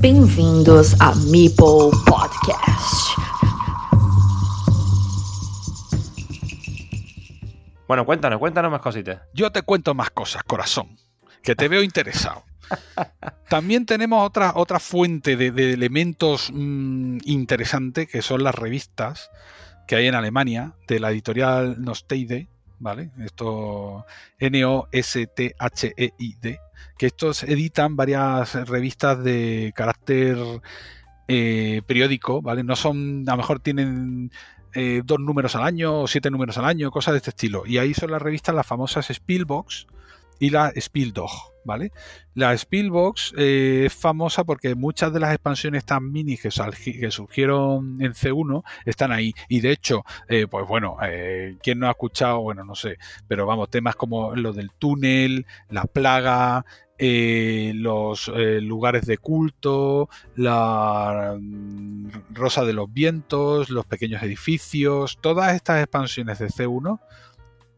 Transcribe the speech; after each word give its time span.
Bem-vindos 0.00 0.98
a 0.98 1.14
Meeple 1.30 1.90
Podcast. 2.06 3.18
Bueno, 7.86 8.06
cuéntanos, 8.06 8.38
cuéntanos 8.38 8.70
más 8.70 8.80
cositas. 8.80 9.20
Yo 9.34 9.52
te 9.52 9.60
cuento 9.60 9.92
más 9.92 10.08
cosas, 10.08 10.42
corazón, 10.44 10.96
que 11.42 11.54
te 11.54 11.68
veo 11.68 11.82
interesado. 11.82 12.44
También 13.50 13.84
tenemos 13.84 14.26
otra, 14.26 14.52
otra 14.56 14.80
fuente 14.80 15.36
de, 15.36 15.48
elementos 15.74 16.50
mm, 16.50 17.18
interesantes 17.26 18.08
que 18.08 18.22
son 18.22 18.42
las 18.42 18.54
revistas 18.54 19.30
que 19.86 19.96
hay 19.96 20.06
en 20.06 20.14
Alemania 20.14 20.72
de 20.88 20.98
la 20.98 21.10
editorial 21.10 21.76
Nosteide, 21.78 22.48
¿vale? 22.78 23.10
Esto 23.18 24.06
N-O-S-T-H-E-I-D, 24.38 25.40
que 26.98 27.06
estos 27.06 27.42
editan 27.42 27.96
varias 27.96 28.54
revistas 28.68 29.22
de 29.22 29.72
carácter 29.74 30.36
eh, 31.28 31.82
periódico, 31.86 32.42
¿vale? 32.42 32.62
No 32.62 32.76
son, 32.76 33.24
a 33.28 33.32
lo 33.32 33.36
mejor 33.38 33.60
tienen 33.60 34.30
eh, 34.74 35.02
dos 35.04 35.20
números 35.20 35.56
al 35.56 35.64
año 35.64 36.00
o 36.00 36.06
siete 36.06 36.30
números 36.30 36.58
al 36.58 36.64
año, 36.64 36.90
cosas 36.90 37.12
de 37.12 37.18
este 37.18 37.30
estilo. 37.30 37.64
Y 37.66 37.78
ahí 37.78 37.94
son 37.94 38.10
las 38.10 38.22
revistas, 38.22 38.54
las 38.54 38.66
famosas 38.66 39.08
Spielbox 39.08 39.86
y 40.40 40.50
la 40.50 40.72
Spieldog, 40.80 41.30
¿vale? 41.64 41.92
La 42.34 42.56
Spielbox 42.56 43.34
eh, 43.36 43.84
es 43.86 43.94
famosa 43.94 44.42
porque 44.42 44.74
muchas 44.74 45.12
de 45.12 45.20
las 45.20 45.32
expansiones 45.34 45.84
tan 45.84 46.10
mini 46.10 46.38
que, 46.38 46.50
surgieron 46.50 48.00
en 48.00 48.14
C1 48.14 48.64
están 48.86 49.12
ahí. 49.12 49.34
Y 49.48 49.60
de 49.60 49.70
hecho, 49.70 50.02
eh, 50.28 50.46
pues 50.50 50.66
bueno, 50.66 50.96
eh, 51.02 51.56
¿quién 51.62 51.78
no 51.78 51.88
ha 51.88 51.90
escuchado? 51.90 52.40
Bueno, 52.40 52.64
no 52.64 52.74
sé, 52.74 52.96
pero 53.28 53.46
vamos, 53.46 53.68
temas 53.68 53.96
como 53.96 54.34
lo 54.34 54.52
del 54.54 54.72
túnel, 54.72 55.46
la 55.68 55.84
plaga, 55.84 56.64
los 56.98 58.28
lugares 58.28 59.06
de 59.06 59.18
culto, 59.18 60.08
la 60.36 61.36
mm, 61.38 62.08
Rosa 62.32 62.64
de 62.64 62.74
los 62.74 62.92
Vientos, 62.92 63.70
los 63.70 63.86
pequeños 63.86 64.22
edificios, 64.22 65.18
todas 65.20 65.54
estas 65.54 65.82
expansiones 65.82 66.38
de 66.38 66.48
C1 66.48 67.00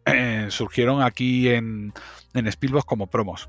surgieron 0.49 1.03
aquí 1.03 1.49
en, 1.49 1.93
en 2.35 2.47
Spielbox 2.47 2.85
como 2.85 3.07
promos. 3.09 3.49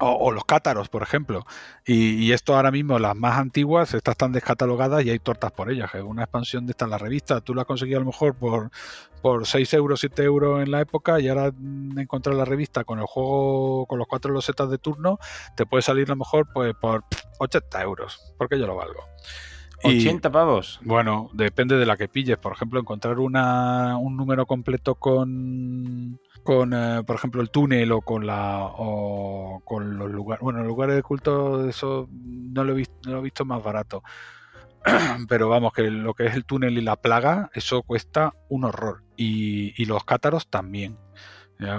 O, 0.00 0.32
los 0.32 0.44
cátaros, 0.44 0.88
por 0.88 1.02
ejemplo. 1.02 1.46
Y, 1.86 2.32
esto 2.32 2.56
ahora 2.56 2.72
mismo, 2.72 2.98
las 2.98 3.14
más 3.14 3.38
antiguas, 3.38 3.94
estas 3.94 4.12
están 4.12 4.32
descatalogadas 4.32 5.04
y 5.04 5.10
hay 5.10 5.20
tortas 5.20 5.52
por 5.52 5.70
ellas. 5.70 5.94
Es 5.94 6.02
una 6.02 6.24
expansión 6.24 6.66
de 6.66 6.72
esta 6.72 6.84
en 6.84 6.90
la 6.90 6.98
revista. 6.98 7.40
Tú 7.40 7.54
la 7.54 7.62
has 7.62 7.66
conseguido 7.66 7.98
a 7.98 8.00
lo 8.00 8.06
mejor 8.06 8.34
por, 8.34 8.70
por 9.22 9.46
6 9.46 9.72
euros, 9.74 10.00
7 10.00 10.24
euros 10.24 10.62
en 10.62 10.72
la 10.72 10.80
época 10.80 11.20
y 11.20 11.28
ahora 11.28 11.52
encontrar 11.96 12.34
la 12.34 12.44
revista 12.44 12.82
con 12.82 12.98
el 12.98 13.06
juego, 13.06 13.86
con 13.86 14.00
los 14.00 14.08
cuatro 14.08 14.32
losetas 14.32 14.68
de 14.68 14.78
turno, 14.78 15.18
te 15.56 15.64
puede 15.64 15.82
salir 15.82 16.06
a 16.08 16.10
lo 16.10 16.16
mejor 16.16 16.48
pues, 16.52 16.74
por 16.74 17.04
80 17.38 17.82
euros, 17.82 18.34
porque 18.36 18.58
yo 18.58 18.66
lo 18.66 18.74
valgo. 18.74 19.00
80 19.84 20.30
pavos. 20.30 20.80
Bueno, 20.82 21.30
depende 21.32 21.76
de 21.76 21.86
la 21.86 21.96
que 21.96 22.08
pilles. 22.08 22.38
Por 22.38 22.52
ejemplo, 22.52 22.80
encontrar 22.80 23.18
una, 23.18 23.96
un 23.96 24.16
número 24.16 24.46
completo 24.46 24.94
con 24.96 26.18
con, 26.44 26.74
eh, 26.74 27.02
por 27.04 27.16
ejemplo, 27.16 27.40
el 27.40 27.50
túnel 27.50 27.90
o 27.90 28.02
con 28.02 28.26
la 28.26 28.70
o 28.76 29.62
con 29.64 29.98
los 29.98 30.10
lugares. 30.10 30.42
Bueno, 30.42 30.60
los 30.60 30.68
lugares 30.68 30.94
de 30.94 31.02
culto, 31.02 31.68
eso 31.68 32.06
no 32.12 32.64
lo 32.64 32.72
he 32.72 32.76
visto, 32.76 32.94
no 33.06 33.12
lo 33.14 33.18
he 33.20 33.22
visto 33.22 33.44
más 33.44 33.62
barato. 33.64 34.04
Pero 35.28 35.48
vamos, 35.48 35.72
que 35.72 35.90
lo 35.90 36.12
que 36.14 36.26
es 36.26 36.34
el 36.34 36.44
túnel 36.44 36.78
y 36.78 36.82
la 36.82 36.96
plaga, 36.96 37.50
eso 37.54 37.82
cuesta 37.82 38.34
un 38.48 38.64
horror. 38.64 39.02
Y, 39.16 39.72
y 39.82 39.86
los 39.86 40.04
cátaros 40.04 40.46
también. 40.48 40.98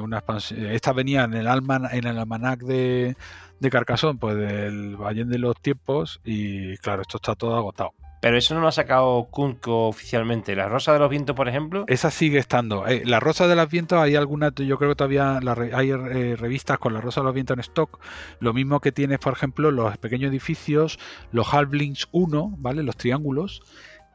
Una 0.01 0.23
esta 0.71 0.93
venía 0.93 1.23
en 1.23 1.33
el, 1.33 1.47
alman, 1.47 1.87
en 1.91 2.05
el 2.05 2.17
almanac 2.17 2.61
de, 2.61 3.15
de 3.59 3.69
Carcasón, 3.69 4.17
pues 4.17 4.35
del 4.35 4.95
Valle 4.97 5.25
de 5.25 5.37
los 5.37 5.59
Tiempos. 5.61 6.21
Y 6.23 6.77
claro, 6.77 7.01
esto 7.01 7.17
está 7.17 7.35
todo 7.35 7.55
agotado. 7.55 7.93
Pero 8.25 8.37
eso 8.37 8.55
no 8.55 8.61
lo 8.61 8.67
ha 8.67 8.71
sacado 8.71 9.27
Kunko 9.29 9.87
oficialmente. 9.87 10.55
¿La 10.55 10.67
Rosa 10.67 10.93
de 10.93 10.97
los 10.97 11.11
Vientos, 11.11 11.35
por 11.35 11.47
ejemplo? 11.47 11.85
Esa 11.87 12.09
sigue 12.09 12.39
estando. 12.39 12.87
Eh, 12.87 13.03
la 13.05 13.19
Rosa 13.19 13.47
de 13.47 13.55
los 13.55 13.69
Vientos, 13.69 13.99
hay 13.99 14.15
alguna, 14.15 14.51
yo 14.55 14.79
creo 14.79 14.89
que 14.89 14.95
todavía 14.95 15.39
hay 15.73 15.91
eh, 15.91 16.35
revistas 16.35 16.79
con 16.79 16.95
la 16.95 17.01
Rosa 17.01 17.21
de 17.21 17.25
los 17.25 17.35
Vientos 17.35 17.55
en 17.55 17.59
stock. 17.59 17.99
Lo 18.39 18.51
mismo 18.51 18.79
que 18.79 18.91
tienes, 18.91 19.19
por 19.19 19.33
ejemplo, 19.33 19.69
los 19.69 19.95
pequeños 19.99 20.31
edificios, 20.31 20.97
los 21.31 21.53
Halflings 21.53 22.07
1, 22.13 22.55
¿vale? 22.57 22.81
Los 22.81 22.97
triángulos. 22.97 23.61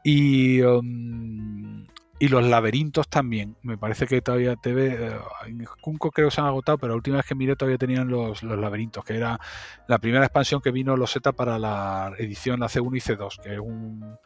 Y, 0.03 0.61
um, 0.61 1.85
y 2.21 2.27
los 2.27 2.45
laberintos 2.45 3.07
también. 3.07 3.57
Me 3.63 3.79
parece 3.79 4.05
que 4.05 4.21
todavía 4.21 4.55
te 4.55 4.73
ve. 4.73 5.07
Eh, 5.07 5.19
en 5.47 5.65
Kunko 5.81 6.11
creo 6.11 6.29
que 6.29 6.35
se 6.35 6.39
han 6.39 6.45
agotado, 6.45 6.77
pero 6.77 6.89
la 6.89 6.97
última 6.97 7.17
vez 7.17 7.25
que 7.25 7.33
miré 7.33 7.55
todavía 7.55 7.79
tenían 7.79 8.09
los, 8.09 8.43
laberintos, 8.43 9.03
que 9.03 9.17
era 9.17 9.39
la 9.87 9.97
primera 9.97 10.25
expansión 10.25 10.61
que 10.61 10.69
vino 10.69 10.95
los 10.95 11.11
Z 11.11 11.31
para 11.31 11.57
la 11.57 12.13
edición 12.19 12.59
la 12.59 12.67
C1 12.67 12.95
y 12.95 12.99
C2, 12.99 13.41
que 13.41 13.53
es 13.55 13.59
un, 13.59 14.19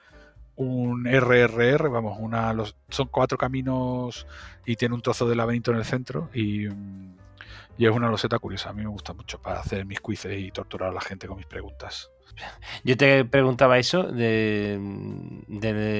un 0.57 1.05
RRR, 1.05 1.87
vamos, 1.89 2.17
una, 2.19 2.51
los, 2.51 2.75
son 2.89 3.07
cuatro 3.07 3.37
caminos 3.37 4.27
y 4.65 4.75
tiene 4.75 4.93
un 4.93 5.01
trozo 5.01 5.25
de 5.25 5.35
laberinto 5.37 5.71
en 5.71 5.77
el 5.77 5.85
centro 5.85 6.29
y, 6.33 6.65
y 6.65 7.85
es 7.85 7.91
una 7.91 8.09
loseta 8.09 8.39
curiosa. 8.39 8.71
A 8.71 8.73
mí 8.73 8.81
me 8.81 8.89
gusta 8.89 9.13
mucho 9.13 9.41
para 9.41 9.61
hacer 9.61 9.85
mis 9.85 10.01
quizzes 10.01 10.37
y 10.37 10.51
torturar 10.51 10.89
a 10.89 10.93
la 10.93 11.01
gente 11.01 11.27
con 11.27 11.37
mis 11.37 11.47
preguntas. 11.47 12.11
Yo 12.83 12.97
te 12.97 13.25
preguntaba 13.25 13.77
eso 13.79 14.03
de, 14.03 14.79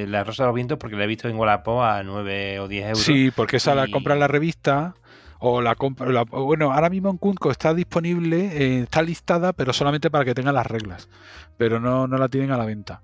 la 0.08 0.24
Rosa 0.24 0.44
de 0.44 0.48
los 0.48 0.56
Vientos 0.56 0.78
porque 0.78 0.96
la 0.96 1.06
he 1.06 1.08
visto 1.08 1.28
en 1.28 1.38
Wallapop 1.38 1.82
a 1.82 2.04
9 2.04 2.60
o 2.60 2.68
10 2.68 2.86
euros. 2.86 3.00
Sí, 3.00 3.32
porque 3.36 3.58
esa 3.58 3.76
la 3.76 3.88
compra 3.88 4.14
en 4.14 4.20
la 4.20 4.28
revista 4.28 4.96
o 5.40 5.62
la 5.62 5.76
compra. 5.76 6.24
bueno, 6.24 6.74
ahora 6.74 6.90
mismo 6.90 7.10
en 7.10 7.18
Kunko 7.18 7.52
está 7.52 7.74
disponible, 7.74 8.50
eh, 8.54 8.84
está 8.84 9.02
listada, 9.02 9.54
pero 9.54 9.74
solamente 9.74 10.10
para 10.10 10.26
que 10.26 10.34
tenga 10.34 10.52
las 10.52 10.68
reglas. 10.68 11.10
Pero 11.58 11.80
no, 11.80 12.08
no 12.08 12.18
la 12.18 12.28
tienen 12.28 12.52
a 12.52 12.58
la 12.58 12.66
venta. 12.66 13.02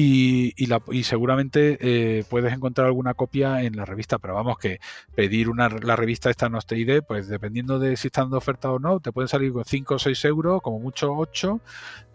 Y, 0.00 1.02
seguramente 1.02 1.76
eh, 1.80 2.24
puedes 2.30 2.52
encontrar 2.52 2.86
alguna 2.86 3.14
copia 3.14 3.62
en 3.62 3.74
la 3.74 3.84
revista, 3.84 4.18
pero 4.18 4.34
vamos 4.34 4.56
que 4.58 4.78
pedir 5.16 5.48
una, 5.48 5.68
la 5.68 5.96
revista 5.96 6.30
esta 6.30 6.48
no 6.48 6.60
idea, 6.70 7.02
pues 7.02 7.26
dependiendo 7.26 7.80
de 7.80 7.96
si 7.96 8.06
están 8.06 8.30
de 8.30 8.36
oferta 8.36 8.70
o 8.70 8.78
no, 8.78 9.00
te 9.00 9.10
pueden 9.10 9.28
salir 9.28 9.52
con 9.52 9.64
5 9.64 9.94
o 9.94 9.98
6 9.98 10.24
euros, 10.26 10.62
como 10.62 10.78
mucho 10.78 11.12
8, 11.12 11.60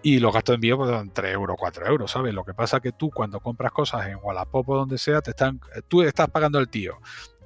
y 0.01 0.19
los 0.19 0.33
gastos 0.33 0.53
de 0.53 0.55
envío 0.55 0.77
pues 0.77 0.91
dan 0.91 1.11
3 1.11 1.33
euros, 1.33 1.57
4 1.59 1.85
euros, 1.87 2.11
¿sabes? 2.11 2.33
Lo 2.33 2.45
que 2.45 2.53
pasa 2.53 2.79
que 2.79 2.93
tú 2.93 3.09
cuando 3.09 3.41
compras 3.41 3.73
cosas 3.73 4.07
en 4.07 4.17
Wallapop 4.21 4.69
o 4.69 4.77
donde 4.77 4.97
sea, 4.97 5.21
te 5.21 5.31
están, 5.31 5.59
tú 5.89 6.03
estás 6.03 6.29
pagando 6.29 6.59
el 6.59 6.69
tío 6.69 6.99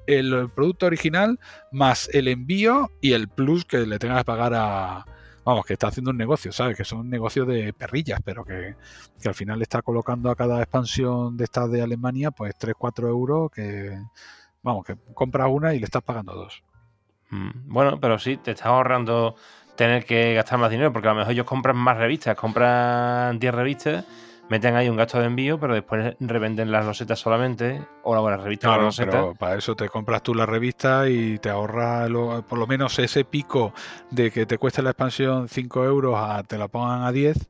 el 0.06 0.50
producto 0.52 0.86
original 0.86 1.38
más 1.70 2.10
el 2.14 2.30
envío 2.30 2.90
y 3.02 3.12
el 3.12 3.28
plus 3.28 3.66
que 3.66 3.80
le 3.80 4.00
tengas 4.00 4.20
que 4.20 4.24
pagar 4.24 4.54
a, 4.56 5.06
vamos, 5.48 5.66
que 5.66 5.74
está 5.74 5.88
haciendo 5.88 6.12
un 6.12 6.18
negocio, 6.18 6.52
¿sabes? 6.52 6.76
Que 6.76 6.84
son 6.84 7.00
un 7.00 7.10
negocio 7.10 7.46
de 7.46 7.72
perrillas, 7.72 8.20
pero 8.22 8.44
que, 8.44 8.76
al 9.26 9.34
final 9.34 9.62
está 9.62 9.82
colocando 9.82 10.30
a 10.30 10.36
cada 10.36 10.62
expansión 10.62 11.38
de 11.38 11.46
estas 11.46 11.72
de 11.72 11.82
Alemania, 11.82 12.32
pues 12.32 12.54
3, 12.58 12.76
4 12.78 13.08
euros, 13.08 13.50
que, 13.50 13.98
vamos, 14.62 14.86
que 14.86 14.98
compras 15.14 15.48
una 15.50 15.74
y 15.74 15.80
le 15.80 15.86
estás 15.86 16.04
pagando 16.04 16.34
dos. 16.34 16.64
Mm, 17.30 17.74
bueno, 17.74 17.98
pero 17.98 18.20
sí, 18.20 18.36
te 18.36 18.52
estás 18.52 18.68
ahorrando 18.68 19.36
tener 19.78 20.04
que 20.04 20.34
gastar 20.34 20.60
más 20.60 20.70
dinero, 20.70 20.92
porque 20.92 21.08
a 21.08 21.12
lo 21.12 21.20
mejor 21.20 21.32
ellos 21.32 21.46
compran 21.46 21.78
más 21.78 21.96
revistas, 21.96 22.36
compran 22.36 23.40
10 23.40 23.56
revistas 23.56 24.06
meten 24.50 24.76
ahí 24.76 24.90
un 24.90 24.98
gasto 24.98 25.20
de 25.20 25.26
envío, 25.26 25.60
pero 25.60 25.74
después 25.74 26.16
revenden 26.20 26.72
las 26.72 26.86
rosetas 26.86 27.20
solamente, 27.20 27.86
o 28.04 28.16
la 28.16 28.38
revista 28.38 28.68
claro, 28.68 28.90
pero 28.98 29.34
para 29.36 29.56
eso 29.56 29.76
te 29.76 29.90
compras 29.90 30.24
tú 30.24 30.34
la 30.34 30.46
revista 30.46 31.10
y 31.10 31.38
te 31.40 31.50
ahorras 31.50 32.10
por 32.44 32.58
lo 32.58 32.68
menos 32.68 32.98
ese 33.00 33.26
pico 33.26 33.74
de 34.10 34.32
que 34.32 34.46
te 34.46 34.58
cueste 34.58 34.82
la 34.82 34.92
expansión 34.92 35.48
5 35.48 35.84
euros 35.84 36.16
a 36.18 36.44
te 36.44 36.58
la 36.58 36.68
pongan 36.68 37.04
a 37.04 37.12
10, 37.12 37.50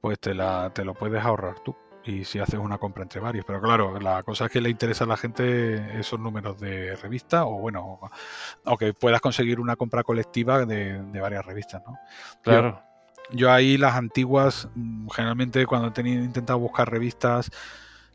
pues 0.00 0.18
te, 0.18 0.34
la, 0.34 0.70
te 0.74 0.84
lo 0.84 0.94
puedes 0.94 1.22
ahorrar 1.22 1.60
tú. 1.60 1.76
Y 2.04 2.24
si 2.24 2.40
haces 2.40 2.58
una 2.58 2.78
compra 2.78 3.04
entre 3.04 3.20
varios. 3.20 3.44
Pero 3.44 3.60
claro, 3.60 4.00
la 4.00 4.24
cosa 4.24 4.46
es 4.46 4.50
que 4.50 4.60
le 4.60 4.68
interesa 4.68 5.04
a 5.04 5.06
la 5.06 5.16
gente 5.16 6.00
esos 6.00 6.18
números 6.18 6.58
de 6.58 6.96
revista 6.96 7.46
o 7.46 7.60
bueno, 7.60 8.00
o 8.64 8.76
que 8.76 8.92
puedas 8.92 9.20
conseguir 9.20 9.60
una 9.60 9.76
compra 9.76 10.02
colectiva 10.02 10.66
de, 10.66 11.00
varias 11.20 11.46
revistas, 11.46 11.80
¿no? 11.86 11.96
Claro. 12.42 12.91
Yo 13.32 13.50
ahí 13.50 13.78
las 13.78 13.94
antiguas, 13.96 14.68
mm, 14.74 15.08
generalmente 15.10 15.66
cuando 15.66 15.88
he 15.88 15.90
tenido, 15.92 16.22
intentado 16.24 16.58
buscar 16.58 16.90
revistas 16.90 17.50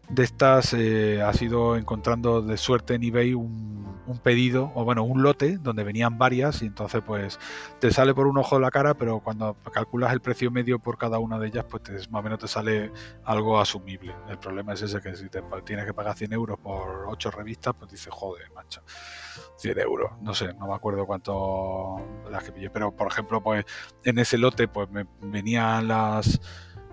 de 0.10 0.24
estas, 0.24 0.74
eh, 0.74 1.22
ha 1.22 1.34
sido 1.34 1.76
encontrando 1.76 2.42
de 2.42 2.58
suerte 2.58 2.96
en 2.96 3.04
eBay 3.04 3.34
un, 3.34 4.02
un, 4.08 4.18
pedido, 4.20 4.72
o 4.74 4.86
bueno, 4.86 5.04
un 5.04 5.22
lote 5.22 5.58
donde 5.58 5.84
venían 5.84 6.18
varias 6.18 6.62
y 6.62 6.66
entonces 6.66 7.02
pues 7.06 7.40
te 7.80 7.92
sale 7.92 8.14
por 8.14 8.28
un 8.28 8.38
ojo 8.38 8.56
de 8.56 8.62
la 8.62 8.72
cara, 8.72 8.94
pero 8.94 9.20
cuando 9.20 9.56
calculas 9.74 10.14
el 10.14 10.22
precio 10.22 10.50
medio 10.50 10.80
por 10.80 10.98
cada 10.98 11.20
una 11.20 11.38
de 11.38 11.48
ellas, 11.48 11.66
pues 11.70 12.10
más 12.10 12.22
o 12.22 12.24
menos 12.24 12.40
te 12.40 12.48
sale 12.48 12.92
algo 13.26 13.60
asumible. 13.60 14.16
El 14.30 14.40
problema 14.40 14.74
es 14.74 14.82
ese 14.82 15.02
que 15.02 15.16
si 15.16 15.28
te 15.28 15.44
tienes 15.66 15.86
que 15.86 15.94
pagar 15.94 16.16
100 16.16 16.32
euros 16.34 16.58
por 16.58 17.06
8 17.08 17.32
revistas, 17.32 17.74
pues 17.78 17.92
dices, 17.92 18.14
joder, 18.14 18.50
macho. 18.52 18.82
100 19.58 19.80
euros, 19.80 20.12
no 20.22 20.34
sé, 20.34 20.54
no 20.54 20.68
me 20.68 20.74
acuerdo 20.74 21.06
cuánto 21.06 21.98
las 22.32 22.44
que 22.44 22.52
pillé, 22.52 22.70
pero 22.70 22.96
por 22.96 23.08
ejemplo, 23.08 23.42
pues 23.42 23.66
en 24.04 24.20
ese 24.20 24.38
lote 24.38 24.68
pues 24.68 24.90
me 24.90 25.06
venían 25.22 25.88
las 25.88 26.40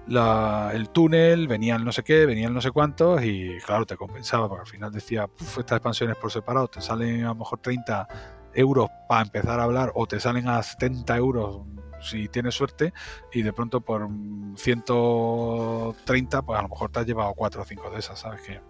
el 0.07 0.89
túnel, 0.91 1.49
venían 1.49 1.85
no 1.85 1.93
sé 1.93 2.03
qué, 2.03 2.27
venían 2.27 2.53
no 2.53 2.61
sé 2.61 2.71
cuántos 2.71 3.23
y 3.25 3.59
claro, 3.65 3.87
te 3.87 3.97
compensaba 3.97 4.49
porque 4.49 4.63
al 4.63 4.67
final 4.69 4.93
decía, 4.93 5.29
estas 5.39 5.73
expansiones 5.73 6.17
por 6.17 6.31
separado 6.31 6.69
te 6.69 6.81
salen 6.81 7.25
a 7.25 7.29
lo 7.29 7.37
mejor 7.37 7.61
30 7.61 8.09
euros 8.55 8.91
para 9.09 9.23
empezar 9.23 9.61
a 9.61 9.65
hablar 9.65 9.93
o 9.95 10.07
te 10.07 10.21
salen 10.21 10.49
a 10.49 10.63
70 10.63 11.17
euros 11.17 11.63
si 12.01 12.29
tienes 12.29 12.55
suerte 12.55 12.93
y 13.33 13.43
de 13.43 13.53
pronto 13.53 13.81
por 13.81 14.09
130, 14.57 16.43
pues 16.43 16.59
a 16.59 16.63
lo 16.63 16.69
mejor 16.69 16.91
te 16.91 17.01
has 17.01 17.07
llevado 17.07 17.33
4 17.35 17.63
o 17.63 17.65
5 17.65 17.91
de 17.91 17.99
esas, 17.99 18.19
¿sabes? 18.19 18.43
Que 18.43 18.61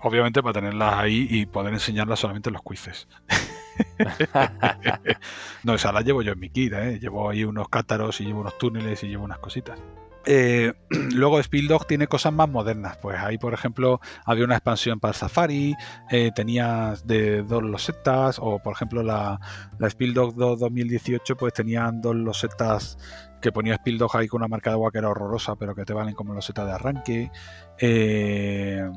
obviamente 0.00 0.42
para 0.42 0.54
tenerlas 0.54 0.94
ahí 0.94 1.26
y 1.30 1.46
poder 1.46 1.72
enseñarlas 1.72 2.18
solamente 2.18 2.48
en 2.48 2.54
los 2.54 2.62
quizzes. 2.62 3.08
no, 5.62 5.74
esa 5.74 5.92
la 5.92 6.00
llevo 6.00 6.22
yo 6.22 6.32
en 6.32 6.40
mi 6.40 6.50
kit, 6.50 6.72
¿eh? 6.72 6.98
Llevo 7.00 7.30
ahí 7.30 7.44
unos 7.44 7.68
cátaros 7.68 8.20
y 8.20 8.24
llevo 8.24 8.40
unos 8.40 8.58
túneles 8.58 9.02
y 9.02 9.08
llevo 9.08 9.24
unas 9.24 9.38
cositas. 9.38 9.78
Eh, 10.26 10.72
luego 11.14 11.42
Spieldog 11.42 11.86
tiene 11.86 12.06
cosas 12.06 12.32
más 12.32 12.48
modernas. 12.48 12.96
Pues 12.98 13.18
ahí, 13.18 13.38
por 13.38 13.54
ejemplo, 13.54 14.00
había 14.24 14.44
una 14.44 14.56
expansión 14.56 15.00
para 15.00 15.14
Safari, 15.14 15.74
eh, 16.10 16.30
tenías 16.34 17.06
de 17.06 17.42
dos 17.42 17.62
losetas, 17.62 18.38
o 18.40 18.58
por 18.58 18.74
ejemplo 18.74 19.02
la, 19.02 19.40
la 19.78 19.90
Spieldog 19.90 20.34
2 20.34 20.60
2018, 20.60 21.36
pues 21.36 21.52
tenían 21.52 22.00
dos 22.00 22.16
losetas 22.16 22.98
que 23.40 23.52
ponía 23.52 23.76
Spieldog 23.76 24.16
ahí 24.16 24.28
con 24.28 24.40
una 24.40 24.48
marca 24.48 24.70
de 24.70 24.74
agua 24.74 24.90
que 24.90 24.98
era 24.98 25.08
horrorosa, 25.10 25.56
pero 25.56 25.74
que 25.74 25.84
te 25.84 25.92
valen 25.92 26.14
como 26.14 26.32
losetas 26.32 26.66
de 26.66 26.72
arranque. 26.72 27.30
Eh, 27.78 28.88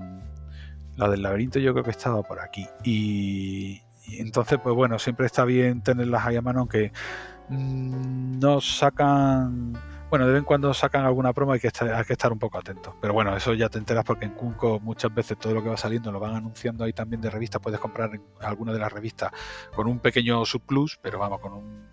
la 0.95 1.10
del 1.10 1.21
laberinto 1.21 1.60
yo 1.60 1.74
creo 1.74 1.83
que 1.83 1.92
estaba 1.92 2.24
por 2.24 2.39
aquí. 2.39 2.66
Y, 2.83 3.81
entonces, 4.07 4.60
pues 4.63 4.75
bueno, 4.75 5.00
siempre 5.00 5.25
está 5.25 5.44
bien 5.45 5.81
tenerlas 5.81 6.25
ahí 6.25 6.36
a 6.36 6.42
mano, 6.42 6.60
aunque 6.62 6.92
mm, 7.50 8.39
no 8.39 8.62
sacan 8.62 9.74
bueno, 10.10 10.28
de 10.28 10.34
vez 10.34 10.40
en 10.40 10.46
cuando 10.46 10.74
sacan 10.74 11.06
alguna 11.06 11.34
promo 11.34 11.54
hay 11.54 11.60
que 11.60 11.68
estar, 11.68 11.92
hay 11.92 12.04
que 12.04 12.13
estar 12.13 12.31
un 12.31 12.40
poco 12.40 12.57
atentos. 12.57 12.94
Pero 13.02 13.13
bueno, 13.13 13.36
eso 13.36 13.54
ya 13.54 13.69
te 13.69 13.78
enteras 13.78 14.04
porque 14.04 14.25
en 14.25 14.31
Kunko 14.31 14.80
muchas 14.80 15.13
veces 15.13 15.38
todo 15.38 15.54
lo 15.54 15.63
que 15.63 15.69
va 15.69 15.78
saliendo 15.78 16.12
lo 16.12 16.19
van 16.19 16.36
anunciando 16.36 16.84
ahí 16.84 16.94
también 16.94 17.22
de 17.22 17.30
revistas. 17.30 17.62
Puedes 17.62 17.80
comprar 17.80 18.12
alguna 18.42 18.72
de 18.74 18.80
las 18.80 18.92
revistas 18.92 19.31
con 19.75 19.88
un 19.88 20.00
pequeño 20.00 20.46
subplus, 20.46 21.00
pero 21.02 21.19
vamos, 21.19 21.40
con 21.40 21.54
un, 21.54 21.86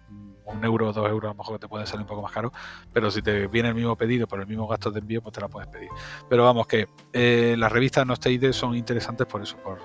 euro 0.62 0.90
o 0.90 0.92
dos 0.92 1.08
euros 1.08 1.30
a 1.30 1.32
lo 1.32 1.38
mejor 1.38 1.58
te 1.58 1.66
puede 1.66 1.86
salir 1.86 2.02
un 2.02 2.08
poco 2.08 2.22
más 2.22 2.32
caro. 2.32 2.52
Pero 2.92 3.10
si 3.10 3.22
te 3.22 3.46
viene 3.46 3.70
el 3.70 3.74
mismo 3.74 3.96
pedido 3.96 4.26
por 4.26 4.40
el 4.40 4.46
mismo 4.46 4.68
gasto 4.68 4.90
de 4.90 5.00
envío, 5.00 5.22
pues 5.22 5.32
te 5.32 5.40
la 5.40 5.48
puedes 5.48 5.68
pedir. 5.68 5.88
Pero 6.28 6.44
vamos, 6.44 6.66
que 6.66 6.88
eh, 7.12 7.56
las 7.58 7.72
revistas 7.72 8.06
no 8.06 8.14
son 8.52 8.76
interesantes 8.76 9.26
por 9.26 9.42
eso, 9.42 9.56
por, 9.56 9.78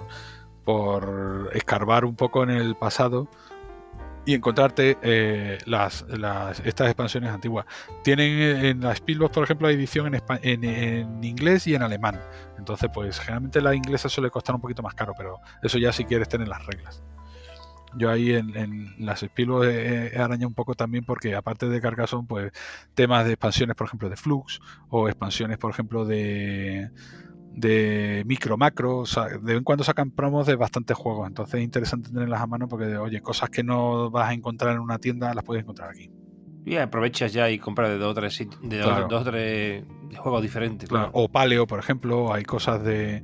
por 0.65 1.49
escarbar 1.53 2.03
un 2.03 2.17
poco 2.17 2.43
en 2.43 2.49
el 2.49 2.75
pasado 2.75 3.29
y 4.27 4.33
encontrarte 4.33 4.97
eh, 5.03 5.57
las, 5.65 6.05
estas 6.65 6.87
expansiones 6.87 7.31
antiguas. 7.31 7.65
Tienen 8.03 8.29
eh, 8.29 8.69
en 8.69 8.81
la 8.81 8.93
Spielbox, 8.93 9.33
por 9.33 9.45
ejemplo, 9.45 9.69
la 9.69 9.73
edición 9.73 10.13
en, 10.13 10.21
en, 10.63 11.23
inglés 11.23 11.65
y 11.65 11.75
en 11.75 11.81
alemán. 11.81 12.19
Entonces, 12.57 12.89
pues 12.93 13.19
generalmente 13.19 13.61
la 13.61 13.73
inglesa 13.73 14.09
suele 14.09 14.29
costar 14.29 14.53
un 14.53 14.59
poquito 14.59 14.83
más 14.83 14.95
caro, 14.95 15.13
pero 15.17 15.39
eso 15.63 15.77
ya 15.77 15.93
si 15.93 16.03
quieres 16.03 16.27
tener 16.27 16.49
las 16.49 16.65
reglas. 16.65 17.01
Yo 17.95 18.11
ahí 18.11 18.33
en, 18.33 18.95
las 18.99 19.23
Spielbox 19.23 19.65
he, 19.65 20.19
arañado 20.19 20.49
un 20.49 20.53
poco 20.53 20.75
también 20.75 21.05
porque 21.05 21.33
aparte 21.33 21.69
de 21.69 21.79
Carcassonne, 21.79 22.27
pues 22.27 22.51
temas 22.95 23.25
de 23.25 23.31
expansiones, 23.31 23.77
por 23.77 23.87
ejemplo, 23.87 24.09
de 24.09 24.17
Flux 24.17 24.59
o 24.89 25.07
expansiones, 25.07 25.57
por 25.57 25.71
ejemplo, 25.71 26.03
de 26.03 26.91
de 27.57 28.23
micro, 28.27 28.55
macro, 28.55 29.03
de 29.05 29.37
vez 29.39 29.57
en 29.57 29.63
cuando 29.63 29.83
sacan 29.83 30.11
promos 30.11 30.45
de 30.45 30.55
bastantes 30.55 30.95
juegos, 30.95 31.27
entonces 31.27 31.55
es 31.55 31.63
interesante 31.63 32.11
tenerlas 32.11 32.39
a 32.39 32.45
mano 32.45 32.67
porque, 32.67 32.95
oye, 32.97 33.19
cosas 33.19 33.49
que 33.49 33.63
no 33.63 34.11
vas 34.11 34.29
a 34.29 34.33
encontrar 34.33 34.75
en 34.75 34.79
una 34.79 34.99
tienda 34.99 35.33
las 35.33 35.43
puedes 35.43 35.63
encontrar 35.63 35.89
aquí. 35.89 36.11
Y 36.65 36.75
aprovechas 36.75 37.33
ya 37.33 37.49
y 37.49 37.57
compras 37.57 37.89
de 37.89 37.97
dos 37.97 38.11
o 38.11 38.13
tres, 38.13 38.47
de 38.61 38.77
dos, 38.77 39.23
tres 39.25 39.85
juegos 40.17 40.41
diferentes. 40.43 40.87
O 41.13 41.29
Paleo, 41.29 41.65
por 41.65 41.79
ejemplo, 41.79 42.31
hay 42.31 42.43
cosas 42.43 42.83
de 42.83 43.23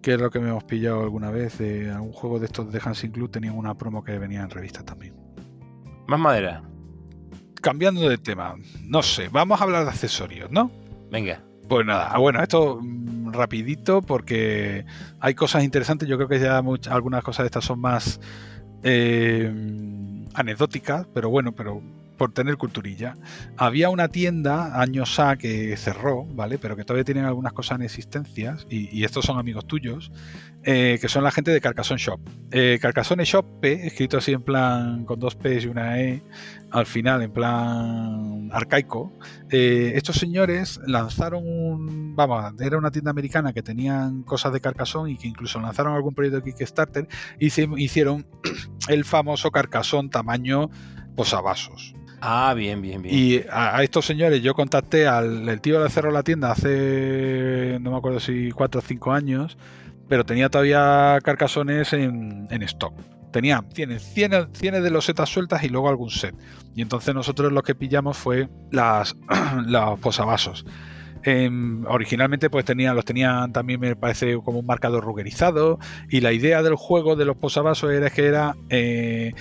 que 0.00 0.14
es 0.14 0.20
lo 0.20 0.30
que 0.30 0.38
me 0.38 0.50
hemos 0.50 0.64
pillado 0.64 1.00
alguna 1.00 1.30
vez 1.30 1.58
de 1.58 1.90
algún 1.90 2.12
juego 2.12 2.38
de 2.38 2.46
estos 2.46 2.70
de 2.70 2.80
Hansing 2.84 3.10
Club 3.10 3.30
tenían 3.30 3.56
una 3.56 3.74
promo 3.76 4.04
que 4.04 4.18
venía 4.18 4.42
en 4.42 4.50
revistas 4.50 4.84
también. 4.84 5.16
Más 6.06 6.20
madera. 6.20 6.62
Cambiando 7.60 8.08
de 8.08 8.18
tema, 8.18 8.54
no 8.82 9.02
sé, 9.02 9.30
vamos 9.30 9.60
a 9.60 9.64
hablar 9.64 9.84
de 9.84 9.90
accesorios, 9.90 10.50
¿no? 10.50 10.70
Venga. 11.10 11.42
Pues 11.68 11.86
nada, 11.86 12.08
ah, 12.10 12.18
bueno, 12.18 12.42
esto 12.42 12.78
mm, 12.80 13.32
rapidito 13.32 14.02
porque 14.02 14.84
hay 15.20 15.34
cosas 15.34 15.64
interesantes. 15.64 16.08
Yo 16.08 16.16
creo 16.16 16.28
que 16.28 16.40
ya 16.40 16.58
algunas 16.58 17.24
cosas 17.24 17.44
de 17.44 17.46
estas 17.46 17.64
son 17.64 17.80
más 17.80 18.20
eh, 18.82 19.50
anecdóticas, 20.34 21.06
pero 21.14 21.30
bueno, 21.30 21.52
pero 21.52 21.82
por 22.16 22.32
tener 22.32 22.56
culturilla. 22.56 23.16
Había 23.56 23.88
una 23.88 24.08
tienda 24.08 24.80
años 24.80 25.18
A 25.18 25.36
que 25.36 25.76
cerró, 25.76 26.24
¿vale? 26.24 26.58
Pero 26.58 26.76
que 26.76 26.84
todavía 26.84 27.04
tienen 27.04 27.24
algunas 27.24 27.52
cosas 27.52 27.78
en 27.78 27.84
existencias, 27.84 28.66
y, 28.70 29.04
estos 29.04 29.24
son 29.24 29.38
amigos 29.38 29.66
tuyos, 29.66 30.12
eh, 30.64 30.98
que 31.00 31.08
son 31.08 31.24
la 31.24 31.30
gente 31.30 31.50
de 31.50 31.60
Carcassonne 31.60 31.98
Shop. 31.98 32.18
Eh, 32.50 32.78
Carcassonne 32.80 33.24
Shop, 33.24 33.60
P, 33.60 33.86
escrito 33.86 34.18
así 34.18 34.32
en 34.32 34.42
plan 34.42 35.04
con 35.04 35.18
dos 35.20 35.34
P 35.34 35.60
y 35.60 35.66
una 35.66 36.00
E, 36.00 36.22
al 36.70 36.86
final 36.86 37.22
en 37.22 37.32
plan 37.32 38.48
arcaico. 38.50 39.12
Eh, 39.50 39.92
estos 39.94 40.16
señores 40.16 40.80
lanzaron 40.86 41.46
un. 41.46 42.16
Vamos, 42.16 42.54
era 42.60 42.78
una 42.78 42.90
tienda 42.90 43.10
americana 43.10 43.52
que 43.52 43.62
tenían 43.62 44.22
cosas 44.22 44.52
de 44.52 44.60
Carcassonne 44.60 45.12
y 45.12 45.16
que 45.18 45.28
incluso 45.28 45.60
lanzaron 45.60 45.94
algún 45.94 46.14
proyecto 46.14 46.40
de 46.40 46.52
Kickstarter 46.52 47.08
y 47.38 47.50
se 47.50 47.68
hicieron 47.76 48.26
el 48.88 49.04
famoso 49.04 49.50
Carcassonne 49.50 50.08
tamaño 50.08 50.70
posavasos. 51.14 51.94
Ah, 52.26 52.54
bien, 52.54 52.80
bien, 52.80 53.02
bien. 53.02 53.14
Y 53.14 53.42
a, 53.50 53.82
estos 53.82 54.06
señores 54.06 54.40
yo 54.40 54.54
contacté 54.54 55.06
al 55.06 55.46
el 55.46 55.60
tío 55.60 55.82
de 55.82 55.90
Cerro 55.90 56.10
la 56.10 56.22
tienda 56.22 56.52
hace, 56.52 57.76
no 57.82 57.90
me 57.90 57.98
acuerdo 57.98 58.18
si 58.18 58.50
cuatro 58.50 58.78
o 58.78 58.82
cinco 58.82 59.12
años, 59.12 59.58
pero 60.08 60.24
tenía 60.24 60.48
todavía 60.48 61.18
carcasones 61.22 61.92
en, 61.92 62.48
stock. 62.62 62.94
Tenía, 63.32 63.64
tiene 63.72 63.98
cientos, 63.98 64.60
de 64.60 64.90
losetas 64.90 65.28
sueltas 65.28 65.64
y 65.64 65.68
luego 65.68 65.88
algún 65.88 66.10
set. 66.10 66.34
Y 66.74 66.82
entonces 66.82 67.14
nosotros 67.14 67.52
lo 67.52 67.62
que 67.62 67.74
pillamos 67.74 68.16
fue 68.16 68.48
las, 68.70 69.16
los 69.66 69.98
posavasos. 70.00 70.64
Em, 71.24 71.84
originalmente 71.86 72.50
pues 72.50 72.66
tenían, 72.66 72.94
los 72.94 73.04
tenían 73.04 73.50
también 73.52 73.80
me 73.80 73.96
parece 73.96 74.36
como 74.44 74.58
un 74.58 74.66
marcador 74.66 75.02
rugerizado 75.02 75.78
y 76.10 76.20
la 76.20 76.32
idea 76.32 76.62
del 76.62 76.74
juego 76.74 77.16
de 77.16 77.24
los 77.24 77.36
posavasos 77.38 77.90
era 77.90 78.10
que 78.10 78.26
era 78.26 78.54
eh, 78.68 79.32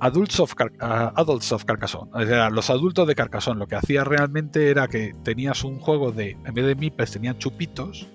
Adults 0.00 0.40
of, 0.40 0.54
Adults 0.80 1.52
of 1.52 1.64
Carcassonne. 1.64 2.10
O 2.12 2.26
sea, 2.26 2.50
los 2.50 2.70
adultos 2.70 3.06
de 3.06 3.14
Carcassonne. 3.14 3.58
Lo 3.58 3.66
que 3.66 3.76
hacía 3.76 4.02
realmente 4.02 4.70
era 4.70 4.88
que 4.88 5.14
tenías 5.22 5.62
un 5.62 5.78
juego 5.78 6.10
de, 6.10 6.30
en 6.44 6.54
vez 6.54 6.66
de 6.66 6.74
mipes, 6.74 7.12
tenían 7.12 7.38
chupitos. 7.38 8.08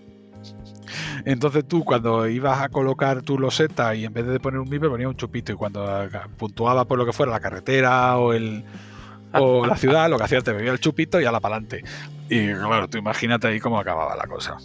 Entonces 1.26 1.68
tú 1.68 1.84
cuando 1.84 2.28
ibas 2.28 2.62
a 2.62 2.70
colocar 2.70 3.22
tu 3.22 3.38
loseta 3.40 3.96
y 3.96 4.06
en 4.06 4.14
vez 4.14 4.26
de 4.26 4.40
poner 4.40 4.60
un 4.60 4.70
mipe 4.70 4.90
ponía 4.90 5.08
un 5.08 5.16
chupito 5.16 5.52
y 5.52 5.56
cuando 5.56 5.86
puntuaba 6.38 6.86
por 6.86 6.98
lo 6.98 7.06
que 7.06 7.14
fuera 7.14 7.32
la 7.32 7.40
carretera 7.40 8.18
o 8.18 8.34
el 8.34 8.64
o 9.34 9.66
la 9.66 9.76
ciudad, 9.76 10.10
lo 10.10 10.18
que 10.18 10.24
hacías 10.24 10.44
te 10.44 10.54
bebía 10.54 10.72
el 10.72 10.80
chupito 10.80 11.20
y 11.20 11.26
a 11.26 11.32
la 11.32 11.40
pa'lante. 11.40 11.84
Y 12.30 12.54
claro, 12.54 12.88
tú 12.88 12.98
imagínate 12.98 13.48
ahí 13.48 13.60
cómo 13.60 13.80
acababa 13.80 14.16
la 14.16 14.28
cosa. 14.28 14.58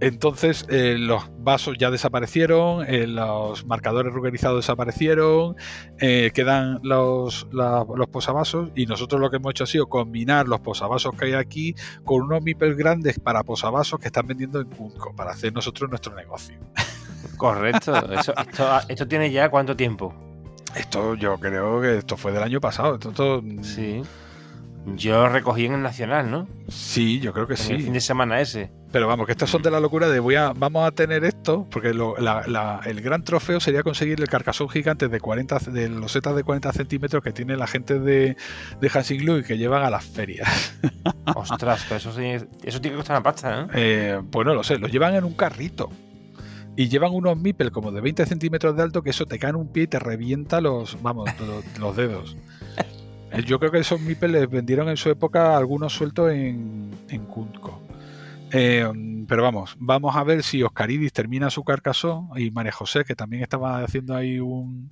Entonces 0.00 0.66
eh, 0.68 0.96
los 0.98 1.22
vasos 1.38 1.78
ya 1.78 1.90
desaparecieron, 1.90 2.84
eh, 2.86 3.06
los 3.06 3.64
marcadores 3.66 4.12
rugerizados 4.12 4.58
desaparecieron, 4.58 5.56
eh, 5.98 6.30
quedan 6.34 6.80
los, 6.82 7.46
los, 7.50 8.08
posavasos 8.08 8.70
y 8.74 8.86
nosotros 8.86 9.20
lo 9.20 9.30
que 9.30 9.36
hemos 9.36 9.52
hecho 9.52 9.64
ha 9.64 9.66
sido 9.66 9.86
combinar 9.86 10.48
los 10.48 10.60
posavasos 10.60 11.14
que 11.16 11.26
hay 11.26 11.32
aquí 11.32 11.74
con 12.04 12.22
unos 12.22 12.42
mipels 12.42 12.76
grandes 12.76 13.18
para 13.18 13.42
posavasos 13.42 13.98
que 13.98 14.08
están 14.08 14.26
vendiendo 14.26 14.60
en 14.60 14.68
Cunco 14.68 15.14
para 15.16 15.30
hacer 15.30 15.52
nosotros 15.52 15.88
nuestro 15.88 16.14
negocio. 16.14 16.58
Correcto, 17.36 17.94
esto, 18.88 19.08
tiene 19.08 19.30
ya 19.30 19.48
cuánto 19.50 19.76
tiempo? 19.76 20.14
Esto 20.74 21.14
yo 21.14 21.38
creo 21.38 21.80
que 21.80 21.98
esto 21.98 22.16
fue 22.16 22.32
del 22.32 22.42
año 22.42 22.60
pasado. 22.60 22.96
Esto, 22.96 23.42
sí. 23.62 24.02
Yo 24.94 25.28
recogí 25.28 25.64
en 25.64 25.74
el 25.74 25.82
Nacional, 25.82 26.30
¿no? 26.30 26.46
Sí, 26.68 27.18
yo 27.18 27.32
creo 27.32 27.48
que 27.48 27.56
sí. 27.56 27.72
El 27.72 27.82
fin 27.82 27.92
de 27.92 28.00
semana 28.00 28.40
ese. 28.40 28.70
Pero 28.92 29.08
vamos, 29.08 29.26
que 29.26 29.32
estas 29.32 29.50
son 29.50 29.60
de 29.62 29.70
la 29.70 29.80
locura 29.80 30.08
de 30.08 30.20
voy 30.20 30.36
a, 30.36 30.52
vamos 30.52 30.86
a 30.86 30.92
tener 30.92 31.24
esto, 31.24 31.66
porque 31.70 31.88
el 31.88 33.00
gran 33.00 33.24
trofeo 33.24 33.58
sería 33.58 33.82
conseguir 33.82 34.20
el 34.20 34.28
carcasón 34.28 34.68
gigante 34.68 35.08
de 35.08 35.20
40 35.20 35.58
de 35.70 35.88
los 35.88 36.12
setas 36.12 36.36
de 36.36 36.44
40 36.44 36.72
centímetros 36.72 37.22
que 37.22 37.32
tiene 37.32 37.56
la 37.56 37.66
gente 37.66 37.98
de, 37.98 38.36
de 38.80 38.90
Hansing 38.92 39.38
y 39.38 39.42
que 39.42 39.58
llevan 39.58 39.82
a 39.82 39.90
las 39.90 40.04
ferias. 40.04 40.78
Ostras, 41.34 41.84
pero 41.88 41.96
eso, 41.96 42.10
eso 42.10 42.80
tiene 42.80 42.94
que 42.94 42.96
costar 42.96 43.16
una 43.16 43.22
pasta, 43.24 43.62
¿eh? 43.62 43.66
¿eh? 43.74 44.22
Pues 44.30 44.46
no 44.46 44.54
lo 44.54 44.62
sé, 44.62 44.78
lo 44.78 44.86
llevan 44.86 45.14
en 45.14 45.24
un 45.24 45.34
carrito. 45.34 45.90
Y 46.78 46.88
llevan 46.88 47.12
unos 47.12 47.38
mipel 47.38 47.72
como 47.72 47.90
de 47.90 48.02
20 48.02 48.26
centímetros 48.26 48.76
de 48.76 48.82
alto 48.82 49.02
que 49.02 49.10
eso 49.10 49.24
te 49.24 49.38
cae 49.38 49.50
en 49.50 49.56
un 49.56 49.72
pie 49.72 49.84
y 49.84 49.86
te 49.86 49.98
revienta 49.98 50.60
los, 50.60 51.02
vamos, 51.02 51.28
los 51.80 51.96
dedos. 51.96 52.36
Eh, 53.36 53.42
yo 53.44 53.58
creo 53.58 53.70
que 53.70 53.78
esos 53.78 54.00
MIPES 54.00 54.30
les 54.30 54.50
vendieron 54.50 54.88
en 54.88 54.96
su 54.96 55.10
época 55.10 55.56
algunos 55.56 55.92
sueltos 55.92 56.30
en, 56.32 56.90
en 57.08 57.26
eh, 58.52 58.90
pero 59.28 59.42
vamos, 59.42 59.76
vamos 59.78 60.16
a 60.16 60.24
ver 60.24 60.42
si 60.42 60.62
Oscaridis 60.62 61.12
termina 61.12 61.50
su 61.50 61.64
carcasón 61.64 62.30
y 62.36 62.50
María 62.50 62.72
José, 62.72 63.04
que 63.04 63.14
también 63.14 63.42
estaba 63.42 63.82
haciendo 63.82 64.14
ahí 64.14 64.38
un, 64.38 64.90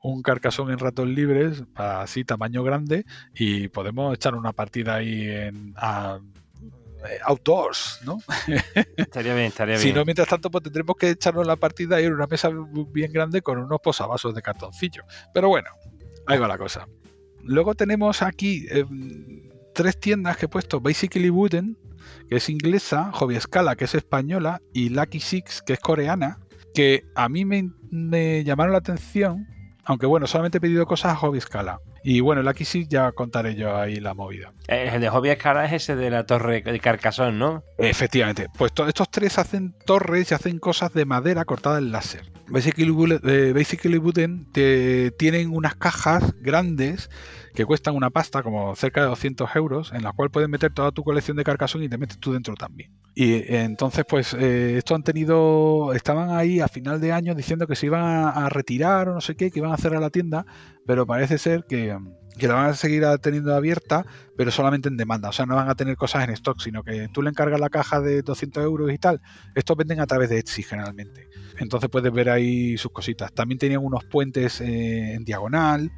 un 0.00 0.22
carcasón 0.22 0.70
en 0.70 0.78
ratos 0.78 1.08
libres, 1.08 1.64
así 1.74 2.24
tamaño 2.24 2.62
grande, 2.62 3.04
y 3.34 3.68
podemos 3.68 4.14
echar 4.14 4.34
una 4.34 4.52
partida 4.52 4.96
ahí 4.96 5.28
en 5.28 5.74
eh, 5.74 7.18
outdoors, 7.24 8.00
¿no? 8.04 8.18
Estaría 8.96 9.34
bien, 9.34 9.46
estaría 9.46 9.76
bien. 9.76 9.88
Si 9.88 9.92
no, 9.92 10.04
mientras 10.04 10.28
tanto, 10.28 10.50
pues 10.50 10.62
tendremos 10.62 10.96
que 10.96 11.10
echarnos 11.10 11.46
la 11.46 11.56
partida 11.56 11.96
ahí 11.96 12.04
en 12.04 12.12
una 12.12 12.26
mesa 12.26 12.50
bien 12.92 13.12
grande 13.12 13.42
con 13.42 13.58
unos 13.58 13.80
posavasos 13.80 14.34
de 14.34 14.42
cartoncillo. 14.42 15.02
Pero 15.32 15.48
bueno, 15.48 15.70
ahí 16.26 16.38
va 16.38 16.46
la 16.46 16.58
cosa. 16.58 16.86
Luego 17.44 17.74
tenemos 17.74 18.22
aquí 18.22 18.66
eh, 18.70 18.84
tres 19.74 19.98
tiendas 19.98 20.36
que 20.36 20.46
he 20.46 20.48
puesto: 20.48 20.80
Basically 20.80 21.30
Wooden, 21.30 21.76
que 22.28 22.36
es 22.36 22.48
inglesa, 22.48 23.10
Hobby 23.12 23.38
Scala, 23.40 23.76
que 23.76 23.84
es 23.84 23.94
española, 23.94 24.60
y 24.72 24.88
Lucky 24.90 25.20
Six, 25.20 25.62
que 25.62 25.74
es 25.74 25.78
coreana, 25.80 26.38
que 26.74 27.04
a 27.14 27.28
mí 27.28 27.44
me, 27.44 27.70
me 27.90 28.44
llamaron 28.44 28.72
la 28.72 28.78
atención, 28.78 29.46
aunque 29.84 30.06
bueno, 30.06 30.26
solamente 30.26 30.58
he 30.58 30.60
pedido 30.60 30.86
cosas 30.86 31.12
a 31.12 31.16
Hobby 31.16 31.40
Scala. 31.40 31.80
Y 32.04 32.18
bueno, 32.18 32.42
Lucky 32.42 32.64
Six 32.64 32.88
ya 32.88 33.12
contaré 33.12 33.54
yo 33.54 33.76
ahí 33.76 34.00
la 34.00 34.12
movida. 34.12 34.52
Eh, 34.66 34.90
El 34.92 35.00
de 35.00 35.08
Hobby 35.08 35.28
Escala 35.30 35.64
es 35.66 35.72
ese 35.72 35.94
de 35.94 36.10
la 36.10 36.26
torre 36.26 36.60
de 36.62 36.80
Carcasón, 36.80 37.38
¿no? 37.38 37.62
Efectivamente, 37.78 38.48
pues 38.58 38.72
to- 38.72 38.88
estos 38.88 39.08
tres 39.08 39.38
hacen 39.38 39.76
torres 39.86 40.32
y 40.32 40.34
hacen 40.34 40.58
cosas 40.58 40.92
de 40.94 41.04
madera 41.04 41.44
cortada 41.44 41.78
en 41.78 41.92
láser. 41.92 42.31
Basically, 42.48 42.90
Bullet- 42.90 43.20
eh, 43.24 43.98
Wooden 43.98 44.46
te- 44.52 45.10
tienen 45.12 45.50
unas 45.50 45.74
cajas 45.74 46.34
grandes 46.40 47.08
que 47.54 47.64
cuestan 47.64 47.94
una 47.96 48.10
pasta, 48.10 48.42
como 48.42 48.74
cerca 48.76 49.02
de 49.02 49.06
200 49.08 49.54
euros, 49.56 49.92
en 49.92 50.02
la 50.02 50.12
cual 50.12 50.30
puedes 50.30 50.48
meter 50.48 50.72
toda 50.72 50.90
tu 50.92 51.02
colección 51.04 51.36
de 51.36 51.44
carcasón 51.44 51.82
y 51.82 51.88
te 51.88 51.98
metes 51.98 52.18
tú 52.18 52.32
dentro 52.32 52.54
también. 52.54 52.90
Y 53.14 53.32
eh, 53.34 53.62
entonces, 53.62 54.04
pues, 54.08 54.34
eh, 54.34 54.76
esto 54.78 54.94
han 54.94 55.02
tenido, 55.02 55.92
estaban 55.92 56.30
ahí 56.30 56.60
a 56.60 56.68
final 56.68 57.00
de 57.00 57.12
año 57.12 57.34
diciendo 57.34 57.66
que 57.66 57.76
se 57.76 57.86
iban 57.86 58.02
a, 58.02 58.30
a 58.30 58.48
retirar 58.48 59.08
o 59.08 59.14
no 59.14 59.20
sé 59.20 59.34
qué, 59.36 59.50
que 59.50 59.58
iban 59.58 59.72
a 59.72 59.76
cerrar 59.76 60.00
la 60.00 60.10
tienda, 60.10 60.46
pero 60.86 61.06
parece 61.06 61.38
ser 61.38 61.64
que, 61.68 61.96
que 62.38 62.48
la 62.48 62.54
van 62.54 62.70
a 62.70 62.74
seguir 62.74 63.04
teniendo 63.20 63.54
abierta, 63.54 64.06
pero 64.36 64.50
solamente 64.50 64.88
en 64.88 64.96
demanda. 64.96 65.28
O 65.28 65.32
sea, 65.32 65.46
no 65.46 65.56
van 65.56 65.68
a 65.68 65.74
tener 65.74 65.96
cosas 65.96 66.24
en 66.24 66.30
stock, 66.30 66.60
sino 66.60 66.82
que 66.82 67.08
tú 67.08 67.22
le 67.22 67.30
encargas 67.30 67.60
la 67.60 67.68
caja 67.68 68.00
de 68.00 68.22
200 68.22 68.64
euros 68.64 68.92
y 68.92 68.98
tal. 68.98 69.20
Estos 69.54 69.76
venden 69.76 70.00
a 70.00 70.06
través 70.06 70.30
de 70.30 70.38
Etsy 70.38 70.62
generalmente. 70.62 71.28
Entonces 71.58 71.90
puedes 71.90 72.12
ver 72.12 72.30
ahí 72.30 72.76
sus 72.78 72.92
cositas. 72.92 73.32
También 73.32 73.58
tenían 73.58 73.84
unos 73.84 74.04
puentes 74.04 74.60
eh, 74.60 75.14
en 75.14 75.24
diagonal, 75.24 75.92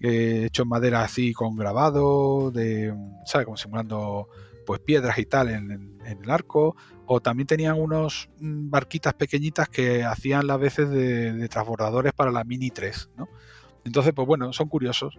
eh, 0.00 0.44
hechos 0.46 0.64
en 0.64 0.68
madera 0.68 1.02
así 1.02 1.32
con 1.32 1.56
grabado, 1.56 2.50
de, 2.50 2.94
¿sabes? 3.26 3.44
Como 3.44 3.56
simulando 3.56 4.28
pues 4.66 4.80
piedras 4.80 5.18
y 5.18 5.26
tal 5.26 5.50
en, 5.50 5.98
el 6.04 6.30
arco. 6.30 6.76
O 7.06 7.20
también 7.20 7.46
tenían 7.46 7.78
unos 7.78 8.30
mm, 8.40 8.70
barquitas 8.70 9.12
pequeñitas 9.14 9.68
que 9.68 10.04
hacían 10.04 10.46
las 10.46 10.58
veces 10.58 10.88
de, 10.88 11.34
de 11.34 11.48
transbordadores 11.48 12.14
para 12.14 12.30
la 12.30 12.44
Mini 12.44 12.70
3, 12.70 13.10
¿no? 13.18 13.28
Entonces, 13.84 14.14
pues 14.14 14.26
bueno, 14.26 14.52
son 14.54 14.68
curiosos. 14.68 15.18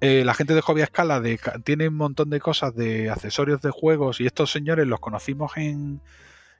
Eh, 0.00 0.24
la 0.24 0.32
gente 0.32 0.54
de 0.54 0.62
Hobby 0.62 0.80
Escala 0.80 1.22
tiene 1.62 1.88
un 1.88 1.96
montón 1.96 2.30
de 2.30 2.40
cosas 2.40 2.74
de 2.74 3.10
accesorios 3.10 3.60
de 3.60 3.70
juegos 3.70 4.20
y 4.20 4.26
estos 4.26 4.50
señores 4.50 4.86
los 4.86 4.98
conocimos 4.98 5.52
en, 5.56 6.00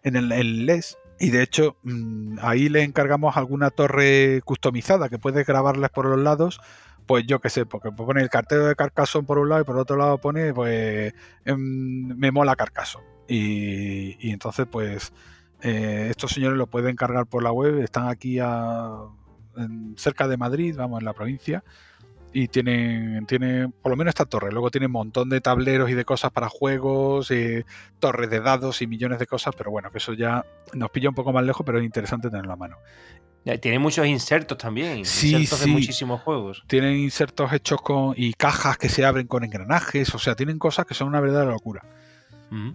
en 0.02 0.16
el 0.16 0.66
LES 0.66 0.98
y 1.18 1.30
de 1.30 1.42
hecho 1.42 1.76
mm, 1.82 2.38
ahí 2.42 2.68
le 2.68 2.82
encargamos 2.82 3.38
alguna 3.38 3.70
torre 3.70 4.42
customizada 4.44 5.08
que 5.08 5.18
puedes 5.18 5.46
grabarles 5.46 5.90
por 5.90 6.06
los 6.06 6.18
lados. 6.18 6.60
Pues 7.06 7.26
yo 7.26 7.40
qué 7.40 7.48
sé, 7.50 7.66
porque 7.66 7.90
pone 7.90 8.22
el 8.22 8.28
cartero 8.28 8.66
de 8.66 8.76
Carcassonne 8.76 9.26
por 9.26 9.38
un 9.38 9.48
lado 9.48 9.62
y 9.62 9.64
por 9.64 9.76
otro 9.78 9.96
lado 9.96 10.18
pone 10.18 10.52
pues 10.54 11.12
em, 11.44 12.16
me 12.16 12.30
mola 12.30 12.56
Carcassonne. 12.56 13.06
Y, 13.26 14.30
entonces 14.30 14.66
pues 14.70 15.12
eh, 15.62 16.08
estos 16.10 16.32
señores 16.32 16.58
lo 16.58 16.66
pueden 16.66 16.94
cargar 16.96 17.26
por 17.26 17.42
la 17.42 17.52
web, 17.52 17.78
están 17.78 18.08
aquí 18.08 18.38
cerca 19.96 20.28
de 20.28 20.36
Madrid, 20.36 20.74
vamos, 20.76 21.00
en 21.00 21.06
la 21.06 21.14
provincia 21.14 21.64
y 22.32 22.48
tienen, 22.48 23.26
tienen 23.26 23.72
por 23.72 23.90
lo 23.90 23.96
menos 23.96 24.12
esta 24.12 24.24
torre. 24.24 24.52
Luego 24.52 24.70
tiene 24.70 24.86
un 24.86 24.92
montón 24.92 25.28
de 25.28 25.40
tableros 25.40 25.90
y 25.90 25.94
de 25.94 26.04
cosas 26.04 26.30
para 26.30 26.48
juegos, 26.48 27.32
torres 27.98 28.30
de 28.30 28.40
dados 28.40 28.82
y 28.82 28.86
millones 28.86 29.18
de 29.18 29.26
cosas, 29.26 29.54
pero 29.56 29.70
bueno, 29.70 29.90
que 29.90 29.98
eso 29.98 30.12
ya 30.12 30.44
nos 30.74 30.90
pilla 30.90 31.08
un 31.08 31.14
poco 31.14 31.32
más 31.32 31.44
lejos, 31.44 31.64
pero 31.66 31.78
es 31.78 31.84
interesante 31.84 32.30
tenerlo 32.30 32.52
a 32.52 32.56
mano. 32.56 32.76
Tiene 33.60 33.78
muchos 33.78 34.06
insertos 34.06 34.58
también. 34.58 35.04
Sí, 35.04 35.30
insertos 35.34 35.60
sí. 35.60 35.66
de 35.66 35.72
muchísimos 35.72 36.20
juegos. 36.20 36.62
Tienen 36.66 36.96
insertos 36.96 37.52
hechos 37.52 37.80
con 37.80 38.14
y 38.16 38.34
cajas 38.34 38.76
que 38.76 38.88
se 38.88 39.04
abren 39.04 39.26
con 39.26 39.44
engranajes, 39.44 40.14
o 40.14 40.18
sea, 40.18 40.34
tienen 40.34 40.58
cosas 40.58 40.84
que 40.84 40.94
son 40.94 41.08
una 41.08 41.20
verdadera 41.20 41.50
locura. 41.50 41.82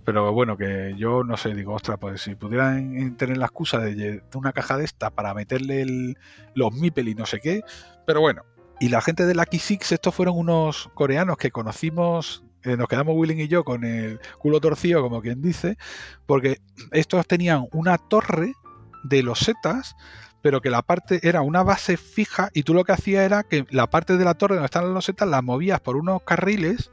Pero 0.06 0.32
bueno, 0.32 0.56
que 0.56 0.94
yo 0.98 1.26
no 1.26 1.36
sé, 1.36 1.54
digo, 1.54 1.74
ostras, 1.74 1.98
pues 2.00 2.22
si 2.22 2.36
pudieran 2.36 2.96
eh, 2.98 3.12
tener 3.18 3.36
la 3.36 3.48
excusa 3.48 3.78
de, 3.78 4.24
una 4.34 4.54
caja 4.54 4.78
de 4.78 4.86
esta 4.86 5.10
para 5.10 5.34
meterle 5.34 5.82
el- 5.82 6.18
los 6.54 6.72
Mipel 6.72 7.10
y 7.10 7.16
no 7.16 7.26
sé 7.26 7.42
qué, 7.42 7.62
pero 8.08 8.22
bueno. 8.22 8.44
Y 8.80 8.90
la 8.90 9.02
gente 9.02 9.26
de 9.26 9.36
Lucky 9.36 9.60
Six, 9.60 9.94
estos 9.94 10.14
fueron 10.14 10.38
unos 10.38 10.90
coreanos 10.94 11.38
que 11.38 11.52
conocimos, 11.52 12.44
eh, 12.64 12.76
nos 12.76 12.88
quedamos 12.88 13.16
Willing 13.16 13.40
y 13.40 13.48
yo 13.48 13.64
con 13.64 13.84
el 13.86 14.20
culo 14.38 14.60
torcido, 14.60 15.02
como 15.02 15.22
quien 15.22 15.42
dice, 15.42 15.78
porque 16.26 16.58
estos 16.92 17.26
tenían 17.28 17.68
una 17.72 17.98
torre 17.98 18.54
de 19.04 19.24
losetas, 19.24 19.96
pero 20.42 20.62
que 20.62 20.70
la 20.70 20.82
parte 20.82 21.20
era 21.24 21.42
una 21.42 21.64
base 21.64 21.96
fija 21.96 22.50
y 22.54 22.64
tú 22.64 22.74
lo 22.74 22.84
que 22.84 22.92
hacías 22.92 23.24
era 23.24 23.44
que 23.44 23.66
la 23.70 23.90
parte 23.90 24.18
de 24.18 24.26
la 24.26 24.34
torre 24.34 24.56
donde 24.56 24.66
están 24.66 24.86
las 24.86 24.94
losetas 24.94 25.28
la 25.30 25.42
movías 25.42 25.80
por 25.80 25.96
unos 25.96 26.24
carriles, 26.24 26.92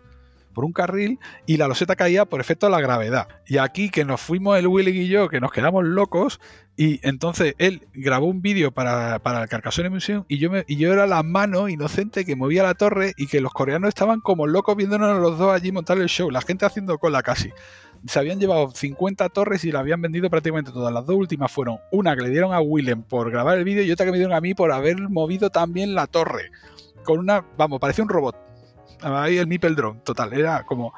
por 0.55 0.65
un 0.65 0.73
carril, 0.73 1.19
y 1.47 1.57
la 1.57 1.69
loseta 1.69 1.97
caía 1.97 2.27
por 2.27 2.41
efecto 2.41 2.67
de 2.67 2.73
la 2.73 2.81
gravedad. 2.81 3.29
Y 3.47 3.59
aquí 3.59 3.91
que 3.91 4.05
nos 4.05 4.21
fuimos 4.21 4.59
el 4.59 4.69
Willing 4.69 5.03
y 5.03 5.09
yo, 5.09 5.29
que 5.29 5.41
nos 5.41 5.51
quedamos 5.51 5.85
locos, 5.85 6.41
y 6.76 7.07
entonces 7.07 7.55
él 7.59 7.87
grabó 7.93 8.26
un 8.26 8.41
vídeo 8.41 8.73
para, 8.73 9.19
para 9.19 9.43
el 9.43 9.49
Carcassonne 9.49 9.91
Museum 9.91 10.25
y 10.26 10.38
yo, 10.38 10.50
me, 10.50 10.64
y 10.67 10.76
yo 10.76 10.93
era 10.93 11.07
la 11.07 11.23
mano 11.23 11.69
inocente 11.69 12.25
que 12.25 12.35
movía 12.35 12.62
la 12.62 12.75
torre 12.75 13.12
y 13.19 13.26
que 13.26 13.43
los 13.43 13.52
coreanos 13.52 13.88
estaban 13.88 14.21
como 14.21 14.47
locos 14.47 14.76
viéndonos 14.76 15.21
los 15.21 15.38
dos 15.38 15.52
allí 15.52 15.71
montar 15.71 15.99
el 15.99 16.09
show, 16.09 16.31
la 16.31 16.41
gente 16.41 16.64
haciendo 16.64 16.99
cola 16.99 17.23
casi. 17.23 17.50
Se 18.07 18.19
habían 18.19 18.41
llevado 18.41 18.71
50 18.71 19.29
torres 19.29 19.64
y 19.64 19.71
la 19.71 19.81
habían 19.81 20.00
vendido 20.00 20.29
prácticamente 20.29 20.73
todas. 20.73 20.93
Las 20.93 21.07
dos 21.07 21.14
últimas 21.14 21.52
fueron 21.52 21.79
una 21.93 22.17
que 22.17 22.23
le 22.23 22.31
dieron 22.31 22.52
a 22.52 22.61
Willem 22.61 23.02
por 23.02 23.31
grabar 23.31 23.59
el 23.59 23.64
vídeo 23.64 23.85
y 23.85 23.93
otra 23.93 24.07
que 24.07 24.12
me 24.12 24.19
dieron 24.19 24.35
a 24.35 24.41
mí 24.41 24.55
por 24.55 24.73
haber 24.73 24.99
movido 25.09 25.50
también 25.50 25.95
la 25.95 26.07
torre. 26.09 26.50
Con 27.05 27.21
una, 27.21 27.45
vamos, 27.57 27.79
parecía 27.81 28.02
un 28.02 28.11
robot. 28.11 28.37
Ahí 29.02 29.37
el 29.37 29.47
Mipel 29.47 29.76
Drone, 29.76 30.00
total, 30.05 30.33
era 30.33 30.64
como... 30.64 30.95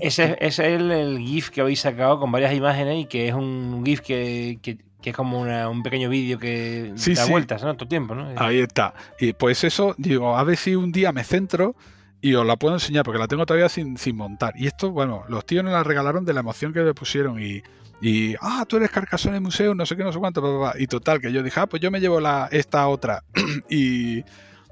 Ese, 0.00 0.36
ese 0.40 0.74
es 0.74 0.80
el, 0.80 0.90
el 0.90 1.18
GIF 1.18 1.50
que 1.50 1.60
habéis 1.60 1.80
sacado 1.80 2.18
con 2.20 2.30
varias 2.32 2.54
imágenes 2.54 3.02
y 3.02 3.06
que 3.06 3.28
es 3.28 3.34
un 3.34 3.82
GIF 3.84 4.00
que, 4.00 4.58
que- 4.62 4.78
que 5.00 5.10
es 5.10 5.16
como 5.16 5.40
una- 5.40 5.68
un 5.68 5.82
pequeño 5.84 6.08
vídeo 6.08 6.38
que 6.40 6.92
Sí, 6.96 7.14
da 7.14 7.24
sí. 7.24 7.30
vueltas, 7.30 7.62
¿no? 7.62 7.74
Todo 7.74 7.84
el 7.84 7.88
tiempo, 7.88 8.14
¿no? 8.16 8.28
Ahí 8.36 8.58
está. 8.58 8.94
Y 9.20 9.32
pues 9.32 9.62
eso, 9.62 9.94
digo, 9.96 10.36
a 10.36 10.42
ver 10.42 10.56
si 10.56 10.74
un 10.74 10.90
día 10.90 11.12
me 11.12 11.22
centro 11.22 11.76
y 12.20 12.34
os 12.34 12.44
la 12.44 12.56
puedo 12.56 12.74
enseñar, 12.74 13.04
porque 13.04 13.20
la 13.20 13.28
tengo 13.28 13.46
todavía 13.46 13.68
sin, 13.68 13.96
sin 13.96 14.16
montar. 14.16 14.54
Y 14.56 14.66
esto, 14.66 14.90
bueno, 14.90 15.22
los 15.28 15.46
tíos 15.46 15.62
nos 15.62 15.72
la 15.72 15.84
regalaron 15.84 16.24
de 16.24 16.32
la 16.32 16.40
emoción 16.40 16.72
que 16.72 16.80
le 16.80 16.94
pusieron 16.94 17.40
y, 17.40 17.62
y 18.02 18.34
ah, 18.40 18.64
tú 18.68 18.76
eres 18.78 18.90
Carcassonne 18.90 19.38
Museo, 19.38 19.72
no 19.72 19.86
sé 19.86 19.96
qué, 19.96 20.02
no 20.02 20.12
sé 20.12 20.18
cuánto, 20.18 20.40
bla, 20.40 20.50
bla, 20.50 20.58
bla. 20.72 20.82
y 20.82 20.88
total, 20.88 21.20
que 21.20 21.30
yo 21.32 21.44
dije, 21.44 21.60
ah, 21.60 21.66
pues 21.68 21.80
yo 21.80 21.92
me 21.92 22.00
llevo 22.00 22.20
la, 22.20 22.48
esta 22.50 22.88
otra. 22.88 23.22
y, 23.70 24.24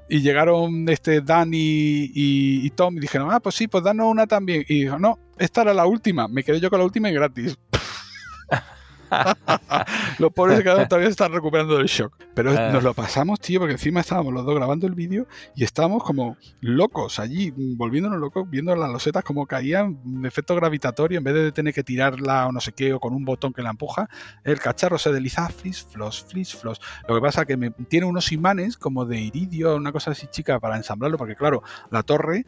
y 0.09 0.21
llegaron 0.21 0.87
este 0.89 1.21
Dan 1.21 1.51
y, 1.53 2.69
Tom 2.71 2.97
y 2.97 2.99
dijeron, 3.01 3.29
ah, 3.31 3.39
pues 3.39 3.55
sí, 3.55 3.67
pues 3.67 3.83
danos 3.83 4.07
una 4.07 4.27
también. 4.27 4.65
Y 4.67 4.83
dijo, 4.83 4.99
no, 4.99 5.19
esta 5.37 5.61
era 5.61 5.73
la 5.73 5.85
última, 5.85 6.27
me 6.27 6.43
quedé 6.43 6.59
yo 6.59 6.69
con 6.69 6.79
la 6.79 6.85
última 6.85 7.09
y 7.09 7.13
gratis. 7.13 7.57
los 10.19 10.33
pobres 10.33 10.61
quedaron 10.61 10.87
todavía 10.87 11.09
están 11.09 11.31
recuperando 11.31 11.77
del 11.77 11.87
shock. 11.87 12.13
Pero 12.33 12.51
Ah. 12.57 12.69
nos 12.71 12.83
lo 12.83 12.93
pasamos, 12.93 13.39
tío, 13.39 13.59
porque 13.59 13.73
encima 13.73 13.99
estábamos 13.99 14.33
los 14.33 14.45
dos 14.45 14.55
grabando 14.55 14.87
el 14.87 14.95
vídeo 14.95 15.27
y 15.55 15.63
estábamos 15.63 16.03
como 16.03 16.37
locos 16.61 17.19
allí, 17.19 17.51
volviéndonos 17.55 18.19
locos, 18.19 18.49
viendo 18.49 18.75
las 18.75 18.89
losetas 18.89 19.23
como 19.23 19.45
caían, 19.45 19.99
mm, 20.03 20.25
efecto 20.25 20.55
gravitatorio, 20.55 21.17
en 21.17 21.23
vez 21.23 21.33
de 21.33 21.51
tener 21.51 21.73
que 21.73 21.83
tirarla 21.83 22.47
o 22.47 22.51
no 22.51 22.59
sé 22.59 22.71
qué, 22.73 22.93
o 22.93 22.99
con 22.99 23.13
un 23.13 23.25
botón 23.25 23.53
que 23.53 23.61
la 23.61 23.69
empuja, 23.69 24.09
el 24.43 24.59
cacharro 24.59 24.97
se 24.97 25.11
desliza, 25.11 25.49
flis, 25.49 25.83
flos, 25.83 26.23
flis, 26.23 26.55
flos. 26.55 26.79
Lo 27.07 27.15
que 27.15 27.21
pasa 27.21 27.45
que 27.45 27.57
me, 27.57 27.71
tiene 27.71 28.05
unos 28.05 28.31
imanes 28.31 28.77
como 28.77 29.05
de 29.05 29.19
iridio, 29.19 29.75
una 29.75 29.91
cosa 29.91 30.11
así 30.11 30.27
chica 30.27 30.59
para 30.59 30.77
ensamblarlo, 30.77 31.17
porque 31.17 31.35
claro, 31.35 31.63
la 31.91 32.03
torre 32.03 32.45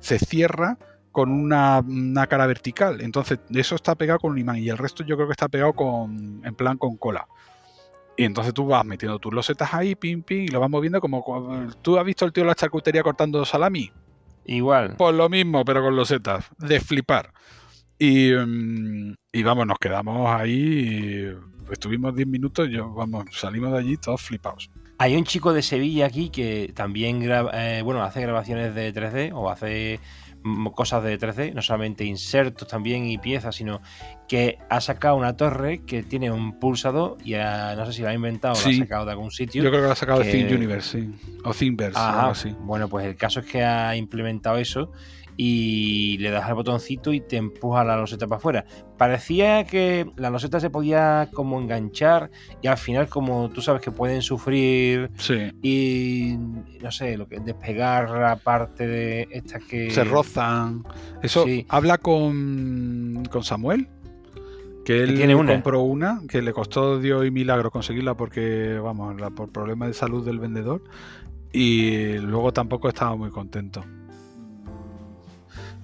se 0.00 0.18
cierra 0.18 0.78
con 1.14 1.30
una, 1.30 1.78
una 1.78 2.26
cara 2.26 2.44
vertical. 2.46 3.00
Entonces, 3.00 3.38
eso 3.54 3.76
está 3.76 3.94
pegado 3.94 4.18
con 4.18 4.32
un 4.32 4.38
imán 4.38 4.58
y 4.58 4.68
el 4.68 4.76
resto 4.76 5.04
yo 5.04 5.14
creo 5.14 5.28
que 5.28 5.32
está 5.32 5.48
pegado 5.48 5.72
con 5.72 6.42
en 6.44 6.54
plan 6.56 6.76
con 6.76 6.96
cola. 6.96 7.26
Y 8.16 8.24
entonces 8.24 8.52
tú 8.52 8.66
vas 8.66 8.84
metiendo 8.84 9.20
tus 9.20 9.32
losetas 9.32 9.72
ahí, 9.72 9.94
pim, 9.94 10.22
pim, 10.22 10.42
y 10.42 10.48
lo 10.48 10.58
vas 10.58 10.68
moviendo 10.68 11.00
como... 11.00 11.24
¿Tú 11.82 11.98
has 11.98 12.04
visto 12.04 12.24
el 12.24 12.32
tío 12.32 12.42
de 12.42 12.48
la 12.48 12.56
charcutería 12.56 13.04
cortando 13.04 13.44
salami? 13.44 13.92
Igual. 14.44 14.96
Pues 14.98 15.14
lo 15.14 15.28
mismo, 15.28 15.64
pero 15.64 15.82
con 15.82 15.94
losetas. 15.94 16.46
De 16.58 16.80
flipar. 16.80 17.32
Y, 17.96 18.32
mm, 18.32 19.14
y 19.32 19.42
vamos, 19.44 19.66
nos 19.68 19.78
quedamos 19.78 20.28
ahí. 20.28 21.30
y 21.70 21.72
estuvimos 21.72 22.14
10 22.16 22.26
minutos. 22.26 22.68
Yo, 22.68 22.92
vamos, 22.92 23.26
salimos 23.30 23.70
de 23.70 23.78
allí 23.78 23.96
todos 23.98 24.20
flipados. 24.20 24.68
Hay 24.98 25.16
un 25.16 25.24
chico 25.24 25.52
de 25.52 25.62
Sevilla 25.62 26.06
aquí 26.06 26.28
que 26.30 26.72
también 26.74 27.20
graba, 27.20 27.52
eh, 27.54 27.82
bueno, 27.82 28.02
hace 28.02 28.20
grabaciones 28.20 28.74
de 28.74 28.92
3D 28.92 29.32
o 29.32 29.48
hace 29.48 30.00
cosas 30.74 31.02
de 31.02 31.18
3D, 31.18 31.54
no 31.54 31.62
solamente 31.62 32.04
insertos 32.04 32.68
también 32.68 33.06
y 33.06 33.18
piezas, 33.18 33.56
sino 33.56 33.80
que 34.28 34.58
ha 34.68 34.80
sacado 34.80 35.16
una 35.16 35.36
torre 35.36 35.84
que 35.84 36.02
tiene 36.02 36.30
un 36.30 36.58
pulsador 36.58 37.16
y 37.24 37.32
no 37.32 37.86
sé 37.86 37.92
si 37.92 38.02
la 38.02 38.10
ha 38.10 38.14
inventado 38.14 38.54
o 38.54 38.62
la 38.62 38.74
ha 38.74 38.78
sacado 38.78 39.04
de 39.06 39.10
algún 39.12 39.30
sitio. 39.30 39.62
Yo 39.62 39.70
creo 39.70 39.82
que 39.82 39.86
lo 39.86 39.92
ha 39.92 39.96
sacado 39.96 40.20
de 40.20 40.30
Think 40.30 40.50
Universe, 40.50 41.00
sí. 41.00 41.10
O 41.44 41.52
Thinkverse, 41.52 41.98
Ajá, 41.98 42.20
algo 42.20 42.32
así. 42.32 42.54
Bueno, 42.60 42.88
pues 42.88 43.06
el 43.06 43.16
caso 43.16 43.40
es 43.40 43.46
que 43.46 43.62
ha 43.62 43.96
implementado 43.96 44.58
eso 44.58 44.92
y 45.36 46.16
le 46.18 46.30
das 46.30 46.44
al 46.44 46.54
botoncito 46.54 47.12
y 47.12 47.20
te 47.20 47.36
empuja 47.36 47.82
la 47.84 47.96
loseta 47.96 48.26
para 48.26 48.38
afuera. 48.38 48.64
Parecía 48.96 49.64
que 49.64 50.06
la 50.16 50.30
loseta 50.30 50.60
se 50.60 50.70
podía 50.70 51.28
como 51.32 51.60
enganchar 51.60 52.30
y 52.62 52.68
al 52.68 52.78
final 52.78 53.08
como 53.08 53.50
tú 53.50 53.60
sabes 53.60 53.82
que 53.82 53.90
pueden 53.90 54.22
sufrir 54.22 55.10
Sí. 55.16 55.50
y 55.62 56.36
no 56.80 56.90
sé, 56.92 57.16
lo 57.16 57.26
que 57.28 57.40
despegar 57.40 58.10
la 58.10 58.36
parte 58.36 58.86
de 58.86 59.26
esta 59.30 59.58
que 59.58 59.90
Se 59.90 60.04
rozan. 60.04 60.84
Eso 61.22 61.44
Sí. 61.44 61.66
habla 61.68 61.98
con, 61.98 63.24
con 63.30 63.42
Samuel. 63.42 63.88
Que 64.84 65.02
él 65.02 65.14
tiene 65.14 65.34
una. 65.34 65.52
compró 65.52 65.80
una, 65.80 66.20
que 66.28 66.42
le 66.42 66.52
costó 66.52 66.98
Dios 67.00 67.24
y 67.26 67.30
milagro 67.30 67.70
conseguirla 67.70 68.16
porque, 68.18 68.78
vamos, 68.82 69.18
la- 69.18 69.30
por 69.30 69.50
problemas 69.50 69.88
de 69.88 69.94
salud 69.94 70.22
del 70.26 70.38
vendedor. 70.38 70.84
Y 71.52 72.18
luego 72.18 72.52
tampoco 72.52 72.88
estaba 72.90 73.16
muy 73.16 73.30
contento. 73.30 73.82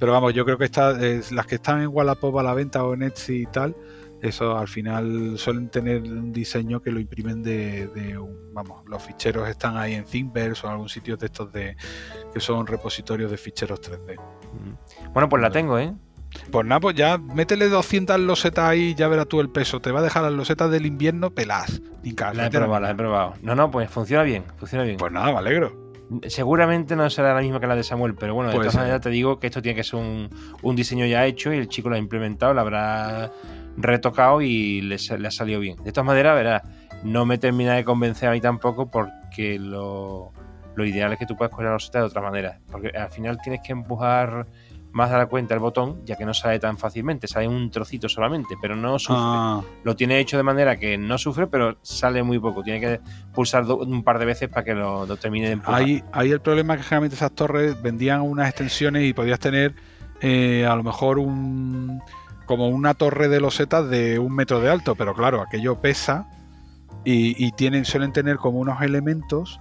Pero 0.01 0.13
vamos, 0.13 0.35
yo 0.35 0.45
creo 0.45 0.59
que 0.59 0.65
está, 0.65 1.01
es- 1.01 1.31
las 1.31 1.47
que 1.47 1.55
están 1.57 1.81
en 1.83 1.89
Wallapop 1.89 2.37
a 2.39 2.43
la 2.43 2.55
venta 2.55 2.83
o 2.83 2.95
en 2.95 3.03
Etsy 3.05 3.43
y 3.43 3.47
tal, 3.47 3.77
eso 4.23 4.59
al 4.59 4.67
final 4.69 5.39
suelen 5.39 5.69
tener 5.71 6.03
un 6.03 6.33
diseño 6.33 6.81
que 6.83 6.91
lo 6.91 6.99
imprimen 7.01 7.43
de, 7.43 7.87
de 7.89 8.19
un- 8.19 8.53
vamos, 8.53 8.83
los 8.87 9.03
ficheros 9.03 9.49
están 9.49 9.77
ahí 9.77 9.95
en 9.95 10.05
Thingiverse 10.05 10.67
o 10.67 10.71
en 10.71 10.73
algún 10.73 10.89
sitio 10.89 11.17
de 11.17 11.27
estos 11.27 11.53
de 11.53 11.77
que 12.33 12.41
son 12.41 12.67
repositorios 12.67 13.31
de 13.31 13.37
ficheros 13.37 13.81
3D. 13.81 14.17
Mm. 14.17 15.13
Bueno, 15.13 15.29
pues 15.29 15.41
la 15.43 15.51
tengo, 15.51 15.79
¿eh? 15.79 15.95
Pues 16.53 16.65
nada, 16.65 16.81
pues 16.81 16.95
ya 16.97 17.19
métele 17.19 17.69
200 17.69 18.19
losetas 18.21 18.65
ahí 18.67 18.91
y 18.91 18.95
ya 18.95 19.09
verás 19.09 19.27
tú 19.27 19.41
el 19.41 19.51
peso. 19.51 19.81
Te 19.81 19.91
va 19.91 19.99
a 19.99 20.03
dejar 20.03 20.23
las 20.23 20.33
losetas 20.33 20.71
del 20.71 20.87
invierno 20.87 21.31
pelas. 21.31 21.83
Ni 22.05 22.13
La 22.13 22.47
he 22.47 22.51
probado, 22.51 22.81
la 22.81 22.91
he 22.91 22.95
probado. 22.95 23.35
No, 23.43 23.55
no, 23.57 23.71
pues 23.71 23.91
funciona 23.91 24.23
bien, 24.23 24.45
funciona 24.57 24.85
bien. 24.85 24.97
Pues 24.97 25.11
nada, 25.13 25.33
me 25.33 25.39
alegro. 25.39 25.90
Seguramente 26.27 26.97
no 26.97 27.09
será 27.09 27.35
la 27.35 27.41
misma 27.41 27.61
que 27.61 27.67
la 27.67 27.77
de 27.77 27.85
Samuel, 27.85 28.15
pero 28.15 28.35
bueno, 28.35 28.51
de 28.51 28.57
todas 28.57 28.75
maneras 28.75 29.01
te 29.01 29.11
digo 29.11 29.39
que 29.39 29.47
esto 29.47 29.63
tiene 29.63 29.77
que 29.77 29.85
ser 29.85 30.01
un, 30.01 30.29
un 30.63 30.77
diseño 30.77 31.07
ya 31.07 31.25
hecho 31.27 31.53
y 31.53 31.59
el 31.59 31.69
chico 31.69 31.89
lo 31.89 31.95
ha 31.95 31.99
implementado, 31.99 32.53
lo 32.53 32.61
habrá 32.61 33.31
retocado 33.77 34.43
y 34.43 34.81
le 34.81 34.97
ha 34.97 35.31
salido 35.31 35.61
bien. 35.61 35.77
De 35.85 35.93
todas 35.93 36.07
maneras, 36.07 36.35
verás, 36.35 36.63
no 37.03 37.27
me 37.27 37.39
termina 37.39 37.75
de 37.75 37.85
convencer 37.85 38.29
a 38.29 38.33
mí 38.33 38.41
tampoco 38.41 38.91
porque 38.91 39.59
lo, 39.59 40.33
lo 40.75 40.85
ideal 40.85 41.13
es 41.13 41.19
que 41.19 41.27
tú 41.27 41.37
puedas 41.37 41.51
coger 41.51 41.67
la 41.67 41.73
roseta 41.73 42.01
de 42.01 42.05
otra 42.05 42.21
manera. 42.21 42.59
Porque 42.71 42.89
al 42.89 43.11
final 43.11 43.39
tienes 43.43 43.61
que 43.63 43.73
empujar 43.73 44.47
más 44.93 45.11
la 45.11 45.27
cuenta 45.27 45.55
el 45.55 45.61
botón, 45.61 46.05
ya 46.05 46.17
que 46.17 46.25
no 46.25 46.35
sale 46.35 46.59
tan 46.59 46.77
fácilmente, 46.77 47.29
sale 47.29 47.47
un 47.47 47.71
trocito 47.71 48.09
solamente, 48.09 48.57
pero 48.61 48.75
no 48.77 48.99
sufre. 48.99 49.17
Ah, 49.19 49.61
Lo 49.85 49.95
tiene 49.95 50.19
hecho 50.19 50.37
de 50.37 50.43
manera 50.43 50.77
que 50.77 50.99
no 50.99 51.17
sufre, 51.19 51.47
pero 51.47 51.79
sale 51.83 52.23
muy 52.23 52.39
poco. 52.39 52.63
Tiene 52.63 52.81
que 52.81 53.01
pulsar 53.33 53.65
un 53.65 54.03
par 54.03 54.19
de 54.19 54.25
veces 54.25 54.49
para 54.49 54.65
que 54.65 54.75
lo, 54.75 55.07
lo 55.07 55.17
termine 55.17 55.47
de 55.47 55.53
empujar. 55.53 55.83
ahí, 55.83 56.03
ahí 56.13 56.31
el 56.31 56.41
problema 56.41 56.75
es 56.75 56.81
que 56.81 56.85
generalmente 56.85 57.17
esas 57.17 57.33
torres 57.33 57.81
vendían 57.81 58.23
unas 58.23 58.49
extensiones 58.49 59.05
y 59.05 59.13
podías 59.13 59.39
tener 59.39 59.75
eh, 60.21 60.67
a 60.67 60.75
lo 60.75 60.83
mejor 60.83 61.19
un 61.19 62.03
como 62.47 62.67
una 62.67 62.95
torre 62.95 63.29
de 63.29 63.41
losetas 63.41 63.89
de 63.89 64.19
un 64.19 64.35
metro 64.35 64.61
de 64.61 64.69
alto, 64.71 64.97
pero 64.97 65.15
claro, 65.15 65.41
aquello 65.41 65.81
pesa 65.81 66.29
y, 67.05 67.47
y 67.47 67.53
tienen, 67.53 67.85
suelen 67.85 68.13
tener 68.13 68.39
como 68.39 68.59
unos 68.59 68.83
elementos 68.83 69.61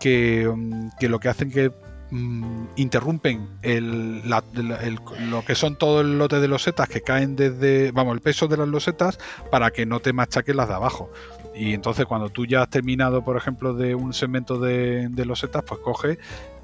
que, 0.00 0.52
mm, 0.52 0.88
que 0.98 1.08
lo 1.08 1.20
que 1.20 1.28
hacen 1.28 1.52
que 1.52 1.70
mm, 2.10 2.64
interrumpen 2.76 3.48
el, 3.62 4.28
la- 4.28 4.44
la- 4.54 4.76
el- 4.82 4.98
lo 5.30 5.44
que 5.44 5.54
son 5.54 5.76
todo 5.76 6.00
el 6.00 6.18
lote 6.18 6.40
de 6.40 6.48
losetas 6.48 6.88
que 6.88 7.00
caen 7.00 7.36
desde, 7.36 7.90
vamos, 7.92 8.14
el 8.14 8.20
peso 8.20 8.48
de 8.48 8.56
las 8.56 8.68
losetas 8.68 9.18
para 9.50 9.70
que 9.70 9.86
no 9.86 10.00
te 10.00 10.12
machaquen 10.12 10.56
las 10.56 10.68
de 10.68 10.74
abajo. 10.74 11.10
Y 11.54 11.72
entonces 11.72 12.04
cuando 12.06 12.28
tú 12.28 12.44
ya 12.46 12.62
has 12.62 12.70
terminado, 12.70 13.24
por 13.24 13.36
ejemplo, 13.36 13.74
de 13.74 13.94
un 13.94 14.12
segmento 14.12 14.58
de, 14.58 15.08
de 15.08 15.24
losetas, 15.24 15.62
pues 15.66 15.80
coge, 15.80 16.18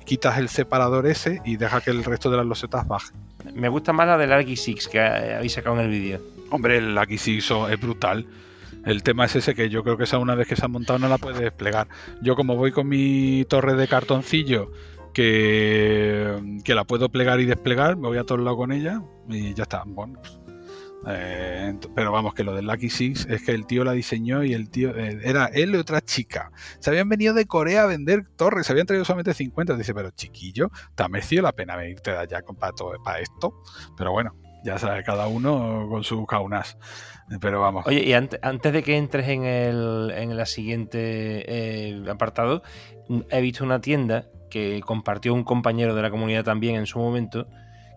quitas 0.04 0.38
el 0.38 0.48
separador 0.48 1.06
ese 1.06 1.40
y 1.44 1.56
deja 1.56 1.80
que 1.80 1.90
el 1.90 2.04
resto 2.04 2.30
de 2.30 2.36
las 2.36 2.46
losetas 2.46 2.86
baje. 2.86 3.12
Me 3.54 3.68
gusta 3.68 3.92
más 3.92 4.06
la 4.06 4.18
del 4.18 4.32
Argy 4.32 4.56
Six 4.56 4.88
que 4.88 5.00
habéis 5.00 5.52
sacado 5.54 5.76
en 5.76 5.86
el 5.86 5.90
vídeo. 5.90 6.20
Hombre, 6.50 6.76
el 6.78 6.98
sí 7.18 7.40
so- 7.40 7.68
es 7.68 7.80
brutal. 7.80 8.26
El 8.84 9.02
tema 9.02 9.24
es 9.26 9.36
ese 9.36 9.54
que 9.54 9.70
yo 9.70 9.82
creo 9.84 9.96
que 9.96 10.04
esa 10.04 10.18
una 10.18 10.34
vez 10.34 10.46
que 10.48 10.56
se 10.56 10.64
ha 10.64 10.68
montado 10.68 10.98
no 10.98 11.08
la 11.08 11.16
puedes 11.18 11.40
desplegar. 11.40 11.86
Yo 12.20 12.34
como 12.36 12.56
voy 12.56 12.72
con 12.72 12.88
mi 12.88 13.44
torre 13.48 13.74
de 13.74 13.86
cartoncillo 13.88 14.70
que, 15.12 16.74
la 16.74 16.84
puedo 16.84 17.08
plegar 17.08 17.40
y 17.40 17.44
desplegar, 17.46 17.96
me 17.96 18.08
voy 18.08 18.18
a 18.18 18.24
todos 18.24 18.40
lados 18.40 18.56
con 18.58 18.72
ella 18.72 19.02
y 19.28 19.54
ya 19.54 19.64
está. 19.64 19.82
Bueno, 19.86 20.20
eh, 21.08 21.74
pero 21.94 22.12
vamos, 22.12 22.34
que 22.34 22.44
lo 22.44 22.54
del 22.54 22.66
Lucky 22.66 22.88
Six 22.88 23.26
es 23.28 23.42
que 23.44 23.52
el 23.52 23.66
tío 23.66 23.82
la 23.84 23.92
diseñó 23.92 24.44
y 24.44 24.54
el 24.54 24.70
tío 24.70 24.96
eh, 24.96 25.18
era 25.24 25.46
él 25.46 25.74
y 25.74 25.78
otra 25.78 26.00
chica. 26.00 26.52
Se 26.78 26.90
habían 26.90 27.08
venido 27.08 27.34
de 27.34 27.46
Corea 27.46 27.84
a 27.84 27.86
vender 27.86 28.24
torres, 28.36 28.66
se 28.66 28.72
habían 28.72 28.86
traído 28.86 29.04
solamente 29.04 29.34
50. 29.34 29.76
Dice, 29.76 29.94
pero 29.94 30.10
chiquillo, 30.10 30.70
te 30.94 31.02
ha 31.02 31.08
merecido 31.08 31.42
la 31.42 31.52
pena 31.52 31.76
venirte 31.76 32.12
de 32.12 32.18
allá 32.18 32.40
para, 32.58 32.72
todo- 32.72 33.02
para 33.02 33.18
esto. 33.20 33.62
Pero 33.96 34.12
bueno, 34.12 34.36
ya 34.64 34.78
sabe, 34.78 35.02
cada 35.02 35.26
uno 35.26 35.86
con 35.90 36.04
sus 36.04 36.24
caunas. 36.26 36.78
Pero 37.40 37.60
vamos. 37.60 37.84
Oye, 37.86 38.04
y 38.04 38.12
ante- 38.12 38.38
antes 38.42 38.72
de 38.72 38.82
que 38.82 38.96
entres 38.96 39.26
en 39.28 39.44
el, 39.44 40.12
en 40.14 40.36
la 40.36 40.46
siguiente 40.46 40.98
eh, 41.48 42.04
apartado, 42.10 42.62
he 43.30 43.40
visto 43.40 43.64
una 43.64 43.80
tienda 43.80 44.28
que 44.52 44.82
compartió 44.84 45.32
un 45.32 45.44
compañero 45.44 45.94
de 45.94 46.02
la 46.02 46.10
comunidad 46.10 46.44
también 46.44 46.76
en 46.76 46.84
su 46.86 46.98
momento, 46.98 47.46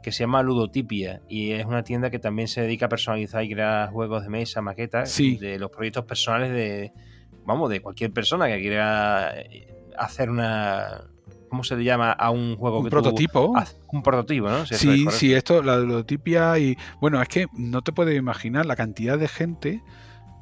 que 0.02 0.12
se 0.14 0.20
llama 0.24 0.42
Ludotipia, 0.42 1.20
y 1.28 1.52
es 1.52 1.66
una 1.66 1.84
tienda 1.84 2.10
que 2.10 2.20
también 2.20 2.48
se 2.48 2.62
dedica 2.62 2.86
a 2.86 2.90
personalizar 2.90 3.44
y 3.44 3.50
crear 3.50 3.90
juegos 3.92 4.24
de 4.24 4.30
mesa, 4.30 4.62
maquetas, 4.62 5.12
Sí. 5.12 5.36
de 5.38 5.60
los 5.60 5.70
proyectos 5.72 6.06
personales 6.06 6.52
de, 6.52 6.94
vamos, 7.46 7.70
de 7.70 7.82
cualquier 7.82 8.12
persona 8.14 8.48
que 8.48 8.62
quiera 8.62 9.34
eh, 9.36 9.68
hacer 9.98 10.30
una... 10.30 11.02
¿Cómo 11.50 11.64
se 11.64 11.76
le 11.76 11.84
llama 11.84 12.12
a 12.12 12.32
un 12.32 12.56
juego 12.58 12.80
un 12.80 12.84
que 12.86 12.90
tú 12.90 12.96
prototipo. 13.02 13.54
haz- 13.56 13.76
un 13.92 14.02
prototipo, 14.04 14.50
¿no? 14.50 14.66
Si 14.66 14.76
Sí, 14.76 15.06
sí, 15.12 15.34
esto, 15.34 15.62
la 15.64 15.78
ludotipia 15.78 16.58
y. 16.60 16.76
Bueno, 17.00 17.22
es 17.22 17.30
que 17.30 17.46
no 17.54 17.82
te 17.82 17.92
puedes 17.94 18.18
imaginar 18.18 18.66
la 18.66 18.76
cantidad 18.76 19.18
de 19.18 19.28
gente 19.30 19.82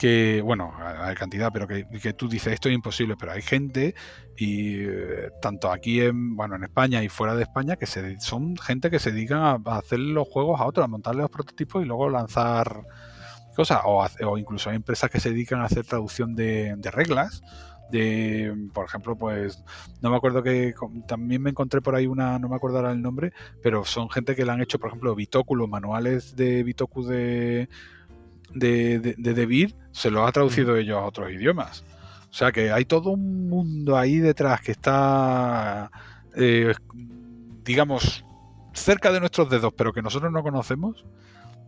que. 0.04 0.42
Bueno, 0.44 0.74
hay 0.78 1.16
cantidad, 1.16 1.50
pero 1.54 1.66
que, 1.66 2.14
tú 2.14 2.28
dices 2.28 2.52
esto 2.52 2.68
es 2.68 2.76
imposible, 2.76 3.16
pero 3.18 3.32
hay 3.32 3.42
gente, 3.42 3.96
y 4.36 4.82
eh, 4.82 5.32
tanto 5.42 5.72
aquí 5.72 6.02
en, 6.02 6.36
bueno, 6.36 6.58
en 6.58 6.66
España 6.66 7.02
y 7.02 7.08
fuera 7.08 7.36
de 7.36 7.44
España, 7.44 7.78
que 7.78 7.86
se, 7.86 8.20
son 8.20 8.58
gente 8.58 8.92
que 8.92 9.00
se 9.00 9.14
dedican 9.14 9.40
a, 9.40 9.78
hacer 9.78 10.00
los 10.00 10.28
juegos 10.28 10.60
a 10.60 10.66
otros, 10.66 10.84
a 10.84 10.90
montarle 10.90 11.22
los 11.22 11.32
prototipos 11.32 11.82
y 11.82 11.86
luego 11.86 12.10
lanzar 12.10 12.82
cosas. 13.56 13.80
O, 13.86 14.38
incluso 14.38 14.70
hay 14.70 14.76
empresas 14.76 15.10
que 15.10 15.22
se 15.22 15.30
dedican 15.30 15.62
a 15.62 15.66
hacer 15.66 15.86
traducción 15.86 16.36
de, 16.36 16.76
reglas. 16.92 17.42
De, 17.90 18.54
por 18.74 18.86
ejemplo, 18.86 19.16
pues 19.16 19.64
no 20.02 20.10
me 20.10 20.18
acuerdo 20.18 20.44
que 20.44 20.74
también 21.08 21.42
me 21.42 21.52
encontré 21.52 21.80
por 21.80 21.96
ahí 21.96 22.08
una, 22.08 22.40
no 22.40 22.50
me 22.50 22.58
acuerdo 22.58 22.90
el 22.90 23.02
nombre, 23.02 23.32
pero 23.62 23.86
son 23.86 24.10
gente 24.10 24.36
que 24.36 24.44
le 24.44 24.52
han 24.52 24.62
hecho, 24.62 24.80
por 24.80 24.90
ejemplo, 24.90 25.16
Bitoku, 25.16 25.56
manuales 25.66 26.36
de 26.36 26.64
Bitoku 26.64 27.06
de 27.06 27.70
de, 28.56 29.16
de, 29.18 29.74
se 29.94 30.12
los 30.12 30.28
ha 30.28 30.32
traducido 30.32 30.76
ellos 30.76 30.98
a 30.98 31.06
otros 31.06 31.32
idiomas. 31.32 31.86
O 32.30 32.34
sea 32.34 32.52
que 32.52 32.72
hay 32.72 32.84
todo 32.86 33.12
un 33.12 33.48
mundo 33.48 33.96
ahí 33.96 34.18
detrás 34.18 34.60
que 34.60 34.72
está, 34.72 35.92
eh, 36.36 36.74
digamos, 37.64 38.26
cerca 38.74 39.12
de 39.12 39.20
nuestros 39.20 39.50
dedos, 39.50 39.72
pero 39.78 39.94
que 39.94 40.02
nosotros 40.02 40.32
no 40.32 40.42
conocemos, 40.42 41.06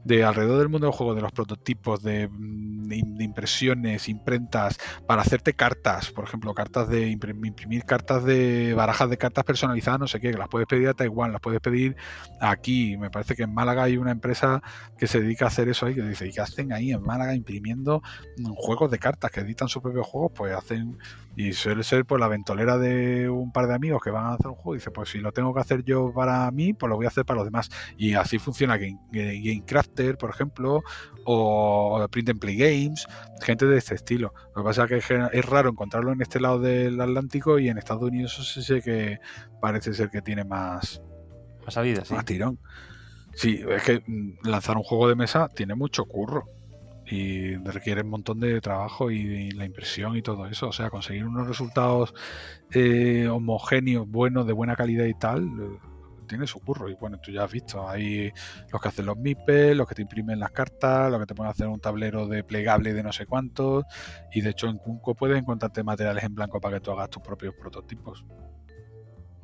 de 0.05 0.23
alrededor 0.23 0.59
del 0.59 0.69
mundo 0.69 0.87
del 0.87 0.95
juego, 0.95 1.15
de 1.15 1.21
los 1.21 1.31
prototipos, 1.33 2.01
de, 2.03 2.29
mm, 2.29 3.21
impresiones, 3.21 4.07
imprentas, 4.07 4.77
para 5.07 5.23
hacerte 5.23 5.53
cartas, 5.53 6.11
por 6.11 6.23
ejemplo, 6.25 6.53
cartas 6.53 6.87
de 6.87 7.09
imprim- 7.09 7.45
imprimir 7.45 7.83
cartas 7.83 8.23
de 8.23 8.73
barajas 8.75 9.09
de 9.09 9.17
cartas 9.17 9.43
personalizadas, 9.43 9.99
no 9.99 10.07
sé 10.07 10.19
qué, 10.21 10.31
que 10.31 10.37
las 10.37 10.47
puedes 10.47 10.67
pedir 10.67 10.87
a 10.89 10.93
Taiwán, 10.93 11.31
las 11.33 11.41
puedes 11.41 11.59
pedir 11.59 11.95
aquí. 12.39 12.95
Me 12.97 13.09
parece 13.09 13.35
que 13.35 13.43
en 13.43 13.53
Málaga 13.53 13.83
hay 13.83 13.97
una 13.97 14.11
empresa 14.11 14.61
que 14.97 15.07
se 15.07 15.19
dedica 15.21 15.45
a 15.45 15.47
hacer 15.47 15.67
eso 15.69 15.87
ahí, 15.87 15.95
que 15.95 16.03
dice, 16.03 16.27
¿y 16.27 16.31
qué 16.31 16.41
hacen 16.41 16.71
ahí 16.71 16.91
en 16.91 17.01
Málaga 17.01 17.33
imprimiendo 17.35 18.01
mm, 18.37 18.53
juegos 18.55 18.91
de 18.91 18.99
cartas 18.99 19.31
que 19.31 19.39
editan 19.41 19.67
sus 19.67 19.81
propios 19.81 20.05
juegos? 20.05 20.31
Pues 20.35 20.53
hacen, 20.53 20.97
y 21.35 21.53
suele 21.53 21.83
ser 21.83 22.05
pues 22.05 22.19
la 22.19 22.27
ventolera 22.27 22.77
de 22.77 23.29
un 23.29 23.51
par 23.51 23.67
de 23.67 23.75
amigos 23.75 24.01
que 24.03 24.09
van 24.09 24.25
a 24.25 24.33
hacer 24.33 24.47
un 24.47 24.55
juego, 24.55 24.75
y 24.75 24.77
dice, 24.77 24.91
pues 24.91 25.09
si 25.09 25.19
lo 25.19 25.31
tengo 25.31 25.53
que 25.53 25.59
hacer 25.59 25.83
yo 25.83 26.13
para 26.13 26.49
mí, 26.51 26.73
pues 26.73 26.89
lo 26.89 26.95
voy 26.95 27.05
a 27.05 27.09
hacer 27.09 27.25
para 27.25 27.37
los 27.37 27.45
demás. 27.45 27.69
Y 27.97 28.13
así 28.13 28.39
funciona 28.39 28.77
Game, 28.77 28.99
Game- 29.11 29.41
Gamecrafter, 29.43 30.17
por 30.17 30.29
ejemplo, 30.29 30.83
o 31.25 32.07
Print 32.09 32.29
and 32.29 32.39
Play 32.39 32.55
Games, 32.57 33.05
gente 33.41 33.65
de 33.65 33.77
este 33.77 33.95
estilo. 33.95 34.33
Lo 34.55 34.61
que 34.63 34.65
pasa 34.67 34.85
es 34.85 35.05
que 35.05 35.27
es 35.33 35.45
raro 35.45 35.69
encontrarlo 35.69 36.11
en 36.11 36.21
este 36.21 36.39
lado 36.39 36.59
del 36.59 36.99
Atlántico 37.01 37.59
y 37.59 37.69
en 37.69 37.77
Estados 37.77 38.03
Unidos 38.03 38.33
eso 38.33 38.43
sí 38.43 38.61
sé 38.61 38.81
que 38.81 39.19
parece 39.61 39.93
ser 39.93 40.09
que 40.09 40.21
tiene 40.21 40.43
más, 40.45 41.01
Más 41.65 41.73
salida, 41.73 42.05
sí. 42.05 42.13
más 42.13 42.25
tirón. 42.25 42.59
Sí, 43.33 43.61
es 43.69 43.83
que 43.83 44.01
mm, 44.07 44.47
lanzar 44.47 44.77
un 44.77 44.83
juego 44.83 45.09
de 45.09 45.15
mesa 45.15 45.49
tiene 45.49 45.75
mucho 45.75 46.05
curro 46.05 46.45
y 47.07 47.55
requiere 47.57 48.01
un 48.01 48.09
montón 48.09 48.39
de 48.39 48.59
trabajo 48.61 49.11
y, 49.11 49.51
la 49.51 49.65
impresión 49.65 50.15
y 50.15 50.21
todo 50.21 50.47
eso. 50.47 50.69
O 50.69 50.71
sea, 50.71 50.89
conseguir 50.89 51.25
unos 51.25 51.47
resultados 51.47 52.13
eh, 52.71 53.27
homogéneos, 53.27 54.07
buenos, 54.07 54.47
de 54.47 54.53
buena 54.53 54.75
calidad 54.75 55.05
y 55.05 55.13
tal, 55.13 55.43
eh, 55.43 55.79
tiene 56.27 56.47
su 56.47 56.59
curro. 56.59 56.89
Y 56.89 56.95
bueno, 56.95 57.19
tú 57.19 57.31
ya 57.31 57.43
has 57.43 57.51
visto, 57.51 57.87
hay 57.87 58.31
los 58.71 58.81
que 58.81 58.87
hacen 58.87 59.05
los 59.05 59.17
MIPES, 59.17 59.77
los 59.77 59.87
que 59.87 59.95
te 59.95 60.01
imprimen 60.01 60.39
las 60.39 60.51
cartas, 60.51 61.11
los 61.11 61.19
que 61.19 61.27
te 61.27 61.35
pueden 61.35 61.51
hacer 61.51 61.67
un 61.67 61.79
tablero 61.79 62.27
de 62.27 62.43
plegable 62.43 62.93
de 62.93 63.03
no 63.03 63.11
sé 63.13 63.25
cuántos. 63.25 63.85
Y 64.33 64.41
de 64.41 64.51
hecho 64.51 64.67
en 64.67 64.77
Kunko 64.77 65.13
puedes 65.15 65.37
encontrarte 65.37 65.83
materiales 65.83 66.23
en 66.23 66.33
blanco 66.33 66.59
para 66.59 66.77
que 66.77 66.81
tú 66.81 66.91
hagas 66.91 67.09
tus 67.09 67.21
propios 67.21 67.53
prototipos. 67.55 68.25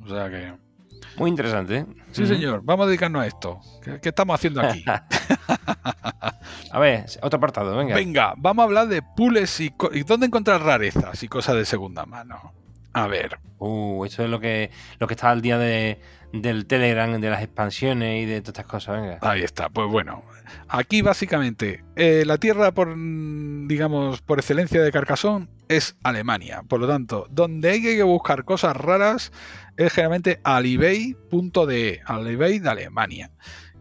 O 0.00 0.08
sea 0.08 0.28
que... 0.28 0.71
Muy 1.16 1.30
interesante. 1.30 1.78
¿eh? 1.78 1.86
Sí, 2.12 2.26
señor. 2.26 2.60
Vamos 2.64 2.84
a 2.84 2.86
dedicarnos 2.88 3.22
a 3.22 3.26
esto. 3.26 3.60
¿Qué, 3.82 4.00
qué 4.00 4.08
estamos 4.10 4.34
haciendo 4.34 4.60
aquí? 4.60 4.84
a 6.72 6.78
ver, 6.78 7.04
otro 7.22 7.36
apartado, 7.36 7.76
venga. 7.76 7.94
Venga, 7.94 8.34
vamos 8.36 8.62
a 8.62 8.66
hablar 8.66 8.88
de 8.88 9.02
pools 9.02 9.60
y, 9.60 9.72
y 9.92 10.02
dónde 10.02 10.26
encontrar 10.26 10.62
rarezas 10.62 11.22
y 11.22 11.28
cosas 11.28 11.56
de 11.56 11.64
segunda 11.64 12.06
mano. 12.06 12.52
A 12.92 13.06
ver. 13.06 13.38
Uh, 13.58 14.04
eso 14.04 14.24
es 14.24 14.30
lo 14.30 14.40
que, 14.40 14.70
lo 14.98 15.06
que 15.06 15.14
está 15.14 15.30
al 15.30 15.40
día 15.40 15.56
de, 15.56 16.00
del 16.32 16.66
Telegram, 16.66 17.20
de 17.20 17.30
las 17.30 17.42
expansiones 17.42 18.22
y 18.22 18.26
de 18.26 18.40
todas 18.40 18.48
estas 18.58 18.66
cosas. 18.66 19.00
Venga. 19.00 19.18
Ahí 19.20 19.42
está. 19.42 19.68
Pues 19.68 19.88
bueno, 19.90 20.24
aquí 20.68 21.02
básicamente 21.02 21.84
eh, 21.96 22.24
la 22.26 22.38
tierra 22.38 22.72
por, 22.72 22.94
digamos, 22.96 24.20
por 24.22 24.40
excelencia 24.40 24.82
de 24.82 24.90
Carcassonne 24.90 25.48
es 25.76 25.96
Alemania. 26.02 26.62
Por 26.68 26.80
lo 26.80 26.86
tanto, 26.86 27.26
donde 27.30 27.70
hay 27.70 27.82
que 27.82 28.02
buscar 28.02 28.44
cosas 28.44 28.76
raras 28.76 29.32
es 29.76 29.92
generalmente 29.92 30.40
alibay.de, 30.44 32.00
alibay 32.04 32.58
de 32.58 32.68
Alemania. 32.68 33.30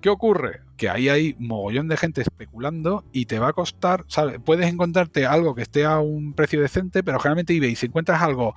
¿Qué 0.02 0.10
ocurre? 0.10 0.62
Que 0.78 0.90
ahí 0.90 1.10
hay 1.10 1.36
mogollón 1.38 1.88
de 1.88 1.98
gente 1.98 2.22
especulando 2.22 3.06
y 3.12 3.26
te 3.26 3.38
va 3.38 3.50
a 3.50 3.54
costar, 3.54 4.06
¿sabes? 4.08 4.40
Puedes 4.44 4.68
encontrarte 4.68 5.26
algo 5.26 5.54
que 5.54 5.62
esté 5.62 5.86
a 5.86 6.00
un 6.00 6.34
precio 6.34 6.60
decente, 6.62 7.04
pero 7.04 7.20
generalmente 7.20 7.56
eBay, 7.56 7.76
si 7.76 7.86
encuentras 7.86 8.22
algo 8.22 8.56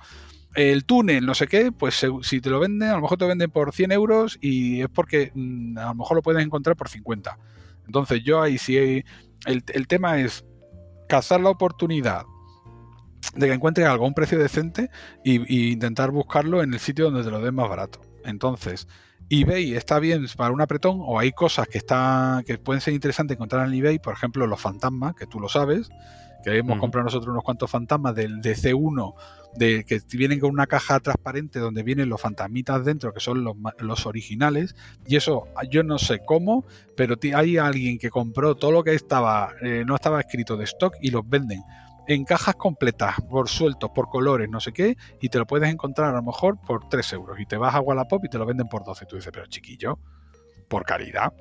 el 0.55 0.85
túnel, 0.85 1.25
no 1.25 1.35
sé 1.35 1.47
qué, 1.47 1.71
pues 1.71 2.03
si 2.21 2.41
te 2.41 2.49
lo 2.49 2.59
venden, 2.59 2.89
a 2.89 2.95
lo 2.95 3.01
mejor 3.01 3.17
te 3.17 3.25
venden 3.25 3.51
por 3.51 3.73
100 3.73 3.91
euros 3.91 4.37
y 4.41 4.81
es 4.81 4.89
porque 4.89 5.31
mm, 5.35 5.77
a 5.77 5.87
lo 5.87 5.95
mejor 5.95 6.15
lo 6.17 6.23
puedes 6.23 6.43
encontrar 6.43 6.75
por 6.75 6.89
50. 6.89 7.37
Entonces 7.85 8.23
yo 8.23 8.41
ahí 8.41 8.57
sí, 8.57 8.77
el, 8.77 9.03
el 9.45 9.87
tema 9.87 10.19
es 10.19 10.45
cazar 11.07 11.41
la 11.41 11.49
oportunidad 11.49 12.23
de 13.33 13.47
que 13.47 13.53
encuentres 13.53 13.87
algo 13.87 14.05
a 14.05 14.07
un 14.07 14.13
precio 14.13 14.37
decente 14.37 14.89
y, 15.23 15.71
intentar 15.71 16.11
buscarlo 16.11 16.61
en 16.63 16.73
el 16.73 16.79
sitio 16.79 17.05
donde 17.05 17.23
te 17.23 17.31
lo 17.31 17.39
den 17.39 17.55
más 17.55 17.69
barato. 17.69 18.01
Entonces, 18.23 18.87
eBay 19.29 19.75
está 19.75 19.99
bien 19.99 20.25
para 20.35 20.53
un 20.53 20.61
apretón 20.61 20.99
o 21.01 21.19
hay 21.19 21.31
cosas 21.31 21.67
que, 21.67 21.77
está, 21.77 22.43
que 22.45 22.57
pueden 22.57 22.81
ser 22.81 22.93
interesantes 22.93 23.35
encontrar 23.35 23.67
en 23.67 23.73
eBay, 23.73 23.99
por 23.99 24.13
ejemplo 24.13 24.47
los 24.47 24.61
fantasmas, 24.61 25.15
que 25.15 25.25
tú 25.25 25.39
lo 25.39 25.49
sabes, 25.49 25.89
que 26.43 26.57
hemos 26.57 26.79
comprado 26.79 27.05
nosotros 27.05 27.31
unos 27.31 27.43
cuantos 27.43 27.71
fantasmas 27.71 28.13
del 28.13 28.39
DC1 28.39 29.15
de, 29.55 29.83
que 29.83 29.99
vienen 30.11 30.39
con 30.39 30.51
una 30.51 30.67
caja 30.67 30.99
transparente 30.99 31.59
donde 31.59 31.81
vienen 31.81 32.09
los 32.09 32.21
fantasmitas 32.21 32.85
dentro, 32.85 33.13
que 33.13 33.19
son 33.19 33.43
los, 33.43 33.55
los, 33.79 34.05
originales, 34.05 34.75
y 35.07 35.15
eso 35.15 35.47
yo 35.71 35.81
no 35.83 35.97
sé 35.97 36.19
cómo, 36.23 36.65
pero 36.95 37.15
hay 37.35 37.57
alguien 37.57 37.97
que 37.97 38.09
compró 38.09 38.55
todo 38.55 38.71
lo 38.71 38.83
que 38.83 38.93
estaba, 38.93 39.53
eh, 39.61 39.83
no 39.87 39.95
estaba 39.95 40.19
escrito 40.19 40.57
de 40.57 40.65
stock 40.65 40.95
y 41.01 41.09
los 41.09 41.27
venden 41.27 41.63
en 42.07 42.25
cajas 42.25 42.55
completas, 42.55 43.15
por 43.29 43.49
sueltos, 43.49 43.91
por 43.91 44.09
colores, 44.09 44.49
no 44.49 44.59
sé 44.59 44.71
qué, 44.73 44.97
y 45.21 45.29
te 45.29 45.37
lo 45.37 45.45
puedes 45.45 45.69
encontrar 45.69 46.09
a 46.09 46.17
lo 46.17 46.23
mejor 46.23 46.59
por 46.61 46.87
3 46.89 47.13
euros. 47.13 47.39
Y 47.39 47.45
te 47.45 47.57
vas 47.57 47.75
a 47.75 47.81
Wallapop 47.81 48.23
y 48.25 48.29
te 48.29 48.37
lo 48.37 48.45
venden 48.45 48.67
por 48.67 48.83
12. 48.83 49.05
Tú 49.05 49.15
dices, 49.15 49.31
pero 49.33 49.47
chiquillo, 49.47 49.99
por 50.67 50.85
caridad. 50.85 51.33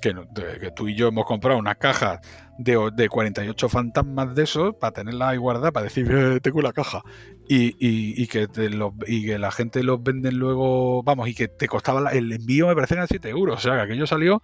Que, 0.00 0.14
que 0.60 0.70
tú 0.72 0.88
y 0.88 0.94
yo 0.94 1.08
hemos 1.08 1.24
comprado 1.24 1.58
una 1.58 1.74
caja 1.74 2.20
de, 2.58 2.90
de 2.94 3.08
48 3.08 3.68
fantasmas 3.68 4.34
de 4.34 4.44
esos 4.44 4.74
para 4.74 4.92
tenerla 4.92 5.30
ahí 5.30 5.38
guardada, 5.38 5.72
para 5.72 5.84
decir, 5.84 6.06
eh, 6.10 6.40
tengo 6.40 6.60
la 6.60 6.72
caja. 6.72 7.02
Y, 7.48 8.26
que 8.26 8.46
te 8.48 8.70
y 9.06 9.26
que 9.26 9.38
la 9.38 9.50
gente 9.50 9.82
los 9.82 10.02
venden 10.02 10.38
luego, 10.38 11.02
vamos, 11.02 11.28
y 11.28 11.34
que 11.34 11.48
te 11.48 11.68
costaba 11.68 12.10
el 12.10 12.32
envío, 12.32 12.66
me 12.66 12.74
parece 12.74 12.94
eran 12.94 13.08
7 13.08 13.28
euros. 13.30 13.58
O 13.58 13.60
sea, 13.60 13.76
que 13.76 13.82
aquello 13.82 14.06
salió, 14.06 14.42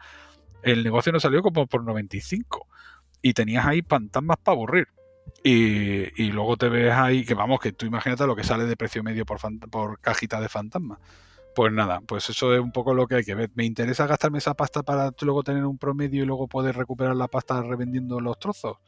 el 0.62 0.84
negocio 0.84 1.12
no 1.12 1.20
salió 1.20 1.42
como 1.42 1.66
por 1.66 1.84
95. 1.84 2.66
Y 3.20 3.34
tenías 3.34 3.66
ahí 3.66 3.82
fantasmas 3.82 4.38
para 4.42 4.54
aburrir. 4.54 4.88
Y, 5.44 6.30
luego 6.30 6.56
te 6.56 6.68
ves 6.68 6.92
ahí, 6.92 7.24
que 7.24 7.34
vamos, 7.34 7.60
que 7.60 7.72
tú 7.72 7.86
imagínate 7.86 8.26
lo 8.26 8.36
que 8.36 8.44
sale 8.44 8.64
de 8.64 8.76
precio 8.76 9.02
medio 9.02 9.26
por, 9.26 9.40
por 9.70 10.00
cajita 10.00 10.40
de 10.40 10.48
fantasma. 10.48 11.00
Pues 11.54 11.72
nada, 11.72 12.00
pues 12.00 12.30
eso 12.30 12.54
es 12.54 12.60
un 12.60 12.72
poco 12.72 12.94
lo 12.94 13.06
que 13.06 13.16
hay 13.16 13.24
que 13.24 13.34
ver. 13.34 13.50
¿Me 13.54 13.64
interesa 13.64 14.06
gastarme 14.06 14.38
esa 14.38 14.54
pasta 14.54 14.82
para 14.82 15.12
luego 15.20 15.42
tener 15.42 15.64
un 15.66 15.78
promedio 15.78 16.22
y 16.22 16.26
luego 16.26 16.48
poder 16.48 16.76
recuperar 16.76 17.16
la 17.16 17.28
pasta 17.28 17.60
revendiendo 17.62 18.20
los 18.20 18.38
trozos? 18.38 18.78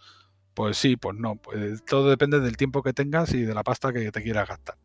Pues 0.55 0.79
sí, 0.79 0.97
pues 0.97 1.17
no. 1.19 1.37
Pues 1.37 1.85
todo 1.85 2.09
depende 2.09 2.40
del 2.40 2.57
tiempo 2.57 2.83
que 2.83 2.93
tengas 2.93 3.35
y 3.35 3.43
de 3.43 3.55
la 3.55 3.64
pasta 3.64 3.93
que 3.93 4.11
te 4.12 4.23
quieras 4.23 4.49
gastar. 4.49 4.77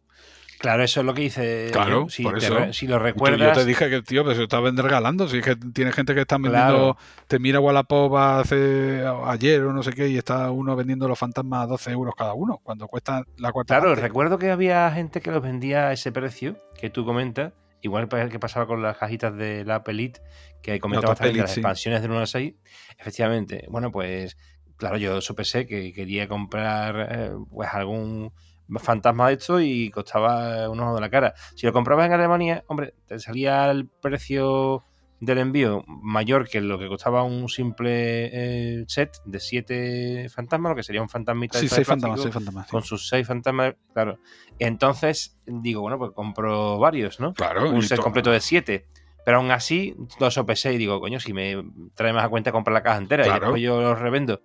Claro, 0.59 0.83
eso 0.83 0.99
es 0.99 1.05
lo 1.05 1.13
que 1.13 1.21
dice. 1.21 1.69
Claro, 1.71 2.09
si, 2.09 2.21
por 2.21 2.37
te, 2.37 2.45
eso. 2.45 2.73
si 2.73 2.85
lo 2.85 2.99
recuerdas. 2.99 3.55
Yo 3.55 3.61
te 3.61 3.65
dije 3.65 3.89
que, 3.89 4.01
tío, 4.01 4.25
pues 4.25 4.35
se 4.35 4.43
está 4.43 4.59
regalando. 4.59 5.29
Si 5.29 5.37
es 5.37 5.45
que 5.45 5.55
tiene 5.55 5.93
gente 5.93 6.13
que 6.13 6.21
está 6.21 6.35
vendiendo. 6.35 6.57
Claro. 6.57 6.97
Te 7.27 7.39
mira 7.39 7.61
Wallapop 7.61 8.13
hace 8.17 9.05
ayer 9.25 9.61
o 9.61 9.71
no 9.71 9.83
sé 9.83 9.93
qué 9.93 10.09
y 10.09 10.17
está 10.17 10.51
uno 10.51 10.75
vendiendo 10.75 11.07
los 11.07 11.17
fantasmas 11.17 11.63
a 11.63 11.67
12 11.67 11.91
euros 11.91 12.13
cada 12.13 12.33
uno, 12.33 12.59
cuando 12.61 12.89
cuesta 12.89 13.23
la 13.37 13.53
cuarta. 13.53 13.75
Claro, 13.75 13.91
parte. 13.91 14.01
recuerdo 14.01 14.37
que 14.37 14.51
había 14.51 14.91
gente 14.91 15.21
que 15.21 15.31
los 15.31 15.41
vendía 15.41 15.87
a 15.87 15.93
ese 15.93 16.11
precio 16.11 16.57
que 16.77 16.89
tú 16.89 17.05
comentas. 17.05 17.53
Igual 17.81 18.09
que 18.09 18.39
pasaba 18.39 18.67
con 18.67 18.81
las 18.81 18.97
cajitas 18.97 19.33
de 19.37 19.63
la 19.63 19.81
Elite, 19.87 20.19
que 20.61 20.81
comentabas 20.81 21.17
también 21.17 21.37
de 21.37 21.41
las 21.43 21.53
sí. 21.53 21.61
expansiones 21.61 22.01
del 22.01 22.11
1 22.11 22.19
al 22.19 22.27
6. 22.27 22.53
Efectivamente, 22.97 23.65
bueno, 23.69 23.89
pues 23.89 24.35
claro, 24.75 24.97
yo 24.97 25.21
sopesé 25.21 25.65
que 25.65 25.93
quería 25.93 26.27
comprar 26.27 27.07
eh, 27.09 27.31
pues 27.49 27.69
algún 27.71 28.33
fantasma 28.77 29.27
de 29.27 29.33
esto 29.35 29.59
y 29.59 29.89
costaba 29.89 30.69
un 30.69 30.79
ojo 30.79 30.95
de 30.95 31.01
la 31.01 31.09
cara. 31.09 31.33
Si 31.55 31.65
lo 31.65 31.73
comprabas 31.73 32.05
en 32.05 32.13
Alemania, 32.13 32.63
hombre, 32.67 32.93
te 33.07 33.19
salía 33.19 33.69
el 33.71 33.87
precio 33.87 34.83
del 35.19 35.37
envío 35.39 35.83
mayor 35.87 36.47
que 36.47 36.61
lo 36.61 36.79
que 36.79 36.87
costaba 36.87 37.23
un 37.23 37.49
simple 37.49 38.29
eh, 38.31 38.85
set 38.87 39.17
de 39.25 39.39
siete 39.39 40.29
fantasmas, 40.29 40.69
lo 40.71 40.75
que 40.77 40.83
sería 40.83 41.01
un 41.01 41.09
fantasmita 41.09 41.59
sí, 41.59 41.67
seis 41.67 41.85
fantasmas, 41.85 42.21
seis 42.21 42.33
fantasmas, 42.33 42.67
con 42.69 42.83
sus 42.83 43.09
seis 43.09 43.27
fantasmas, 43.27 43.75
claro. 43.93 44.19
Entonces 44.59 45.37
digo, 45.45 45.81
bueno, 45.81 45.97
pues 45.97 46.11
compro 46.11 46.77
varios, 46.79 47.19
¿no? 47.19 47.33
Claro. 47.33 47.69
Un 47.69 47.81
set 47.81 47.97
todo. 47.97 48.03
completo 48.03 48.31
de 48.31 48.39
siete. 48.39 48.87
Pero 49.25 49.37
aún 49.39 49.51
así, 49.51 49.95
lo 50.19 50.31
sopesé 50.31 50.73
y 50.73 50.77
digo, 50.77 50.99
coño, 50.99 51.19
si 51.19 51.33
me 51.33 51.55
trae 51.93 52.13
más 52.13 52.23
a 52.23 52.29
cuenta 52.29 52.51
comprar 52.51 52.73
la 52.73 52.81
caja 52.81 52.97
entera 52.97 53.25
Claro. 53.25 53.37
y 53.37 53.41
después 53.41 53.61
yo 53.61 53.81
los 53.81 53.99
revendo. 53.99 54.41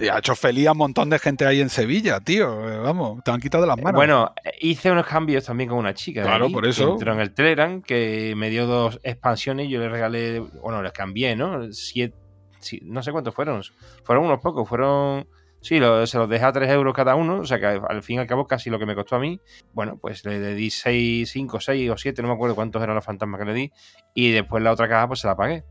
Y 0.00 0.08
ha 0.08 0.18
hecho 0.18 0.34
feliz 0.34 0.66
a 0.68 0.72
un 0.72 0.78
montón 0.78 1.10
de 1.10 1.18
gente 1.18 1.44
ahí 1.46 1.60
en 1.60 1.68
Sevilla, 1.68 2.20
tío. 2.20 2.68
Eh, 2.70 2.78
Vamos, 2.78 3.22
te 3.24 3.30
han 3.30 3.40
quitado 3.40 3.66
las 3.66 3.76
manos. 3.76 3.92
Bueno, 3.98 4.32
hice 4.60 4.90
unos 4.90 5.06
cambios 5.06 5.44
también 5.44 5.68
con 5.68 5.78
una 5.78 5.94
chica. 5.94 6.22
Claro, 6.22 6.46
ahí, 6.46 6.52
por 6.52 6.64
que 6.64 6.70
eso. 6.70 6.92
entró 6.92 7.12
en 7.12 7.20
el 7.20 7.34
Telegram, 7.34 7.82
que 7.82 8.34
me 8.36 8.48
dio 8.50 8.66
dos 8.66 8.98
expansiones 9.02 9.66
y 9.66 9.70
yo 9.70 9.80
le 9.80 9.88
regalé, 9.88 10.40
bueno, 10.40 10.82
les 10.82 10.92
cambié, 10.92 11.36
¿no? 11.36 11.72
Siete, 11.72 12.16
no 12.82 13.02
sé 13.02 13.12
cuántos 13.12 13.34
fueron. 13.34 13.62
Fueron 14.04 14.24
unos 14.24 14.40
pocos, 14.40 14.68
fueron. 14.68 15.26
Sí, 15.62 15.78
lo- 15.78 16.06
se 16.06 16.16
los 16.16 16.26
dejé 16.26 16.46
a 16.46 16.52
3 16.52 16.70
euros 16.70 16.94
cada 16.94 17.14
uno, 17.16 17.40
o 17.40 17.44
sea 17.44 17.60
que 17.60 17.66
al 17.66 18.02
fin 18.02 18.16
y 18.16 18.18
al 18.20 18.26
cabo 18.26 18.46
casi 18.46 18.70
lo 18.70 18.78
que 18.78 18.86
me 18.86 18.94
costó 18.94 19.16
a 19.16 19.18
mí. 19.18 19.38
Bueno, 19.74 19.98
pues 20.00 20.24
le, 20.24 20.40
le 20.40 20.54
di 20.54 20.70
6, 20.70 21.30
5, 21.30 21.60
6 21.60 21.90
o 21.90 21.98
7, 21.98 22.22
no 22.22 22.28
me 22.28 22.34
acuerdo 22.34 22.54
cuántos 22.54 22.82
eran 22.82 22.94
los 22.94 23.04
fantasmas 23.04 23.38
que 23.40 23.44
le 23.44 23.52
di. 23.52 23.72
Y 24.14 24.30
después 24.30 24.62
la 24.62 24.72
otra 24.72 24.88
caja 24.88 25.06
pues 25.06 25.20
se 25.20 25.26
la 25.26 25.36
pagué. 25.36 25.64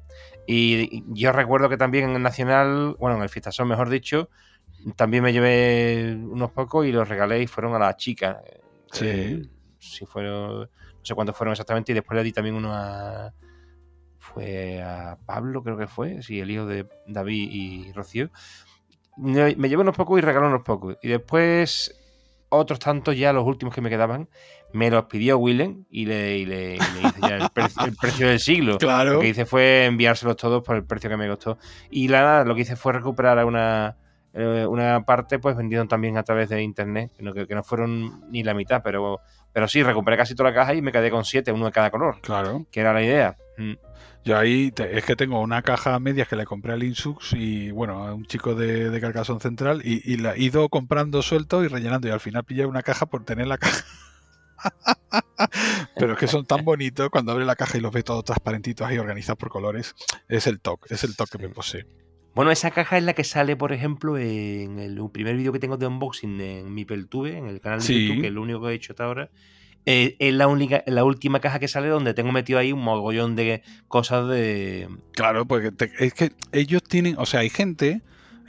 Y 0.52 1.04
yo 1.10 1.32
recuerdo 1.32 1.70
que 1.70 1.78
también 1.78 2.10
en 2.10 2.16
el 2.16 2.24
Nacional, 2.24 2.96
bueno, 2.98 3.18
en 3.18 3.22
el 3.22 3.30
Fiestazón 3.30 3.68
mejor 3.68 3.88
dicho, 3.88 4.32
también 4.96 5.22
me 5.22 5.32
llevé 5.32 6.16
unos 6.16 6.50
pocos 6.50 6.88
y 6.88 6.92
los 6.92 7.08
regalé 7.08 7.44
y 7.44 7.46
fueron 7.46 7.76
a 7.76 7.78
la 7.78 7.96
chica. 7.96 8.42
Sí. 8.92 9.06
Eh, 9.08 9.50
si 9.78 10.08
fueron, 10.08 10.62
no 10.62 10.70
sé 11.04 11.14
cuántos 11.14 11.38
fueron 11.38 11.52
exactamente, 11.52 11.92
y 11.92 11.96
después 11.96 12.18
le 12.18 12.24
di 12.24 12.32
también 12.32 12.56
uno 12.56 12.74
a. 12.74 13.32
Fue 14.18 14.82
a 14.82 15.20
Pablo, 15.24 15.62
creo 15.62 15.78
que 15.78 15.86
fue, 15.86 16.24
sí, 16.24 16.40
el 16.40 16.50
hijo 16.50 16.66
de 16.66 16.88
David 17.06 17.50
y 17.52 17.92
Rocío. 17.92 18.32
Me 19.18 19.56
me 19.56 19.70
llevé 19.70 19.84
unos 19.84 19.96
pocos 19.96 20.18
y 20.18 20.22
regalé 20.22 20.48
unos 20.48 20.64
pocos. 20.64 20.98
Y 21.04 21.10
después, 21.10 21.96
otros 22.50 22.80
tantos, 22.80 23.16
ya 23.16 23.34
los 23.34 23.46
últimos 23.46 23.76
que 23.76 23.82
me 23.82 23.90
quedaban, 23.92 24.28
me 24.73 24.89
los 24.91 25.05
pidió 25.05 25.38
Willem 25.38 25.86
y 25.89 26.05
le, 26.05 26.38
y 26.38 26.45
le- 26.45 26.75
y 26.75 26.77
le 26.77 27.08
hice 27.08 27.21
ya 27.21 27.36
el, 27.38 27.49
precio, 27.53 27.86
el 27.86 27.95
precio 27.95 28.27
del 28.27 28.39
siglo. 28.39 28.77
Claro. 28.79 29.13
Lo 29.13 29.19
que 29.21 29.29
hice 29.29 29.45
fue 29.45 29.86
enviárselos 29.86 30.36
todos 30.38 30.63
por 30.63 30.75
el 30.75 30.84
precio 30.86 31.10
que 31.10 31.17
me 31.17 31.27
costó. 31.27 31.58
Y 31.89 32.08
la, 32.08 32.21
nada, 32.21 32.45
lo 32.45 32.55
que 32.55 32.62
hice 32.62 32.75
fue 32.75 32.93
recuperar 32.93 33.43
una, 33.45 33.95
eh, 34.34 34.65
una 34.67 35.03
parte, 35.05 35.39
pues 35.39 35.55
vendido 35.55 35.86
también 35.88 36.17
a 36.17 36.23
través 36.23 36.49
de 36.49 36.62
internet, 36.62 37.12
que 37.17 37.23
no, 37.23 37.34
que, 37.34 37.47
que 37.47 37.55
no 37.55 37.63
fueron 37.63 38.29
ni 38.32 38.43
la 38.43 38.53
mitad, 38.53 38.82
pero, 38.84 39.19
pero 39.53 39.67
sí, 39.67 39.82
recuperé 39.82 40.17
casi 40.17 40.36
toda 40.36 40.49
la 40.51 40.55
caja 40.55 40.73
y 40.75 40.82
me 40.82 40.91
quedé 40.91 41.10
con 41.10 41.25
siete, 41.25 41.51
uno 41.51 41.65
de 41.65 41.71
cada 41.71 41.89
color, 41.89 42.21
Claro. 42.21 42.65
que 42.71 42.79
era 42.82 42.93
la 42.93 43.01
idea. 43.03 43.38
Mm. 43.58 43.73
Yo 44.25 44.38
ahí 44.38 44.69
te- 44.71 44.97
es 44.97 45.05
que 45.05 45.15
tengo 45.15 45.39
una 45.39 45.62
caja 45.62 45.95
a 45.95 45.99
medias 45.99 46.27
que 46.27 46.36
le 46.36 46.45
compré 46.45 46.73
al 46.73 46.84
Insux 46.84 47.34
y 47.34 47.71
bueno, 47.71 48.05
a 48.05 48.13
un 48.13 48.25
chico 48.25 48.53
de, 48.53 48.89
de 48.89 49.01
Carcassonne 49.01 49.39
Central 49.39 49.82
y, 49.84 50.01
y 50.13 50.17
la 50.17 50.36
he 50.36 50.41
ido 50.43 50.67
comprando 50.69 51.21
suelto 51.21 51.63
y 51.63 51.67
rellenando 51.69 52.08
y 52.08 52.12
al 52.12 52.19
final 52.19 52.43
pillé 52.43 52.65
una 52.65 52.84
caja 52.84 53.05
por 53.08 53.23
tener 53.23 53.47
la 53.47 53.58
caja. 53.58 53.84
Pero 55.95 56.13
es 56.13 56.19
que 56.19 56.28
son 56.28 56.45
tan 56.45 56.63
bonitos 56.63 57.10
cuando 57.10 57.32
abre 57.32 57.45
la 57.45 57.56
caja 57.56 57.78
y 57.78 57.82
los 57.82 57.91
ves 57.91 58.04
todos 58.04 58.24
transparentitos 58.24 58.88
ahí 58.88 58.98
organizados 58.98 59.38
por 59.38 59.50
colores. 59.50 59.95
Es 60.28 60.48
el 60.48 60.60
toque, 60.60 60.93
es 60.93 61.04
el 61.04 61.15
toque 61.15 61.38
que 61.38 61.48
me 61.48 61.54
posee. 61.54 61.86
Bueno, 62.36 62.52
esa 62.52 62.72
caja 62.72 62.98
es 62.98 63.04
la 63.04 63.13
que 63.13 63.24
sale, 63.24 63.56
por 63.56 63.74
ejemplo, 63.74 64.17
en 64.17 64.80
el 64.80 65.00
primer 65.12 65.36
vídeo 65.36 65.52
que 65.52 65.60
tengo 65.60 65.78
de 65.78 65.88
unboxing 65.88 66.39
en 66.39 66.74
mi 66.74 66.86
Peltube, 66.86 67.38
en 67.38 67.48
el 67.48 67.60
canal 67.60 67.80
de 67.80 67.86
Sí. 67.86 68.08
YouTube, 68.08 68.22
que 68.22 68.28
es 68.28 68.34
lo 68.34 68.41
único 68.41 68.62
que 68.62 68.67
he 68.69 68.74
hecho 68.76 68.93
hasta 68.93 69.06
ahora. 69.06 69.30
Eh, 69.86 70.15
es 70.19 70.34
la, 70.34 70.48
única, 70.48 70.84
la 70.86 71.04
última 71.04 71.39
caja 71.39 71.58
que 71.60 71.67
sale 71.67 71.88
donde 71.88 72.13
tengo 72.13 72.32
metido 72.32 72.60
ahí 72.60 72.72
un 72.72 72.82
mogollón 72.82 73.36
de 73.36 73.63
cosas 73.88 74.28
de. 74.30 74.88
Claro, 75.13 75.45
porque 75.48 75.72
te- 75.72 75.91
es 76.00 76.13
que 76.13 76.32
ellos 76.52 76.84
tienen, 76.84 77.15
o 77.17 77.26
sea, 77.26 77.39
hay 77.39 77.50
gente, 77.50 78.02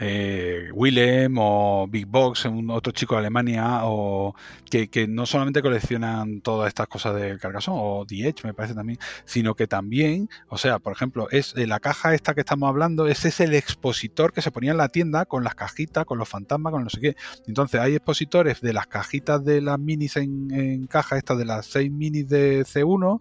eh, 0.02 0.70
Willem 0.72 1.36
o 1.38 1.86
Big 1.86 2.06
Box, 2.06 2.46
un 2.46 2.70
otro 2.70 2.90
chico 2.90 3.14
de 3.14 3.20
Alemania, 3.20 3.80
o 3.84 4.34
que, 4.70 5.06
no 5.06 5.26
solamente 5.26 5.60
coleccionan 5.60 6.40
todas 6.40 6.68
estas 6.68 6.88
cosas 6.88 7.14
del 7.16 7.38
Carcassonne, 7.38 7.78
o 7.80 8.06
The 8.06 8.28
Edge 8.28 8.44
me 8.44 8.54
parece 8.54 8.74
también, 8.74 8.98
sino 9.26 9.54
que 9.54 9.66
también, 9.66 10.30
o 10.48 10.56
sea, 10.56 10.78
por 10.78 10.94
ejemplo, 10.94 11.28
es 11.30 11.54
eh, 11.56 11.66
la 11.66 11.80
caja 11.80 12.14
esta 12.14 12.34
que 12.34 12.40
estamos 12.40 12.68
hablando, 12.70 13.06
ese 13.06 13.28
es 13.28 13.40
el 13.40 13.54
expositor 13.54 14.32
que 14.32 14.40
se 14.40 14.50
ponía 14.50 14.70
en 14.70 14.78
la 14.78 14.88
tienda 14.88 15.26
con 15.26 15.44
las 15.44 15.54
cajitas, 15.54 16.06
con 16.06 16.18
los 16.18 16.28
fantasmas, 16.28 16.72
con 16.72 16.82
no 16.82 16.88
sé 16.88 17.00
qué. 17.00 17.16
Entonces 17.46 17.78
hay 17.78 17.94
expositores 17.94 18.62
de 18.62 18.72
las 18.72 18.86
cajitas 18.86 19.44
de 19.44 19.60
las 19.60 19.78
minis 19.78 20.16
en, 20.16 20.86
caja, 20.86 21.18
estas 21.18 21.36
de 21.36 21.44
las 21.44 21.66
6 21.66 21.92
minis 21.92 22.26
de 22.26 22.62
C1, 22.62 23.20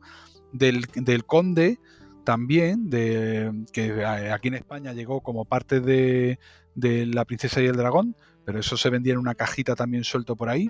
del, 0.54 0.86
del 0.96 1.26
Conde 1.26 1.78
también, 2.24 2.90
de, 2.90 3.52
que 3.74 4.06
aquí 4.06 4.50
en 4.50 4.54
España 4.54 4.94
llegó 4.94 5.22
como 5.22 5.46
parte 5.46 5.80
de, 5.80 6.40
de 6.80 7.06
La 7.06 7.26
Princesa 7.26 7.62
y 7.62 7.66
el 7.66 7.76
Dragón, 7.76 8.16
pero 8.46 8.60
eso 8.60 8.78
se 8.78 8.90
vendía 8.90 9.14
en 9.14 9.20
una 9.20 9.36
cajita 9.36 9.76
también 9.76 10.04
suelto 10.04 10.36
por 10.36 10.50
ahí. 10.50 10.70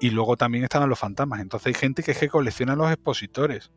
Y 0.00 0.10
luego 0.10 0.36
también 0.36 0.64
estaban 0.64 0.88
los 0.88 0.98
fantasmas. 0.98 1.40
Entonces 1.40 1.68
hay 1.68 1.74
gente 1.74 2.02
que 2.02 2.12
es 2.12 2.18
que 2.18 2.28
colecciona 2.28 2.74
los 2.74 2.90
expositores. 2.90 3.70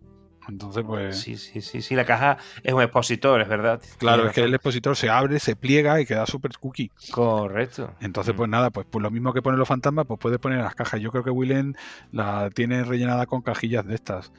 Entonces, 0.47 0.83
pues. 0.85 1.19
Sí, 1.19 1.37
sí, 1.37 1.61
sí, 1.61 1.81
sí. 1.81 1.95
La 1.95 2.05
caja 2.05 2.37
es 2.63 2.73
un 2.73 2.81
expositor, 2.81 3.41
es 3.41 3.47
verdad. 3.47 3.81
Claro, 3.97 4.27
es 4.27 4.33
que 4.33 4.43
el 4.43 4.53
expositor 4.53 4.95
se 4.95 5.09
abre, 5.09 5.39
se 5.39 5.55
pliega 5.55 5.99
y 5.99 6.05
queda 6.05 6.25
súper 6.25 6.51
cookie. 6.59 6.91
Correcto. 7.11 7.93
Entonces, 7.99 8.33
pues 8.35 8.49
nada, 8.49 8.69
pues, 8.69 8.87
pues 8.89 9.01
lo 9.01 9.11
mismo 9.11 9.33
que 9.33 9.41
pone 9.41 9.57
los 9.57 9.67
fantasmas, 9.67 10.05
pues 10.05 10.19
puede 10.19 10.39
poner 10.39 10.59
las 10.59 10.75
cajas. 10.75 11.01
Yo 11.01 11.11
creo 11.11 11.23
que 11.23 11.31
Willem 11.31 11.73
la 12.11 12.49
tiene 12.51 12.83
rellenada 12.83 13.25
con 13.25 13.41
cajillas 13.41 13.85
de 13.85 13.95
estas. 13.95 14.31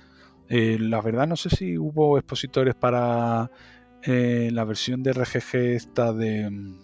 Eh, 0.49 0.79
la 0.81 1.01
verdad, 1.01 1.27
no 1.27 1.37
sé 1.37 1.51
si 1.51 1.77
hubo 1.77 2.19
expositores 2.19 2.75
para 2.75 3.51
eh, 4.03 4.51
la 4.53 4.65
versión 4.65 5.03
de 5.03 5.13
RGG 5.13 5.57
esta 5.57 6.13
de 6.13 6.77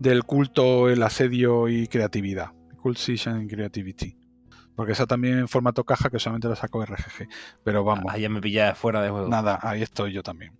del 0.00 0.24
culto, 0.24 0.88
el 0.88 1.02
asedio 1.02 1.68
y 1.68 1.86
creatividad. 1.86 2.52
Cult 2.82 2.98
Season 2.98 3.46
Creativity. 3.46 4.16
Porque 4.74 4.92
esa 4.92 5.06
también 5.06 5.38
en 5.38 5.48
formato 5.48 5.84
caja 5.84 6.08
que 6.08 6.18
solamente 6.18 6.48
la 6.48 6.56
saco 6.56 6.84
RGG. 6.84 7.28
Pero 7.62 7.84
vamos. 7.84 8.06
Ahí 8.08 8.22
ya 8.22 8.30
me 8.30 8.40
pilla 8.40 8.74
fuera 8.74 9.02
de 9.02 9.10
juego. 9.10 9.28
Nada, 9.28 9.58
ahí 9.62 9.82
estoy 9.82 10.12
yo 10.12 10.22
también. 10.22 10.54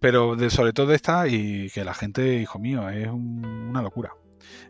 Pero 0.00 0.36
de, 0.36 0.50
sobre 0.50 0.72
todo 0.72 0.92
esta 0.92 1.26
y 1.26 1.70
que 1.70 1.82
la 1.82 1.94
gente, 1.94 2.36
hijo 2.36 2.58
mío, 2.58 2.88
es 2.90 3.08
una 3.08 3.82
locura. 3.82 4.12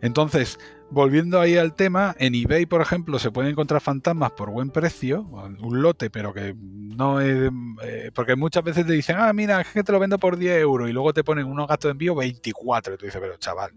Entonces, 0.01 0.59
volviendo 0.91 1.41
ahí 1.41 1.57
al 1.57 1.75
tema, 1.75 2.15
en 2.19 2.35
eBay, 2.35 2.67
por 2.67 2.83
ejemplo, 2.83 3.19
se 3.19 3.31
pueden 3.31 3.53
encontrar 3.53 3.81
fantasmas 3.81 4.33
por 4.33 4.51
buen 4.51 4.71
precio, 4.71 5.23
un 5.23 5.83
lote, 5.83 6.11
pero 6.11 6.33
que 6.33 6.55
no 6.57 7.21
es. 7.21 7.51
Eh, 7.83 8.11
porque 8.15 8.37
muchas 8.37 8.65
veces 8.65 8.87
te 8.87 8.93
dicen, 8.93 9.17
ah, 9.19 9.33
mira, 9.33 9.61
es 9.61 9.69
que 9.69 9.83
te 9.83 9.93
lo 9.93 10.01
vendo 10.01 10.19
por 10.19 10.37
10 10.37 10.61
euros 10.61 10.89
y 10.89 10.93
luego 10.93 11.13
te 11.13 11.25
ponen 11.25 11.47
unos 11.47 11.69
gastos 11.69 11.89
de 11.89 11.93
envío 11.93 12.15
24. 12.15 12.95
Y 12.95 12.97
tú 12.97 13.07
dices, 13.07 13.21
pero 13.21 13.37
chaval, 13.37 13.73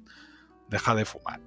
deja 0.69 0.95
de 0.95 1.05
fumar. 1.05 1.39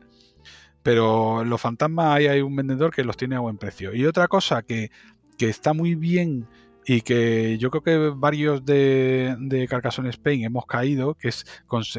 Pero 0.82 1.44
los 1.44 1.60
fantasmas 1.60 2.16
ahí 2.16 2.28
hay 2.28 2.40
un 2.42 2.54
vendedor 2.54 2.94
que 2.94 3.04
los 3.04 3.16
tiene 3.16 3.36
a 3.36 3.40
buen 3.40 3.58
precio. 3.58 3.92
Y 3.92 4.06
otra 4.06 4.28
cosa 4.28 4.62
que, 4.62 4.90
que 5.36 5.48
está 5.48 5.72
muy 5.72 5.96
bien 5.96 6.46
y 6.86 7.00
que 7.00 7.58
yo 7.58 7.70
creo 7.70 7.82
que 7.82 8.12
varios 8.16 8.64
de, 8.64 9.34
de 9.40 9.66
Carcassonne 9.66 10.10
Spain 10.10 10.44
hemos 10.44 10.66
caído, 10.66 11.14
que 11.14 11.28
es 11.28 11.44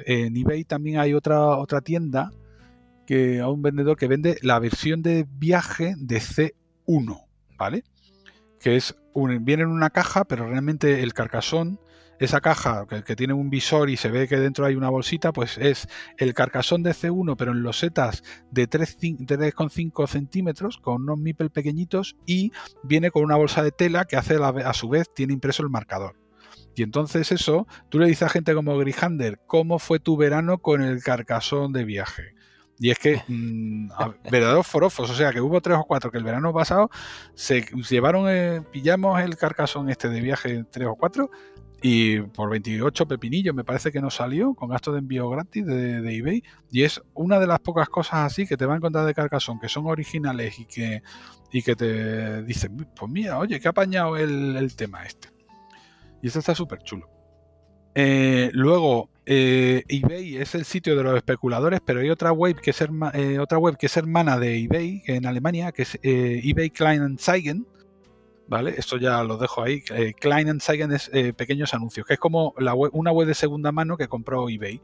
en 0.06 0.38
eBay 0.38 0.64
también 0.64 1.00
hay 1.00 1.14
otra, 1.14 1.58
otra 1.58 1.82
tienda 1.82 2.32
que 3.08 3.40
a 3.40 3.48
un 3.48 3.64
vendedor 3.64 3.98
que 3.98 4.08
vende 4.08 4.38
la 4.44 4.60
versión 4.60 5.02
de 5.02 5.26
viaje 5.28 5.96
de 5.98 6.18
C1, 6.18 7.26
¿vale? 7.58 7.84
Que 8.60 8.76
es 8.76 8.96
viene 9.40 9.64
en 9.64 9.70
una 9.70 9.90
caja, 9.90 10.26
pero 10.26 10.48
realmente 10.48 11.02
el 11.02 11.14
carcasón, 11.14 11.80
esa 12.20 12.42
caja 12.42 12.86
que, 12.86 13.16
tiene 13.16 13.34
un 13.34 13.50
visor 13.50 13.90
y 13.90 13.98
se 13.98 14.10
ve 14.10 14.28
que 14.28 14.38
dentro 14.38 14.66
hay 14.66 14.76
una 14.76 14.90
bolsita, 14.90 15.32
pues 15.32 15.58
es 15.58 15.88
el 16.18 16.34
carcasón 16.34 16.84
de 16.84 16.92
C1, 16.92 17.36
pero 17.38 17.52
en 17.52 17.64
losetas 17.64 18.24
de 18.52 18.70
3,5 18.70 20.08
centímetros, 20.08 20.78
con 20.78 21.04
unos 21.04 21.18
mipel 21.20 21.50
pequeñitos, 21.50 22.16
y 22.26 22.52
viene 22.84 23.10
con 23.10 23.24
una 23.24 23.36
bolsa 23.36 23.64
de 23.64 23.72
tela 23.72 24.06
que 24.06 24.18
hace 24.18 24.38
a 24.42 24.74
su 24.74 24.90
vez 24.90 25.12
tiene 25.14 25.34
impreso 25.34 25.64
el 25.64 25.70
marcador. 25.70 26.16
Y 26.76 26.84
entonces 26.84 27.32
eso, 27.32 27.66
tú 27.90 27.98
le 27.98 28.06
dices 28.06 28.24
a 28.24 28.30
gente 28.30 28.54
como 28.54 28.78
Grihander, 28.78 29.40
¿cómo 29.48 29.80
fue 29.80 30.00
tu 30.00 30.16
verano 30.16 30.60
con 30.60 30.84
el 30.84 31.02
carcasón 31.02 31.74
de 31.74 31.86
viaje? 31.86 32.37
Y 32.80 32.92
es 32.92 33.00
que, 33.00 33.22
mmm, 33.28 33.90
verdaderos 34.30 34.68
forofos, 34.68 35.10
o 35.10 35.14
sea 35.14 35.32
que 35.32 35.42
hubo 35.42 35.62
tres 35.62 35.78
o 35.78 35.84
cuatro 35.84 36.12
que 36.12 36.18
el 36.18 36.24
verano 36.24 36.54
pasado 36.54 36.90
se 37.34 37.62
llevaron, 37.90 38.26
eh, 38.30 38.62
pillamos 38.72 39.20
el 39.22 39.38
carcasón 39.38 39.90
este 39.90 40.10
de 40.10 40.22
viaje 40.22 40.66
tres 40.72 40.88
o 40.88 40.96
cuatro 40.96 41.30
y 41.82 42.22
por 42.22 42.50
28 42.50 43.08
pepinillos 43.08 43.54
me 43.54 43.64
parece 43.64 43.92
que 43.92 44.02
nos 44.02 44.16
salió 44.16 44.56
con 44.56 44.70
gasto 44.70 44.92
de 44.92 45.00
envío 45.00 45.30
gratis 45.30 45.64
de, 45.64 46.18
eBay 46.18 46.44
y 46.72 46.84
es 46.84 47.02
una 47.14 47.40
de 47.40 47.46
las 47.46 47.60
pocas 47.60 47.88
cosas 47.88 48.26
así 48.26 48.48
que 48.48 48.58
te 48.58 48.66
va 48.66 48.74
a 48.74 48.78
encontrar 48.78 49.06
de 49.06 49.14
carcasón 49.14 49.60
que 49.60 49.70
son 49.70 49.86
originales 49.86 50.58
y 50.60 50.66
que, 50.66 51.04
y 51.52 51.62
que 51.62 51.76
te 51.76 52.42
dicen, 52.44 52.88
pues 52.96 53.12
mira, 53.12 53.38
oye, 53.38 53.60
que 53.60 53.68
ha 53.68 53.72
apañado 53.72 54.18
el, 54.18 54.76
tema 54.76 55.04
este. 55.04 55.30
Y 56.22 56.28
esto 56.28 56.40
está 56.40 56.56
súper 56.56 56.80
chulo. 56.80 57.10
Eh, 57.94 58.50
luego, 58.54 59.10
eh, 59.28 59.84
eBay 59.88 60.38
es 60.38 60.56
el 60.56 60.66
sitio 60.66 60.96
de 60.96 61.04
los 61.04 61.16
especuladores, 61.16 61.82
pero 61.86 62.00
hay 62.00 62.10
otra 62.10 62.32
web 62.32 62.60
que 62.60 62.72
es, 62.72 62.82
eh, 62.82 63.40
otra 63.40 63.58
web 63.58 63.78
que 63.78 63.86
es 63.86 63.98
hermana 63.98 64.40
de 64.40 64.58
eBay 64.64 65.04
en 65.06 65.26
Alemania, 65.26 65.72
que 65.72 65.84
es 65.84 66.00
eBay 66.02 66.70
Kleinanzeigen. 66.70 67.68
¿Vale? 68.50 68.76
Esto 68.78 68.96
ya 68.96 69.22
lo 69.24 69.38
dejo 69.38 69.62
ahí. 69.62 69.82
Kleinanzeigen 69.82 70.94
es 70.94 71.12
pequeños 71.36 71.74
anuncios, 71.74 72.08
que 72.08 72.14
es 72.14 72.20
como 72.20 72.54
una 72.94 73.12
web 73.12 73.28
de 73.28 73.34
segunda 73.34 73.74
mano 73.74 73.98
que 73.98 74.08
compró 74.08 74.50
eBay. 74.50 74.82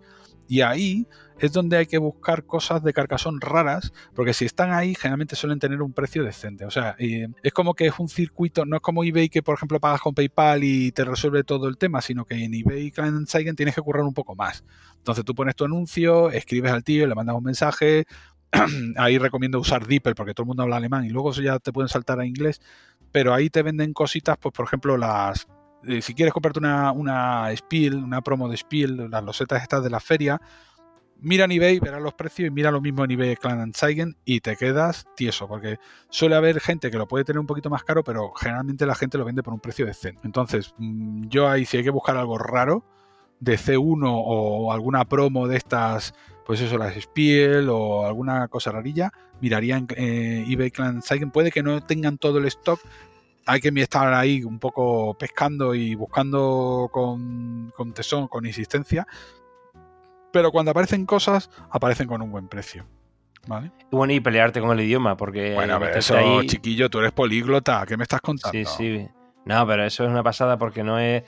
Y 0.47 0.61
ahí 0.61 1.07
es 1.39 1.51
donde 1.51 1.77
hay 1.77 1.85
que 1.85 1.97
buscar 1.97 2.45
cosas 2.45 2.83
de 2.83 2.93
carcasón 2.93 3.41
raras, 3.41 3.91
porque 4.13 4.33
si 4.33 4.45
están 4.45 4.71
ahí, 4.71 4.95
generalmente 4.95 5.35
suelen 5.35 5.59
tener 5.59 5.81
un 5.81 5.93
precio 5.93 6.23
decente. 6.23 6.65
O 6.65 6.71
sea, 6.71 6.95
es 6.97 7.53
como 7.53 7.73
que 7.73 7.87
es 7.87 7.99
un 7.99 8.07
circuito, 8.07 8.65
no 8.65 8.77
es 8.77 8.81
como 8.81 9.03
eBay 9.03 9.29
que, 9.29 9.41
por 9.43 9.55
ejemplo, 9.55 9.79
pagas 9.79 10.01
con 10.01 10.13
PayPal 10.13 10.63
y 10.63 10.91
te 10.91 11.03
resuelve 11.05 11.43
todo 11.43 11.67
el 11.67 11.77
tema, 11.77 12.01
sino 12.01 12.25
que 12.25 12.35
en 12.35 12.53
eBay 12.53 12.91
Kleinanzeigen 12.91 13.55
tienes 13.55 13.75
que 13.75 13.81
currar 13.81 14.03
un 14.03 14.13
poco 14.13 14.35
más. 14.35 14.63
Entonces 14.97 15.25
tú 15.25 15.35
pones 15.35 15.55
tu 15.55 15.65
anuncio, 15.65 16.29
escribes 16.29 16.71
al 16.71 16.83
tío, 16.83 17.07
le 17.07 17.15
mandas 17.15 17.35
un 17.35 17.43
mensaje. 17.43 18.05
ahí 18.97 19.17
recomiendo 19.17 19.59
usar 19.59 19.87
DeepL 19.87 20.13
porque 20.13 20.33
todo 20.33 20.43
el 20.43 20.47
mundo 20.47 20.63
habla 20.63 20.77
alemán 20.77 21.05
y 21.05 21.09
luego 21.09 21.31
ya 21.33 21.59
te 21.59 21.73
pueden 21.73 21.89
saltar 21.89 22.19
a 22.19 22.25
inglés. 22.25 22.61
Pero 23.11 23.33
ahí 23.33 23.49
te 23.49 23.63
venden 23.63 23.93
cositas, 23.93 24.37
pues 24.37 24.53
por 24.53 24.65
ejemplo, 24.65 24.97
las 24.97 25.47
eh, 25.87 26.01
si 26.01 26.13
quieres 26.13 26.33
comprarte 26.33 26.59
una, 26.59 26.91
una 26.91 27.55
Spiel, 27.55 27.95
una 27.95 28.21
promo 28.21 28.49
de 28.49 28.57
Spiel, 28.57 29.09
las 29.09 29.23
losetas 29.23 29.61
estas 29.61 29.83
de 29.83 29.89
la 29.89 29.99
feria, 29.99 30.41
mira 31.23 31.45
en 31.45 31.51
eBay, 31.53 31.79
verás 31.79 32.01
los 32.01 32.13
precios 32.13 32.47
y 32.47 32.51
mira 32.51 32.69
lo 32.69 32.81
mismo 32.81 33.03
en 33.05 33.11
eBay 33.11 33.35
Kleinanzeigen 33.37 34.17
y 34.25 34.41
te 34.41 34.57
quedas 34.57 35.05
tieso, 35.15 35.47
porque 35.47 35.79
suele 36.09 36.35
haber 36.35 36.59
gente 36.59 36.91
que 36.91 36.97
lo 36.97 37.07
puede 37.07 37.23
tener 37.23 37.39
un 37.39 37.47
poquito 37.47 37.69
más 37.69 37.83
caro, 37.83 38.03
pero 38.03 38.33
generalmente 38.33 38.85
la 38.85 38.95
gente 38.95 39.17
lo 39.17 39.25
vende 39.25 39.41
por 39.41 39.53
un 39.53 39.59
precio 39.59 39.85
decente. 39.85 40.21
Entonces, 40.25 40.73
mm, 40.77 41.27
yo 41.29 41.47
ahí 41.47 41.65
si 41.65 41.77
hay 41.77 41.83
que 41.83 41.89
buscar 41.89 42.17
algo 42.17 42.37
raro 42.37 42.83
de 43.39 43.57
C1 43.57 44.05
o 44.05 44.71
alguna 44.71 45.05
promo 45.05 45.47
de 45.47 45.57
estas, 45.57 46.13
pues 46.45 46.61
eso, 46.61 46.77
las 46.77 46.95
Spiel 46.95 47.69
o 47.69 48.05
alguna 48.05 48.47
cosa 48.49 48.71
rarilla, 48.71 49.11
miraría 49.41 49.77
en 49.77 49.87
eh, 49.95 50.45
eBay 50.47 50.71
Kleinanzeigen. 50.71 51.31
Puede 51.31 51.51
que 51.51 51.63
no 51.63 51.81
tengan 51.83 52.17
todo 52.17 52.37
el 52.37 52.45
stock, 52.45 52.79
hay 53.45 53.59
que 53.59 53.69
estar 53.81 54.13
ahí 54.13 54.43
un 54.43 54.59
poco 54.59 55.15
pescando 55.17 55.75
y 55.75 55.95
buscando 55.95 56.89
con, 56.91 57.71
tesón, 57.93 58.27
con 58.27 58.45
insistencia. 58.45 59.07
Pero 60.31 60.51
cuando 60.51 60.71
aparecen 60.71 61.05
cosas, 61.05 61.49
aparecen 61.69 62.07
con 62.07 62.21
un 62.21 62.31
buen 62.31 62.47
precio. 62.47 62.85
¿Vale? 63.45 63.71
Bueno, 63.91 64.13
y 64.13 64.21
pelearte 64.21 64.61
con 64.61 64.71
el 64.71 64.85
idioma, 64.85 65.17
porque. 65.17 65.53
Bueno, 65.53 65.77
pero 65.79 65.99
eso, 65.99 66.43
chiquillo, 66.43 66.89
tú 66.89 66.99
eres 66.99 67.11
políglota, 67.11 67.85
¿qué 67.85 67.97
me 67.97 68.03
estás 68.03 68.21
contando? 68.21 68.57
Sí, 68.57 68.65
sí. 68.65 69.07
No, 69.45 69.67
pero 69.67 69.83
eso 69.83 70.05
es 70.05 70.09
una 70.09 70.23
pasada 70.23 70.57
porque 70.57 70.83
no 70.83 70.97
es. 70.97 71.23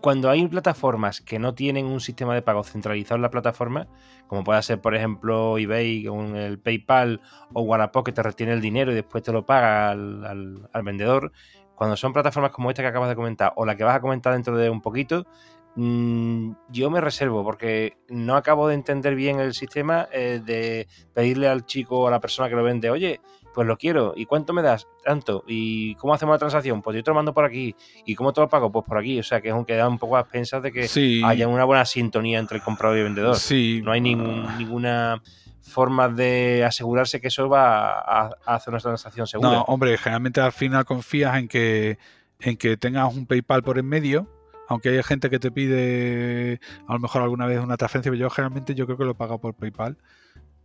Cuando 0.00 0.30
hay 0.30 0.46
plataformas 0.46 1.20
que 1.20 1.38
no 1.38 1.54
tienen 1.54 1.86
un 1.86 2.00
sistema 2.00 2.34
de 2.34 2.42
pago 2.42 2.62
centralizado 2.62 3.16
en 3.16 3.22
la 3.22 3.30
plataforma, 3.30 3.88
como 4.28 4.44
puede 4.44 4.62
ser, 4.62 4.80
por 4.80 4.94
ejemplo, 4.94 5.58
eBay 5.58 6.04
con 6.04 6.36
el 6.36 6.58
PayPal 6.60 7.20
o 7.52 7.62
Wallapop 7.62 8.06
que 8.06 8.12
te 8.12 8.22
retiene 8.22 8.52
el 8.52 8.60
dinero 8.60 8.92
y 8.92 8.94
después 8.94 9.24
te 9.24 9.32
lo 9.32 9.44
paga 9.44 9.90
al, 9.90 10.68
vendedor, 10.84 11.32
cuando 11.74 11.96
son 11.96 12.12
plataformas 12.12 12.52
como 12.52 12.70
esta 12.70 12.82
que 12.82 12.88
acabas 12.88 13.08
de 13.08 13.16
comentar 13.16 13.52
o 13.56 13.66
la 13.66 13.76
que 13.76 13.84
vas 13.84 13.96
a 13.96 14.00
comentar 14.00 14.32
dentro 14.32 14.56
de 14.56 14.70
un 14.70 14.80
poquito, 14.80 15.26
mm, 15.74 16.52
yo 16.68 16.90
me 16.90 17.00
reservo 17.00 17.42
porque 17.42 17.96
no 18.08 18.36
acabo 18.36 18.68
de 18.68 18.74
entender 18.74 19.14
bien 19.16 19.40
el 19.40 19.54
sistema 19.54 20.08
eh, 20.12 20.40
de 20.44 20.86
pedirle 21.14 21.48
al 21.48 21.64
chico 21.64 22.00
o 22.00 22.08
a 22.08 22.10
la 22.10 22.20
persona 22.20 22.48
que 22.48 22.54
lo 22.54 22.62
vende, 22.62 22.90
oye, 22.90 23.20
pues 23.54 23.66
lo 23.66 23.76
quiero. 23.76 24.14
¿Y 24.16 24.26
cuánto 24.26 24.52
me 24.52 24.62
das? 24.62 24.88
Tanto. 25.04 25.44
¿Y 25.46 25.94
cómo 25.96 26.14
hacemos 26.14 26.34
la 26.34 26.38
transacción? 26.38 26.82
Pues 26.82 26.96
yo 26.96 27.02
te 27.02 27.10
lo 27.10 27.14
mando 27.14 27.32
por 27.32 27.44
aquí. 27.44 27.74
¿Y 28.04 28.14
cómo 28.14 28.32
te 28.32 28.40
lo 28.40 28.48
pago? 28.48 28.70
Pues 28.70 28.84
por 28.86 28.98
aquí. 28.98 29.18
O 29.18 29.22
sea, 29.22 29.40
que 29.40 29.48
es 29.48 29.54
un 29.54 29.64
que 29.64 29.76
da 29.76 29.88
un 29.88 29.98
poco 29.98 30.16
a 30.16 30.24
pensar 30.24 30.62
de 30.62 30.72
que 30.72 31.22
haya 31.24 31.48
una 31.48 31.64
buena 31.64 31.84
sintonía 31.84 32.38
entre 32.38 32.58
el 32.58 32.62
comprador 32.62 32.96
y 32.96 33.00
el 33.00 33.04
vendedor. 33.06 33.36
Sí. 33.36 33.80
No 33.84 33.92
hay 33.92 34.00
ninguna 34.00 35.22
forma 35.60 36.08
de 36.08 36.64
asegurarse 36.64 37.20
que 37.20 37.28
eso 37.28 37.48
va 37.48 38.00
a, 38.00 38.36
hacer 38.46 38.72
una 38.72 38.80
transacción 38.80 39.26
segura. 39.26 39.50
No, 39.50 39.62
hombre, 39.62 39.96
generalmente 39.98 40.40
al 40.40 40.52
final 40.52 40.84
confías 40.84 41.36
en 41.36 41.48
que, 41.48 41.98
en 42.40 42.56
que 42.56 42.76
tengas 42.76 43.14
un 43.14 43.26
PayPal 43.26 43.62
por 43.62 43.78
en 43.78 43.86
medio 43.86 44.28
aunque 44.70 44.90
hay 44.90 45.02
gente 45.02 45.30
que 45.30 45.40
te 45.40 45.50
pide 45.50 46.60
a 46.86 46.92
lo 46.92 47.00
mejor 47.00 47.22
alguna 47.22 47.44
vez 47.44 47.58
una 47.58 47.76
transferencia, 47.76 48.12
pero 48.12 48.20
yo 48.20 48.30
generalmente 48.30 48.76
yo 48.76 48.86
creo 48.86 48.96
que 48.96 49.04
lo 49.04 49.10
he 49.10 49.14
pagado 49.16 49.40
por 49.40 49.52
PayPal. 49.52 49.98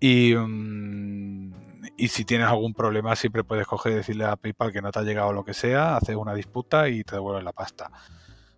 Y, 0.05 0.35
mm, 0.35 1.51
y 1.97 2.07
si 2.09 2.25
tienes 2.25 2.47
algún 2.47 2.75
problema, 2.75 3.15
siempre 3.15 3.43
puedes 3.43 3.65
coger 3.65 3.93
y 3.93 3.95
decirle 3.95 4.25
a 4.25 4.35
PayPal 4.35 4.71
que 4.71 4.81
no 4.81 4.91
te 4.91 4.99
ha 4.99 5.01
llegado 5.01 5.33
lo 5.33 5.43
que 5.43 5.55
sea, 5.55 5.97
haces 5.97 6.15
una 6.15 6.35
disputa 6.35 6.89
y 6.89 7.03
te 7.03 7.15
devuelven 7.15 7.43
la 7.43 7.53
pasta. 7.53 7.89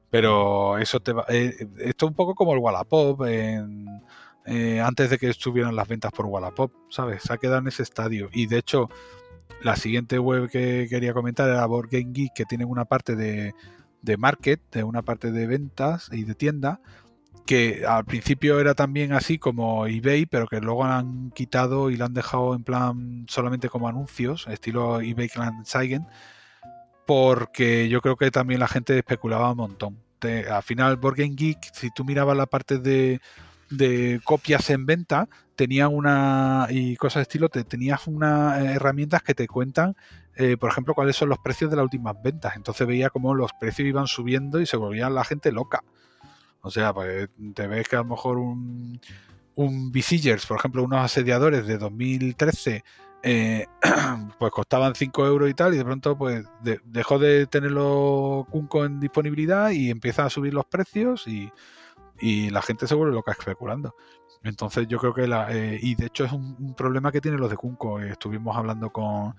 Pero 0.10 0.78
eso 0.78 1.00
te 1.00 1.14
va. 1.14 1.24
Eh, 1.30 1.56
esto 1.80 2.06
es 2.06 2.10
un 2.10 2.16
poco 2.16 2.36
como 2.36 2.54
el 2.54 2.60
Wallapop 2.60 3.22
eh, 3.28 4.82
antes 4.82 5.10
de 5.10 5.18
que 5.18 5.30
estuvieran 5.30 5.74
las 5.74 5.88
ventas 5.88 6.12
por 6.12 6.26
Wallapop, 6.26 6.74
¿sabes? 6.90 7.24
Se 7.24 7.32
ha 7.32 7.38
quedado 7.38 7.60
en 7.60 7.68
ese 7.68 7.84
estadio. 7.84 8.30
Y 8.34 8.48
de 8.48 8.58
hecho, 8.58 8.90
la 9.62 9.78
siguiente 9.78 10.20
web 10.20 10.50
que 10.50 10.88
quería 10.90 11.14
comentar 11.14 11.48
era 11.50 11.66
Board 11.66 11.88
Game 11.90 12.12
Geek, 12.12 12.34
que 12.34 12.46
tienen 12.46 12.68
una 12.68 12.84
parte 12.84 13.16
de, 13.16 13.54
de 14.02 14.18
market, 14.18 14.60
de 14.72 14.84
una 14.84 15.02
parte 15.02 15.32
de 15.32 15.48
ventas 15.48 16.10
y 16.12 16.26
de 16.26 16.36
tienda, 16.36 16.82
que 17.48 17.86
al 17.88 18.06
principio 18.06 18.60
era 18.60 18.76
también 18.76 19.14
así 19.14 19.40
como 19.40 19.88
eBay, 19.88 20.28
pero 20.28 20.48
que 20.48 20.60
luego 20.62 20.84
han 20.86 21.32
quitado 21.32 21.90
y 21.90 21.98
la 21.98 22.06
han 22.06 22.14
dejado 22.14 22.54
en 22.54 22.64
plan 22.64 23.26
solamente 23.28 23.70
como 23.70 23.88
anuncios, 23.88 24.46
estilo 24.48 25.02
eBay 25.02 25.30
Kleinanzeigen, 25.30 26.06
porque 27.08 27.90
yo 27.90 28.02
creo 28.02 28.18
que 28.18 28.30
también 28.30 28.60
la 28.60 28.68
gente 28.68 28.98
especulaba 29.00 29.52
un 29.52 29.58
montón. 29.58 29.98
al 30.52 30.64
final, 30.64 30.98
Board 30.98 31.16
Geek, 31.16 31.58
si 31.74 31.90
tú 31.92 32.04
mirabas 32.06 32.38
la 32.38 32.46
parte 32.46 32.80
de, 32.80 33.22
de 33.70 34.20
copias 34.24 34.70
en 34.70 34.86
venta, 34.86 35.30
tenían 35.56 35.94
una 35.94 36.68
y 36.70 36.96
cosas 36.98 37.22
de 37.22 37.24
estilo, 37.24 37.50
te, 37.50 37.64
tenías 37.64 38.08
unas 38.08 38.60
herramientas 38.64 39.24
que 39.24 39.34
te 39.34 39.48
cuentan, 39.48 39.96
eh, 40.36 40.58
por 40.58 40.70
ejemplo, 40.70 40.94
cuáles 40.94 41.16
son 41.16 41.30
los 41.30 41.40
precios 41.40 41.72
de 41.72 41.78
las 41.78 41.84
últimas 41.84 42.22
ventas. 42.22 42.56
Entonces 42.56 42.86
veía 42.86 43.10
cómo 43.10 43.34
los 43.34 43.52
precios 43.60 43.88
iban 43.88 44.08
subiendo 44.08 44.60
y 44.62 44.66
se 44.66 44.78
volvían 44.78 45.16
la 45.16 45.24
gente 45.24 45.52
loca. 45.52 45.84
O 46.68 46.72
sea, 46.72 46.94
pues 46.94 47.30
te 47.54 47.68
ves 47.68 47.88
que 47.88 47.96
a 47.96 48.00
lo 48.00 48.06
mejor 48.06 48.38
un, 48.38 49.00
un 49.56 49.92
Besiegers, 49.92 50.46
por 50.46 50.58
ejemplo, 50.58 50.84
unos 50.84 51.00
asediadores 51.00 51.66
de 51.68 51.78
2013, 51.78 52.84
eh, 53.24 53.66
pues 54.40 54.52
costaban 54.52 54.96
5 54.96 55.26
euros 55.26 55.50
y 55.50 55.54
tal, 55.54 55.74
y 55.74 55.78
de 55.78 55.86
pronto 55.86 56.18
pues 56.18 56.46
dejó 56.86 57.20
de 57.20 57.48
tenerlo 57.48 58.48
Kunko 58.52 58.86
en 58.86 59.00
disponibilidad 59.00 59.72
y 59.72 59.90
empieza 59.90 60.26
a 60.26 60.30
subir 60.30 60.54
los 60.54 60.66
precios 60.66 61.28
y 61.28 61.52
y 62.20 62.50
la 62.50 62.62
gente 62.62 62.88
se 62.88 62.96
vuelve 62.96 63.14
loca 63.14 63.32
especulando. 63.32 63.96
Entonces 64.44 64.88
yo 64.88 64.98
creo 64.98 65.14
que 65.14 65.28
la... 65.28 65.54
Eh, 65.56 65.80
y 65.82 65.96
de 65.96 66.08
hecho 66.08 66.26
es 66.26 66.32
un, 66.32 66.74
problema 66.76 67.12
que 67.12 67.22
tienen 67.22 67.40
los 67.40 67.50
de 67.50 67.58
Kunko. 67.58 68.00
Estuvimos 68.00 68.56
hablando 68.56 68.92
con, 68.92 69.36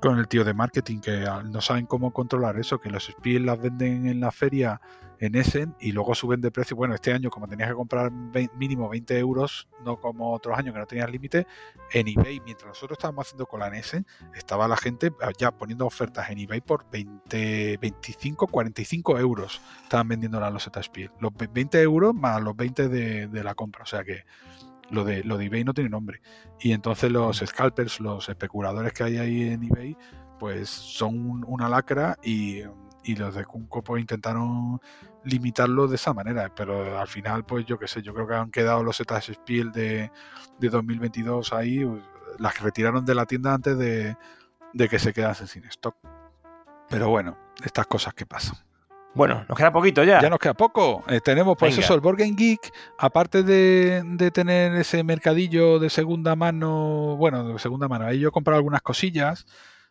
con 0.00 0.18
el 0.18 0.28
tío 0.28 0.44
de 0.44 0.54
marketing 0.54 1.00
que 1.00 1.24
no 1.44 1.60
saben 1.60 1.86
cómo 1.86 2.12
controlar 2.12 2.58
eso, 2.58 2.80
que 2.80 2.90
los 2.90 3.06
spies 3.06 3.40
las 3.40 3.60
venden 3.60 4.06
en 4.06 4.20
la 4.20 4.30
feria 4.30 4.80
en 5.20 5.34
Essen 5.34 5.74
y 5.80 5.92
luego 5.92 6.14
suben 6.14 6.40
de 6.40 6.50
precio. 6.50 6.76
Bueno, 6.76 6.94
este 6.94 7.12
año 7.12 7.30
como 7.30 7.48
tenías 7.48 7.68
que 7.68 7.74
comprar 7.74 8.10
mínimo 8.12 8.88
20 8.88 9.18
euros, 9.18 9.68
no 9.84 10.00
como 10.00 10.32
otros 10.32 10.56
años 10.56 10.72
que 10.72 10.80
no 10.80 10.86
tenías 10.86 11.10
límite, 11.10 11.46
en 11.92 12.08
eBay, 12.08 12.40
mientras 12.44 12.68
nosotros 12.68 12.98
estábamos 12.98 13.26
haciendo 13.26 13.46
con 13.46 13.60
la 13.60 13.68
en 13.68 13.74
Essen, 13.74 14.06
estaba 14.34 14.68
la 14.68 14.76
gente 14.76 15.12
ya 15.38 15.50
poniendo 15.50 15.86
ofertas 15.86 16.30
en 16.30 16.38
eBay 16.38 16.60
por 16.60 16.88
20, 16.90 17.78
25, 17.78 18.46
45 18.46 19.18
euros. 19.18 19.60
Estaban 19.82 20.08
vendiendo 20.08 20.38
la 20.38 20.50
loseta 20.50 20.82
Spiel. 20.82 21.10
Los 21.20 21.32
20 21.34 21.80
euros 21.82 22.14
más 22.14 22.40
los 22.40 22.56
20 22.56 22.88
de, 22.88 23.26
de 23.26 23.44
la 23.44 23.54
compra. 23.54 23.82
O 23.82 23.86
sea 23.86 24.04
que 24.04 24.24
lo 24.90 25.04
de, 25.04 25.24
lo 25.24 25.36
de 25.38 25.46
eBay 25.46 25.64
no 25.64 25.74
tiene 25.74 25.90
nombre. 25.90 26.20
Y 26.60 26.72
entonces 26.72 27.10
los 27.10 27.38
scalpers, 27.38 28.00
los 28.00 28.28
especuladores 28.28 28.92
que 28.92 29.04
hay 29.04 29.18
ahí 29.18 29.48
en 29.48 29.64
eBay, 29.64 29.96
pues 30.38 30.68
son 30.68 31.44
una 31.46 31.68
lacra 31.68 32.16
y, 32.22 32.62
los 33.16 33.34
de 33.34 33.46
Kunko 33.46 33.82
pues 33.82 34.02
intentaron 34.02 34.80
limitarlo 35.24 35.88
de 35.88 35.96
esa 35.96 36.12
manera. 36.12 36.52
Pero 36.54 36.98
al 36.98 37.08
final, 37.08 37.44
pues 37.44 37.64
yo 37.64 37.78
qué 37.78 37.88
sé, 37.88 38.02
yo 38.02 38.12
creo 38.12 38.26
que 38.26 38.34
han 38.34 38.50
quedado 38.50 38.82
los 38.82 38.98
Zetas 38.98 39.26
Spiel 39.26 39.72
de, 39.72 40.10
de 40.58 40.68
2022 40.68 41.52
ahí, 41.54 41.86
las 42.38 42.54
que 42.54 42.64
retiraron 42.64 43.04
de 43.04 43.14
la 43.14 43.24
tienda 43.24 43.54
antes 43.54 43.78
de, 43.78 44.16
de 44.74 44.88
que 44.88 44.98
se 44.98 45.12
quedasen 45.12 45.46
sin 45.46 45.64
stock. 45.64 45.96
Pero 46.88 47.08
bueno, 47.08 47.36
estas 47.64 47.86
cosas 47.86 48.14
que 48.14 48.26
pasan. 48.26 48.67
Bueno, 49.18 49.44
nos 49.48 49.58
queda 49.58 49.72
poquito 49.72 50.04
ya. 50.04 50.22
Ya 50.22 50.30
nos 50.30 50.38
queda 50.38 50.54
poco. 50.54 51.02
Eh, 51.08 51.20
tenemos 51.20 51.56
pues 51.58 51.76
eso, 51.76 51.92
el 51.92 52.00
Board 52.00 52.18
Geek, 52.18 52.72
aparte 52.98 53.42
de, 53.42 54.30
tener 54.32 54.76
ese 54.76 55.02
mercadillo 55.02 55.80
de 55.80 55.90
segunda 55.90 56.36
mano, 56.36 57.16
bueno, 57.16 57.42
de 57.48 57.58
segunda 57.58 57.88
mano, 57.88 58.06
ahí 58.06 58.20
yo 58.20 58.28
he 58.28 58.30
comprado 58.30 58.58
algunas 58.58 58.80
cosillas 58.80 59.44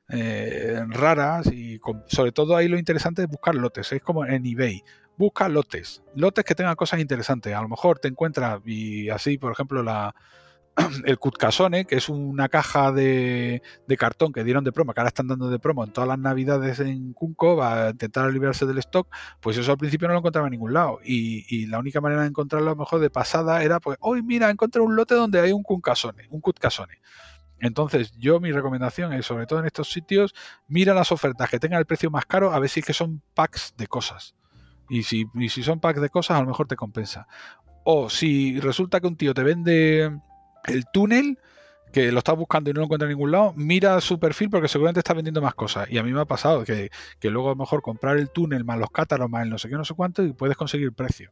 eh, 0.08 0.82
raras 0.88 1.48
y 1.48 1.82
sobre 2.08 2.32
todo 2.32 2.56
ahí 2.56 2.70
lo 2.70 2.80
interesante 2.80 3.24
es 3.24 3.28
buscar 3.28 3.54
lotes, 3.54 3.92
es 3.92 4.02
como 4.02 4.26
en 4.26 4.46
eBay. 4.46 4.82
Busca 5.18 5.50
lotes, 5.50 6.02
lotes 6.16 6.46
que 6.46 6.56
tengan 6.56 6.76
cosas 6.76 7.02
interesantes. 7.02 7.54
A 7.54 7.62
lo 7.62 7.68
mejor 7.68 8.00
te 8.00 8.08
encuentras, 8.08 8.62
y 8.66 9.10
así, 9.10 9.38
por 9.38 9.52
ejemplo, 9.52 9.84
la, 9.84 10.16
el 11.06 11.18
Cutkasone, 11.18 11.86
que 11.86 11.96
es 11.96 12.10
una 12.10 12.50
caja 12.50 12.92
de, 12.92 13.62
cartón 13.98 14.32
que 14.32 14.44
dieron 14.44 14.64
de 14.64 14.72
promo, 14.72 14.94
que 14.94 15.00
ahora 15.00 15.10
están 15.10 15.28
dando 15.28 15.50
de 15.50 15.60
promo 15.60 15.84
en 15.84 15.92
todas 15.92 16.08
las 16.08 16.20
navidades 16.20 16.80
en 16.80 17.14
Kunko, 17.14 17.56
va 17.56 17.88
a 17.88 17.90
intentar 17.92 18.32
librarse 18.32 18.66
del 18.66 18.78
stock, 18.80 19.08
pues 19.42 19.58
eso 19.58 19.72
al 19.72 19.78
principio 19.78 20.08
no 20.08 20.14
lo 20.14 20.20
encontraba 20.20 20.48
en 20.48 20.52
ningún 20.52 20.74
lado. 20.74 21.00
Y, 21.04 21.66
la 21.68 21.80
única 21.80 22.02
manera 22.02 22.22
de 22.22 22.28
encontrarlo 22.28 22.70
a 22.70 22.74
lo 22.74 22.80
mejor 22.80 23.00
de 23.00 23.10
pasada 23.10 23.64
era, 23.64 23.80
pues, 23.80 23.98
hoy 24.02 24.22
mira, 24.22 24.50
encontré 24.50 24.82
un 24.82 24.96
lote 24.96 25.16
donde 25.16 25.40
hay 25.40 25.52
un 25.52 25.64
Kutkasone, 25.64 26.28
un 26.30 26.42
Kutkasone. 26.42 27.00
Entonces, 27.60 28.12
yo 28.18 28.40
mi 28.40 28.52
recomendación 28.52 29.14
es, 29.14 29.26
sobre 29.26 29.48
todo 29.48 29.60
en 29.60 29.66
estos 29.66 29.92
sitios, 29.92 30.36
mira 30.68 30.94
las 30.94 31.12
ofertas 31.12 31.50
que 31.50 31.60
tengan 31.60 31.80
el 31.80 31.86
precio 31.86 32.12
más 32.12 32.26
caro, 32.26 32.54
a 32.54 32.60
ver 32.60 32.70
si 32.70 32.82
es 32.82 32.86
que 32.86 32.94
son 32.94 33.22
packs 33.34 33.74
de 33.78 33.88
cosas. 33.88 34.36
Y 34.90 35.04
si, 35.04 35.26
y 35.34 35.50
si 35.50 35.64
son 35.64 35.80
packs 35.80 36.00
de 36.00 36.10
cosas, 36.10 36.38
a 36.38 36.42
lo 36.42 36.48
mejor 36.48 36.68
te 36.68 36.76
compensa. 36.76 37.28
O 37.84 38.10
si 38.10 38.60
resulta 38.60 39.00
que 39.00 39.08
un 39.08 39.18
tío 39.18 39.34
te 39.34 39.44
vende 39.44 40.20
el 40.68 40.86
túnel 40.92 41.40
que 41.92 42.12
lo 42.12 42.20
estás 42.20 42.36
buscando 42.36 42.70
y 42.70 42.74
no 42.74 42.80
lo 42.80 42.86
encuentras 42.86 43.10
en 43.10 43.16
ningún 43.16 43.32
lado, 43.32 43.54
mira 43.56 44.00
su 44.02 44.20
perfil 44.20 44.50
porque 44.50 44.68
seguramente 44.68 45.00
está 45.00 45.14
vendiendo 45.14 45.42
más 45.42 45.56
cosas. 45.56 45.90
Y 45.90 45.98
a 45.98 46.04
mí 46.04 46.12
me 46.12 46.22
ha 46.22 46.26
pasado 46.26 46.64
que, 46.64 46.90
luego 47.24 47.48
a 47.48 47.52
lo 47.52 47.56
mejor 47.56 47.82
comprar 47.82 48.18
el 48.18 48.30
túnel 48.30 48.66
más 48.66 48.78
los 48.78 48.92
cátaros 48.92 49.30
más 49.30 49.44
el 49.44 49.50
no 49.50 49.58
sé 49.58 49.70
qué, 49.70 49.76
no 49.76 49.86
sé 49.86 49.94
cuánto 49.94 50.24
y 50.24 50.34
puedes 50.34 50.58
conseguir 50.58 50.94
precio. 50.94 51.32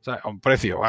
O 0.00 0.04
sea, 0.06 0.20
un 0.24 0.38
precio, 0.40 0.80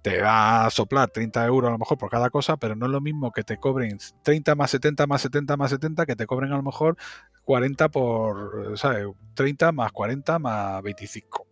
te 0.00 0.22
va 0.22 0.64
a 0.64 0.70
soplar 0.70 1.10
30 1.10 1.44
euros 1.44 1.68
a 1.68 1.72
lo 1.72 1.78
mejor 1.78 1.98
por 1.98 2.08
cada 2.08 2.30
cosa, 2.30 2.56
pero 2.56 2.74
no 2.74 2.86
es 2.86 2.92
lo 2.92 3.02
mismo 3.02 3.30
que 3.30 3.44
te 3.44 3.58
cobren 3.58 3.98
30 4.22 4.54
más 4.54 4.70
70 4.70 5.06
más 5.06 5.20
70 5.20 5.56
más 5.58 5.70
70 5.70 6.06
que 6.06 6.16
te 6.16 6.26
cobren 6.26 6.52
a 6.52 6.56
lo 6.56 6.62
mejor 6.62 6.96
40 7.44 7.90
por, 7.90 8.78
¿sabes? 8.78 9.06
30 9.34 9.72
más 9.72 9.92
40 9.92 10.38
más 10.38 10.82
25. 10.82 11.51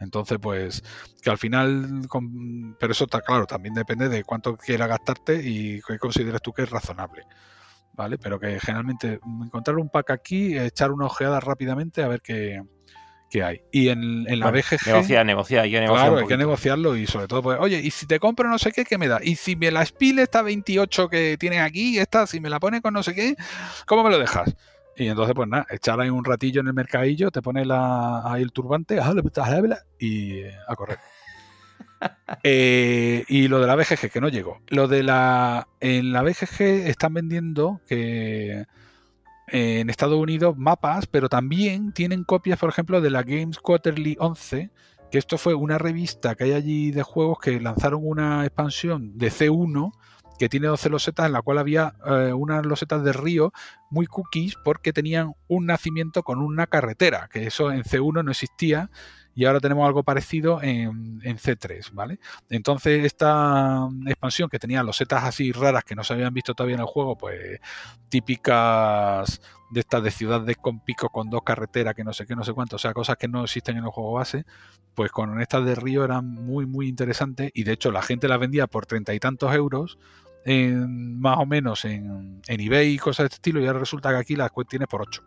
Entonces, 0.00 0.38
pues, 0.40 0.82
que 1.22 1.30
al 1.30 1.38
final, 1.38 2.02
pero 2.78 2.92
eso 2.92 3.04
está 3.04 3.20
claro, 3.20 3.46
también 3.46 3.74
depende 3.74 4.08
de 4.08 4.24
cuánto 4.24 4.56
quieras 4.56 4.88
gastarte 4.88 5.40
y 5.42 5.80
qué 5.82 5.98
consideres 5.98 6.42
tú 6.42 6.52
que 6.52 6.62
es 6.62 6.70
razonable. 6.70 7.24
¿Vale? 7.92 8.18
Pero 8.18 8.38
que 8.38 8.60
generalmente 8.60 9.20
encontrar 9.44 9.78
un 9.78 9.88
pack 9.88 10.10
aquí, 10.10 10.58
echar 10.58 10.92
una 10.92 11.06
ojeada 11.06 11.40
rápidamente 11.40 12.02
a 12.02 12.08
ver 12.08 12.20
qué, 12.20 12.60
hay. 13.42 13.62
Y 13.72 13.88
en, 13.88 14.24
la 14.38 14.50
BGG. 14.50 14.86
Negociar, 14.86 15.26
negociar, 15.26 15.64
hay 15.64 15.70
que 15.70 15.80
negociar. 15.80 16.08
Claro, 16.08 16.20
hay 16.20 16.26
que 16.26 16.36
negociarlo 16.36 16.96
y 16.96 17.06
sobre 17.06 17.26
todo, 17.26 17.42
pues, 17.42 17.58
oye, 17.58 17.80
y 17.80 17.90
si 17.90 18.06
te 18.06 18.20
compro 18.20 18.48
no 18.50 18.58
sé 18.58 18.72
qué, 18.72 18.84
¿qué 18.84 18.98
me 18.98 19.08
da? 19.08 19.20
Y 19.22 19.36
si 19.36 19.56
me 19.56 19.70
la 19.70 19.84
spile 19.84 20.22
esta 20.22 20.42
28 20.42 21.08
que 21.08 21.36
tienes 21.38 21.60
aquí, 21.60 21.98
esta, 21.98 22.26
si 22.26 22.38
me 22.40 22.50
la 22.50 22.60
pone 22.60 22.82
con 22.82 22.92
no 22.92 23.02
sé 23.02 23.14
qué, 23.14 23.34
¿cómo 23.86 24.04
me 24.04 24.10
lo 24.10 24.18
dejas? 24.18 24.54
Y 24.96 25.08
entonces, 25.08 25.34
pues 25.34 25.48
nada, 25.48 25.66
echar 25.70 26.00
ahí 26.00 26.08
un 26.08 26.24
ratillo 26.24 26.62
en 26.62 26.68
el 26.68 26.74
mercadillo, 26.74 27.30
te 27.30 27.42
pones 27.42 27.66
la, 27.66 28.22
ahí 28.32 28.42
el 28.42 28.52
turbante 28.52 28.98
y 29.98 30.42
a 30.44 30.76
correr. 30.76 30.98
Eh, 32.42 33.24
y 33.28 33.48
lo 33.48 33.58
de 33.58 33.66
la 33.66 33.74
BGG, 33.74 34.10
que 34.10 34.20
no 34.20 34.28
llegó. 34.28 34.60
Lo 34.68 34.86
de 34.86 35.02
la. 35.02 35.66
En 35.80 36.12
la 36.12 36.22
BGG 36.22 36.60
están 36.60 37.14
vendiendo 37.14 37.80
que. 37.88 38.66
En 39.48 39.88
Estados 39.88 40.18
Unidos 40.18 40.58
mapas, 40.58 41.06
pero 41.06 41.30
también 41.30 41.92
tienen 41.92 42.24
copias, 42.24 42.58
por 42.58 42.68
ejemplo, 42.68 43.00
de 43.00 43.10
la 43.10 43.22
Games 43.22 43.58
Quarterly 43.58 44.16
11, 44.20 44.70
que 45.10 45.18
esto 45.18 45.38
fue 45.38 45.54
una 45.54 45.78
revista 45.78 46.34
que 46.34 46.44
hay 46.44 46.52
allí 46.52 46.90
de 46.90 47.02
juegos 47.02 47.38
que 47.38 47.60
lanzaron 47.60 48.02
una 48.04 48.44
expansión 48.44 49.16
de 49.16 49.28
C1 49.28 49.92
que 50.38 50.48
tiene 50.48 50.68
12 50.68 50.90
losetas 50.90 51.26
en 51.26 51.32
la 51.32 51.42
cual 51.42 51.58
había 51.58 51.94
eh, 52.06 52.32
unas 52.32 52.64
losetas 52.64 53.02
de 53.04 53.12
río 53.12 53.52
muy 53.90 54.06
cookies 54.06 54.56
porque 54.64 54.92
tenían 54.92 55.34
un 55.48 55.66
nacimiento 55.66 56.22
con 56.22 56.40
una 56.40 56.66
carretera, 56.66 57.28
que 57.32 57.46
eso 57.46 57.70
en 57.72 57.82
C1 57.82 58.24
no 58.24 58.30
existía 58.30 58.90
y 59.36 59.44
ahora 59.44 59.60
tenemos 59.60 59.86
algo 59.86 60.02
parecido 60.02 60.62
en, 60.62 61.20
C3, 61.20 61.92
¿vale? 61.92 62.18
Entonces 62.48 63.04
esta 63.04 63.86
expansión 64.06 64.48
que 64.48 64.58
tenía 64.58 64.82
losetas 64.82 65.24
así 65.24 65.52
raras 65.52 65.84
que 65.84 65.94
no 65.94 66.02
se 66.04 66.14
habían 66.14 66.32
visto 66.32 66.54
todavía 66.54 66.76
en 66.76 66.80
el 66.80 66.86
juego, 66.86 67.18
pues 67.18 67.60
típicas 68.08 69.42
de 69.70 69.80
estas 69.80 70.02
de 70.02 70.10
ciudades 70.10 70.56
con 70.56 70.80
pico, 70.80 71.10
con 71.10 71.28
dos 71.28 71.42
carreteras, 71.42 71.94
que 71.94 72.02
no 72.02 72.14
sé 72.14 72.24
qué, 72.24 72.34
no 72.34 72.44
sé 72.44 72.54
cuánto, 72.54 72.76
o 72.76 72.78
sea, 72.78 72.94
cosas 72.94 73.18
que 73.18 73.28
no 73.28 73.44
existen 73.44 73.76
en 73.76 73.84
el 73.84 73.90
juego 73.90 74.14
base, 74.14 74.46
pues 74.94 75.12
con 75.12 75.38
estas 75.42 75.66
de 75.66 75.74
río 75.74 76.02
eran 76.02 76.26
muy, 76.26 76.64
muy 76.64 76.88
interesantes 76.88 77.50
y 77.52 77.64
de 77.64 77.72
hecho 77.72 77.92
la 77.92 78.00
gente 78.00 78.28
las 78.28 78.40
vendía 78.40 78.66
por 78.66 78.86
treinta 78.86 79.12
y 79.12 79.20
tantos 79.20 79.54
euros 79.54 79.98
en, 80.46 81.20
más 81.20 81.38
o 81.38 81.44
menos 81.44 81.84
en, 81.84 82.40
en 82.46 82.60
eBay 82.60 82.94
y 82.94 82.98
cosas 82.98 83.24
de 83.24 83.26
este 83.26 83.36
estilo, 83.36 83.60
y 83.60 83.66
ahora 83.66 83.80
resulta 83.80 84.10
que 84.10 84.16
aquí 84.16 84.36
las 84.36 84.52
tienes 84.68 84.88
por 84.88 85.02
8. 85.02 85.22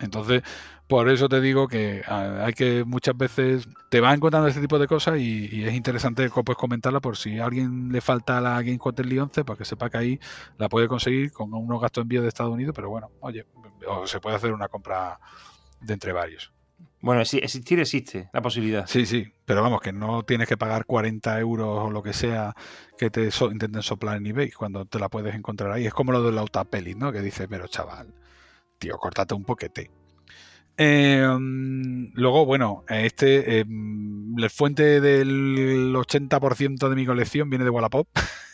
Entonces, 0.00 0.42
por 0.86 1.08
eso 1.08 1.28
te 1.28 1.40
digo 1.40 1.66
que 1.66 2.02
hay 2.06 2.52
que 2.52 2.84
muchas 2.84 3.16
veces 3.16 3.68
te 3.90 4.00
vas 4.00 4.16
encontrando 4.16 4.48
este 4.48 4.60
tipo 4.60 4.78
de 4.78 4.86
cosas 4.86 5.18
y, 5.18 5.64
es 5.64 5.74
interesante 5.74 6.30
pues, 6.30 6.56
comentarla 6.56 7.00
por 7.00 7.16
si 7.16 7.40
a 7.40 7.46
alguien 7.46 7.90
le 7.90 8.00
falta 8.00 8.40
la 8.40 8.62
Game 8.62 8.78
Quarterly 8.78 9.18
11, 9.18 9.44
para 9.44 9.58
que 9.58 9.64
sepa 9.64 9.90
que 9.90 9.98
ahí 9.98 10.20
la 10.56 10.68
puede 10.68 10.86
conseguir 10.86 11.32
con 11.32 11.52
unos 11.52 11.80
gastos 11.80 12.02
de 12.02 12.04
envío 12.04 12.22
de 12.22 12.28
Estados 12.28 12.52
Unidos, 12.52 12.74
pero 12.76 12.90
bueno, 12.90 13.10
oye, 13.20 13.44
o 13.88 14.06
se 14.06 14.20
puede 14.20 14.36
hacer 14.36 14.52
una 14.52 14.68
compra 14.68 15.18
de 15.80 15.94
entre 15.94 16.12
varios. 16.12 16.52
Bueno, 17.00 17.20
existir 17.20 17.78
existe 17.78 18.28
la 18.32 18.42
posibilidad. 18.42 18.86
Sí, 18.86 19.06
sí, 19.06 19.32
pero 19.44 19.62
vamos, 19.62 19.80
que 19.80 19.92
no 19.92 20.24
tienes 20.24 20.48
que 20.48 20.56
pagar 20.56 20.84
40 20.84 21.38
euros 21.38 21.86
o 21.86 21.90
lo 21.90 22.02
que 22.02 22.12
sea 22.12 22.54
que 22.98 23.08
te 23.08 23.30
intenten 23.50 23.82
soplar 23.82 24.16
en 24.16 24.26
eBay 24.26 24.50
cuando 24.50 24.84
te 24.84 24.98
la 24.98 25.08
puedes 25.08 25.34
encontrar 25.34 25.70
ahí. 25.70 25.86
Es 25.86 25.94
como 25.94 26.10
lo 26.10 26.22
del 26.22 26.38
Autapeli, 26.38 26.94
¿no? 26.96 27.12
Que 27.12 27.22
dice, 27.22 27.46
pero 27.46 27.68
chaval, 27.68 28.12
tío, 28.78 28.96
córtate 28.98 29.34
un 29.34 29.44
poquete. 29.44 29.90
Em, 30.76 32.12
luego, 32.14 32.46
bueno, 32.46 32.84
este, 32.88 33.60
em, 33.60 34.36
la 34.36 34.48
fuente 34.48 35.00
del 35.00 35.94
80% 35.94 36.88
de 36.88 36.96
mi 36.96 37.06
colección 37.06 37.50
viene 37.50 37.64
de 37.64 37.70
Wallapop. 37.70 38.08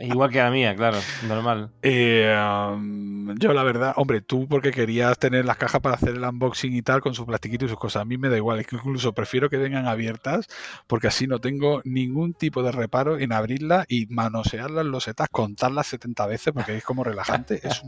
igual, 0.00 0.30
que 0.30 0.38
la 0.38 0.50
mía, 0.50 0.74
claro, 0.74 0.98
normal. 1.26 1.70
Eh, 1.82 2.34
em, 2.34 3.34
yo 3.38 3.52
la 3.52 3.62
verdad, 3.62 3.94
hombre, 3.96 4.20
tú 4.20 4.48
porque 4.48 4.70
querías 4.70 5.18
tener 5.18 5.44
las 5.44 5.56
cajas 5.56 5.80
para 5.80 5.96
hacer 5.96 6.10
el 6.10 6.24
unboxing 6.24 6.74
y 6.74 6.82
tal 6.82 7.00
con 7.00 7.14
su 7.14 7.26
plastiquito 7.26 7.64
y 7.64 7.68
sus 7.68 7.78
cosas. 7.78 8.02
A 8.02 8.04
mí 8.04 8.18
me 8.18 8.28
da 8.28 8.36
igual, 8.36 8.64
que 8.66 8.76
incluso 8.76 9.12
prefiero 9.12 9.48
que 9.48 9.56
vengan 9.56 9.86
abiertas 9.86 10.46
porque 10.86 11.08
así 11.08 11.26
no 11.26 11.38
tengo 11.40 11.80
ningún 11.84 12.34
tipo 12.34 12.62
de 12.62 12.72
reparo 12.72 13.18
en 13.18 13.32
abrirlas 13.32 13.86
y 13.88 14.06
manosearlas 14.06 14.86
los 14.86 15.04
setas, 15.04 15.28
contarlas 15.30 15.86
70 15.86 16.26
veces 16.26 16.52
porque 16.52 16.76
es 16.76 16.84
como 16.84 17.04
relajante, 17.04 17.60
es 17.66 17.82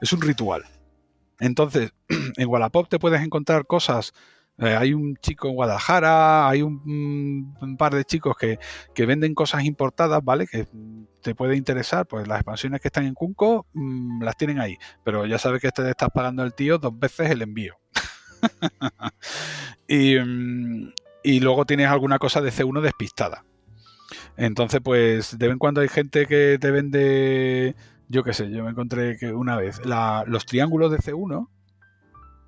es 0.00 0.12
un 0.12 0.20
ritual. 0.20 0.64
Entonces, 1.40 1.92
en 2.36 2.48
Wallapop 2.48 2.88
te 2.88 2.98
puedes 2.98 3.20
encontrar 3.20 3.66
cosas. 3.66 4.12
Eh, 4.58 4.76
hay 4.76 4.94
un 4.94 5.16
chico 5.16 5.48
en 5.48 5.54
Guadalajara, 5.54 6.48
hay 6.48 6.62
un, 6.62 7.76
par 7.78 7.94
de 7.94 8.04
chicos 8.04 8.36
que, 8.36 8.58
venden 9.06 9.34
cosas 9.34 9.64
importadas, 9.64 10.22
¿vale? 10.22 10.46
Que 10.46 10.66
te 11.20 11.34
puede 11.34 11.56
interesar, 11.56 12.06
pues 12.06 12.28
las 12.28 12.38
expansiones 12.38 12.80
que 12.80 12.88
están 12.88 13.06
en 13.06 13.14
Kunko 13.14 13.66
mm, 13.72 14.22
las 14.22 14.36
tienen 14.36 14.60
ahí. 14.60 14.76
Pero 15.04 15.26
ya 15.26 15.38
sabes 15.38 15.60
que 15.60 15.70
te 15.70 15.88
estás 15.88 16.10
pagando 16.14 16.42
al 16.42 16.54
tío 16.54 16.78
dos 16.78 16.98
veces 16.98 17.30
el 17.30 17.42
envío. 17.42 17.76
y, 19.88 20.16
mm, 20.18 20.92
y 21.24 21.40
luego 21.40 21.64
tienes 21.64 21.88
alguna 21.88 22.18
cosa 22.18 22.40
de 22.40 22.50
C1 22.50 22.80
despistada. 22.80 23.44
Entonces, 24.36 24.80
pues 24.82 25.38
de 25.38 25.46
vez 25.46 25.52
en 25.54 25.58
cuando 25.58 25.80
hay 25.80 25.88
gente 25.88 26.26
que 26.26 26.58
te 26.60 26.70
vende 26.70 27.74
yo 28.12 28.22
qué 28.22 28.34
sé, 28.34 28.50
yo 28.50 28.62
me 28.62 28.70
encontré 28.70 29.16
que 29.16 29.32
una 29.32 29.56
vez 29.56 29.80
los 30.26 30.44
triángulos 30.44 30.90
de 30.92 30.98
C1, 30.98 31.48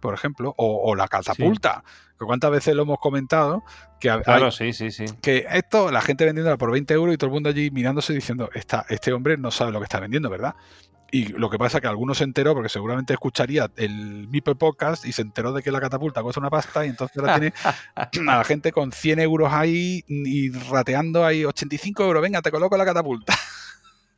por 0.05 0.13
ejemplo, 0.13 0.55
o, 0.59 0.95
la 0.95 1.09
catapulta, 1.09 1.83
que 2.19 2.27
cuántas 2.27 2.51
veces 2.51 2.75
lo 2.75 2.83
hemos 2.83 2.99
comentado, 2.99 3.65
que, 3.99 4.11
claro, 4.23 4.51
sí, 4.51 4.75
sí, 4.75 4.91
sí. 4.91 5.07
que 5.23 5.47
esto, 5.51 5.91
la 5.91 6.03
gente 6.03 6.27
vendiéndola 6.27 6.59
por 6.59 6.71
20 6.71 6.93
euros 6.93 7.15
y 7.15 7.17
todo 7.17 7.29
el 7.29 7.33
mundo 7.33 7.49
allí 7.49 7.71
mirándose 7.71 8.13
diciendo, 8.13 8.51
este 8.53 9.13
hombre 9.15 9.39
no 9.39 9.51
sabe 9.51 9.73
lo 9.73 9.81
que 9.81 9.85
está 9.85 10.01
vendiendo, 10.01 10.29
¿verdad? 10.29 10.57
Y 11.11 11.29
lo 11.29 11.49
que 11.49 11.57
pasa 11.57 11.79
es 11.79 11.81
que 11.81 11.89
algunos 11.89 12.19
se 12.19 12.25
enteró, 12.25 12.53
porque 12.53 12.69
seguramente 12.69 13.15
escucharía 13.15 13.71
el 13.77 14.29
Meeple 14.29 14.57
Podcast 14.57 15.07
y 15.07 15.13
se 15.13 15.23
enteró 15.23 15.55
de 15.55 15.63
que 15.63 15.73
la 15.73 15.81
catapulta 15.81 16.23
cuesta 16.23 16.41
una 16.41 16.51
pasta 16.51 16.85
y 16.85 16.91
entonces 16.91 17.23
la 17.23 17.39
tiene 17.39 17.55
a 17.95 18.37
la 18.37 18.45
gente 18.45 18.73
con 18.73 18.93
100 18.93 19.21
euros 19.21 19.51
ahí 19.51 20.05
y 20.07 20.51
rateando 20.51 21.25
ahí 21.25 21.47
85 21.47 22.05
euros, 22.05 22.21
venga, 22.21 22.43
te 22.43 22.51
coloco 22.51 22.77
la 22.77 22.85
catapulta. 22.85 23.35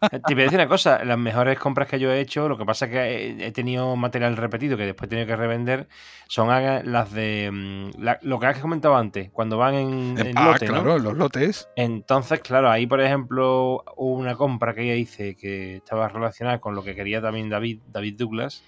Te 0.01 0.35
voy 0.35 0.43
a 0.43 0.45
decir 0.45 0.59
una 0.59 0.69
cosa, 0.69 1.05
las 1.05 1.19
mejores 1.19 1.59
compras 1.59 1.89
que 1.89 1.99
yo 1.99 2.13
he 2.13 2.21
hecho, 2.21 2.49
lo 2.49 2.59
que 2.59 2.65
pasa 2.65 2.87
es 2.87 2.91
que 2.91 3.47
he 3.47 3.53
tenido 3.53 3.97
material 3.97 4.37
repetido 4.37 4.77
que 4.77 4.85
después 4.85 5.07
he 5.07 5.11
tenido 5.11 5.27
que 5.27 5.37
revender, 5.37 5.89
son 6.29 6.49
las 6.49 7.13
de 7.13 7.51
mm, 7.51 7.91
lo 8.23 8.39
que 8.39 8.47
has 8.47 8.59
comentado 8.59 8.97
antes, 8.97 9.31
cuando 9.31 9.57
van 9.57 9.75
en, 9.75 10.19
en 10.19 10.37
ah, 10.37 10.55
claro, 10.59 10.99
los 10.99 11.17
lotes. 11.17 11.69
Entonces, 11.77 12.41
claro, 12.41 12.71
ahí 12.71 12.87
por 12.87 13.01
ejemplo 13.01 13.85
hubo 13.97 14.13
una 14.13 14.35
compra 14.35 14.75
que 14.75 14.83
ella 14.83 14.95
hice 14.95 15.35
que 15.35 15.77
estaba 15.77 16.09
relacionada 16.09 16.61
con 16.61 16.75
lo 16.75 16.83
que 16.83 16.95
quería 16.95 17.23
también 17.23 17.49
David, 17.49 17.81
David 17.89 18.17
Douglas, 18.19 18.63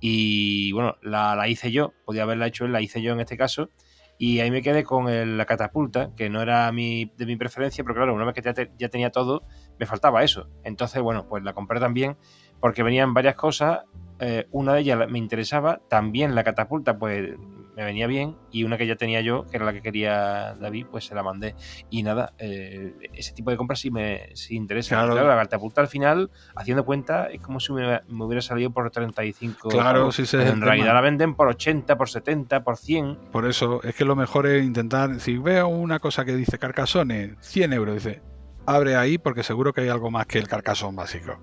y 0.00 0.70
bueno, 0.72 0.96
la, 1.02 1.34
la 1.34 1.48
hice 1.48 1.72
yo, 1.72 1.92
podía 2.04 2.22
haberla 2.22 2.46
hecho 2.46 2.64
él, 2.66 2.72
la 2.72 2.80
hice 2.80 3.02
yo 3.02 3.12
en 3.12 3.20
este 3.20 3.36
caso, 3.36 3.70
y 4.18 4.40
ahí 4.40 4.50
me 4.50 4.62
quedé 4.62 4.82
con 4.82 5.06
la 5.36 5.46
catapulta, 5.46 6.10
que 6.16 6.28
no 6.28 6.42
era 6.42 6.70
mi, 6.72 7.12
de 7.16 7.24
mi 7.24 7.36
preferencia, 7.36 7.84
pero 7.84 7.94
claro, 7.94 8.14
una 8.14 8.24
vez 8.24 8.34
que 8.34 8.42
ya, 8.76 8.88
tenía 8.88 9.10
todo, 9.10 9.44
me 9.78 9.86
faltaba 9.86 10.24
eso. 10.24 10.48
Entonces, 10.64 11.00
bueno, 11.00 11.26
pues 11.28 11.44
la 11.44 11.52
compré 11.52 11.78
también 11.78 12.16
porque 12.58 12.82
venían 12.82 13.14
varias 13.14 13.36
cosas. 13.36 13.84
Eh, 14.18 14.48
una 14.50 14.74
de 14.74 14.80
ellas 14.80 15.08
me 15.08 15.18
interesaba, 15.18 15.80
también 15.88 16.34
la 16.34 16.42
catapulta, 16.42 16.98
pues 16.98 17.30
me 17.78 17.84
venía 17.84 18.08
bien 18.08 18.34
y 18.50 18.64
una 18.64 18.76
que 18.76 18.88
ya 18.88 18.96
tenía 18.96 19.20
yo, 19.20 19.46
que 19.46 19.56
era 19.56 19.64
la 19.64 19.72
que 19.72 19.82
quería 19.82 20.56
David, 20.60 20.86
pues 20.90 21.04
se 21.04 21.14
la 21.14 21.22
mandé. 21.22 21.54
Y 21.90 22.02
nada, 22.02 22.32
eh, 22.36 22.92
ese 23.12 23.32
tipo 23.34 23.52
de 23.52 23.56
compras 23.56 23.78
sí 23.78 23.92
me 23.92 24.32
interesa. 24.50 24.96
Claro. 24.96 25.14
la 25.24 25.36
catapulta 25.36 25.80
al 25.80 25.86
final, 25.86 26.28
haciendo 26.56 26.84
cuenta, 26.84 27.26
es 27.26 27.40
como 27.40 27.60
si 27.60 27.72
me, 27.72 28.00
hubiera 28.08 28.42
salido 28.42 28.72
por 28.72 28.90
35. 28.90 29.68
Claro, 29.68 30.10
sí, 30.10 30.26
sí. 30.26 30.36
En 30.38 30.60
realidad 30.60 30.92
la 30.92 31.00
venden 31.00 31.36
por 31.36 31.46
80, 31.46 31.96
por 31.96 32.08
70, 32.08 32.64
por 32.64 32.76
100. 32.76 33.16
Por 33.30 33.46
eso, 33.46 33.80
es 33.84 33.94
que 33.94 34.04
lo 34.04 34.16
mejor 34.16 34.48
es 34.48 34.64
intentar, 34.64 35.20
si 35.20 35.38
veo 35.38 35.68
una 35.68 36.00
cosa 36.00 36.24
que 36.24 36.34
dice 36.34 36.58
Carcassonne, 36.58 37.36
100 37.38 37.72
euros, 37.74 37.94
dice, 37.94 38.22
abre 38.66 38.96
ahí 38.96 39.18
porque 39.18 39.44
seguro 39.44 39.72
que 39.72 39.82
hay 39.82 39.88
algo 39.88 40.10
más 40.10 40.26
que 40.26 40.40
el 40.40 40.48
Carcassonne 40.48 40.96
básico. 40.96 41.38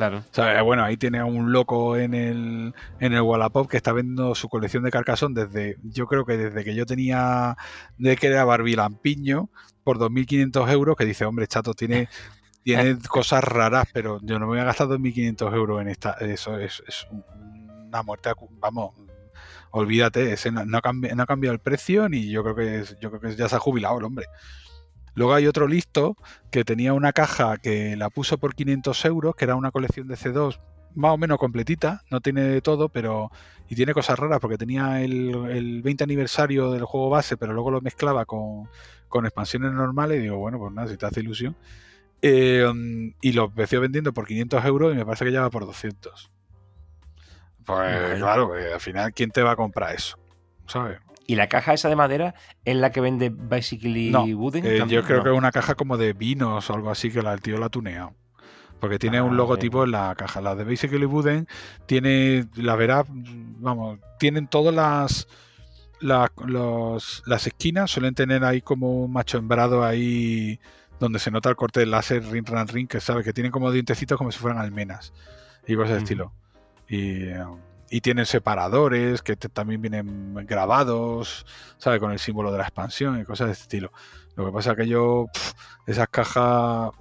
Claro. 0.00 0.24
bueno, 0.64 0.82
ahí 0.82 0.96
tiene 0.96 1.18
a 1.18 1.26
un 1.26 1.52
loco 1.52 1.94
en 1.98 2.14
el, 2.14 2.74
en 3.00 3.12
el 3.12 3.20
Wallapop 3.20 3.68
que 3.68 3.76
está 3.76 3.92
vendiendo 3.92 4.34
su 4.34 4.48
colección 4.48 4.82
de 4.82 4.90
Carcassonne 4.90 5.44
desde, 5.44 5.76
yo 5.82 6.06
creo 6.06 6.24
que 6.24 6.38
desde 6.38 6.64
que 6.64 6.74
yo 6.74 6.86
tenía, 6.86 7.58
de 7.98 8.16
que 8.16 8.28
era 8.28 8.46
Barbie 8.46 8.76
Lampiño, 8.76 9.50
por 9.84 9.98
2.500 9.98 10.70
euros, 10.70 10.96
que 10.96 11.04
dice, 11.04 11.26
hombre, 11.26 11.46
chato, 11.48 11.74
tiene, 11.74 12.08
tiene 12.64 12.96
cosas 13.10 13.44
raras, 13.44 13.88
pero 13.92 14.20
yo 14.22 14.38
no 14.38 14.46
me 14.46 14.52
voy 14.52 14.60
a 14.60 14.64
gastar 14.64 14.86
2.500 14.86 15.54
euros 15.54 15.82
en 15.82 15.88
esta. 15.88 16.12
Eso 16.12 16.58
es, 16.58 16.82
una 17.10 18.02
muerte, 18.02 18.30
vamos, 18.52 18.94
olvídate, 19.70 20.32
ese 20.32 20.50
no, 20.50 20.78
ha 20.78 20.80
cambiado, 20.80 21.14
no, 21.14 21.22
ha 21.24 21.26
cambiado, 21.26 21.52
el 21.52 21.60
precio 21.60 22.08
ni 22.08 22.30
yo 22.30 22.42
creo 22.42 22.56
que 22.56 22.84
yo 23.02 23.10
creo 23.10 23.20
que 23.20 23.36
ya 23.36 23.50
se 23.50 23.56
ha 23.56 23.58
jubilado 23.58 23.98
el 23.98 24.04
hombre. 24.04 24.24
Luego 25.20 25.34
hay 25.34 25.46
otro 25.46 25.68
listo 25.68 26.16
que 26.50 26.64
tenía 26.64 26.94
una 26.94 27.12
caja 27.12 27.58
que 27.58 27.94
la 27.94 28.08
puso 28.08 28.38
por 28.38 28.54
500 28.54 29.04
euros, 29.04 29.36
que 29.36 29.44
era 29.44 29.54
una 29.54 29.70
colección 29.70 30.08
de 30.08 30.16
C2 30.16 30.58
más 30.94 31.12
o 31.12 31.18
menos 31.18 31.36
completita, 31.36 32.00
no 32.10 32.22
tiene 32.22 32.62
todo, 32.62 32.88
pero 32.88 33.30
y 33.68 33.74
tiene 33.74 33.92
cosas 33.92 34.18
raras 34.18 34.40
porque 34.40 34.56
tenía 34.56 35.02
el, 35.02 35.82
20 35.84 36.04
aniversario 36.04 36.70
del 36.70 36.86
juego 36.86 37.10
base, 37.10 37.36
pero 37.36 37.52
luego 37.52 37.70
lo 37.70 37.82
mezclaba 37.82 38.24
con, 38.24 38.70
expansiones 39.22 39.72
normales 39.72 40.20
y 40.20 40.22
digo, 40.22 40.38
bueno, 40.38 40.58
pues 40.58 40.72
nada, 40.72 40.88
si 40.88 40.96
te 40.96 41.04
hace 41.04 41.20
ilusión. 41.20 41.54
Eh, 42.22 42.64
y 43.20 43.32
lo 43.32 43.44
empezó 43.44 43.78
vendiendo 43.78 44.14
por 44.14 44.26
500 44.26 44.64
euros 44.64 44.94
y 44.94 44.96
me 44.96 45.04
parece 45.04 45.26
que 45.26 45.32
ya 45.32 45.42
va 45.42 45.50
por 45.50 45.66
200. 45.66 46.30
Pues 47.66 48.18
claro, 48.18 48.54
al 48.54 48.80
final, 48.80 49.12
¿quién 49.12 49.30
te 49.30 49.42
va 49.42 49.50
a 49.50 49.56
comprar 49.56 49.94
eso? 49.94 50.18
¿Sabes? 50.66 50.98
¿Y 51.30 51.36
la 51.36 51.48
caja 51.48 51.74
esa 51.74 51.88
de 51.88 51.94
madera 51.94 52.34
es 52.64 52.74
la 52.74 52.90
que 52.90 53.00
vende 53.00 53.30
Basically 53.30 54.10
Wooden? 54.34 54.66
Eh, 54.66 54.82
yo 54.88 55.04
creo 55.04 55.22
que 55.22 55.30
es 55.30 55.38
una 55.38 55.52
caja 55.52 55.76
como 55.76 55.96
de 55.96 56.12
vinos 56.12 56.68
o 56.68 56.74
algo 56.74 56.90
así 56.90 57.08
que 57.08 57.22
la, 57.22 57.32
el 57.32 57.40
tío 57.40 57.56
la 57.56 57.66
ha 57.66 57.68
tuneado. 57.68 58.14
Porque 58.80 58.98
tiene 58.98 59.18
ah, 59.18 59.22
un 59.22 59.36
logotipo 59.36 59.84
en 59.84 59.92
la 59.92 60.12
caja. 60.16 60.40
La 60.40 60.56
de 60.56 60.64
Basically 60.64 61.06
Wooden 61.06 61.46
tiene, 61.86 62.48
la 62.56 62.74
verás, 62.74 63.06
vamos, 63.08 64.00
tienen 64.18 64.48
todas 64.48 64.74
las, 64.74 65.28
las 66.00 67.46
esquinas, 67.46 67.92
suelen 67.92 68.16
tener 68.16 68.42
ahí 68.42 68.60
como 68.60 69.04
un 69.04 69.12
macho 69.12 69.38
hembrado 69.38 69.84
ahí 69.84 70.58
donde 70.98 71.20
se 71.20 71.30
nota 71.30 71.48
el 71.48 71.54
corte 71.54 71.78
de 71.78 71.86
láser 71.86 72.24
ring 72.24 72.44
ring 72.44 72.68
ring, 72.72 72.88
que 72.88 72.98
sabe 72.98 73.22
que 73.22 73.32
tienen 73.32 73.52
como 73.52 73.70
dientecitos 73.70 74.18
como 74.18 74.32
si 74.32 74.40
fueran 74.40 74.58
almenas 74.58 75.12
y 75.64 75.76
cosas 75.76 75.92
de 75.92 75.98
estilo. 75.98 76.32
Y 76.88 77.28
um, 77.34 77.69
y 77.90 78.00
tienen 78.00 78.24
separadores 78.24 79.20
que 79.20 79.34
también 79.36 79.82
vienen 79.82 80.34
grabados, 80.46 81.44
¿sabes? 81.76 81.98
Con 81.98 82.12
el 82.12 82.20
símbolo 82.20 82.52
de 82.52 82.58
la 82.58 82.64
expansión 82.64 83.20
y 83.20 83.24
cosas 83.24 83.48
de 83.48 83.52
este 83.52 83.62
estilo. 83.62 83.92
Lo 84.36 84.46
que 84.46 84.52
pasa 84.52 84.70
es 84.70 84.76
que 84.76 84.88
yo, 84.88 85.26
esas 85.86 86.08
cajas, 86.08 86.92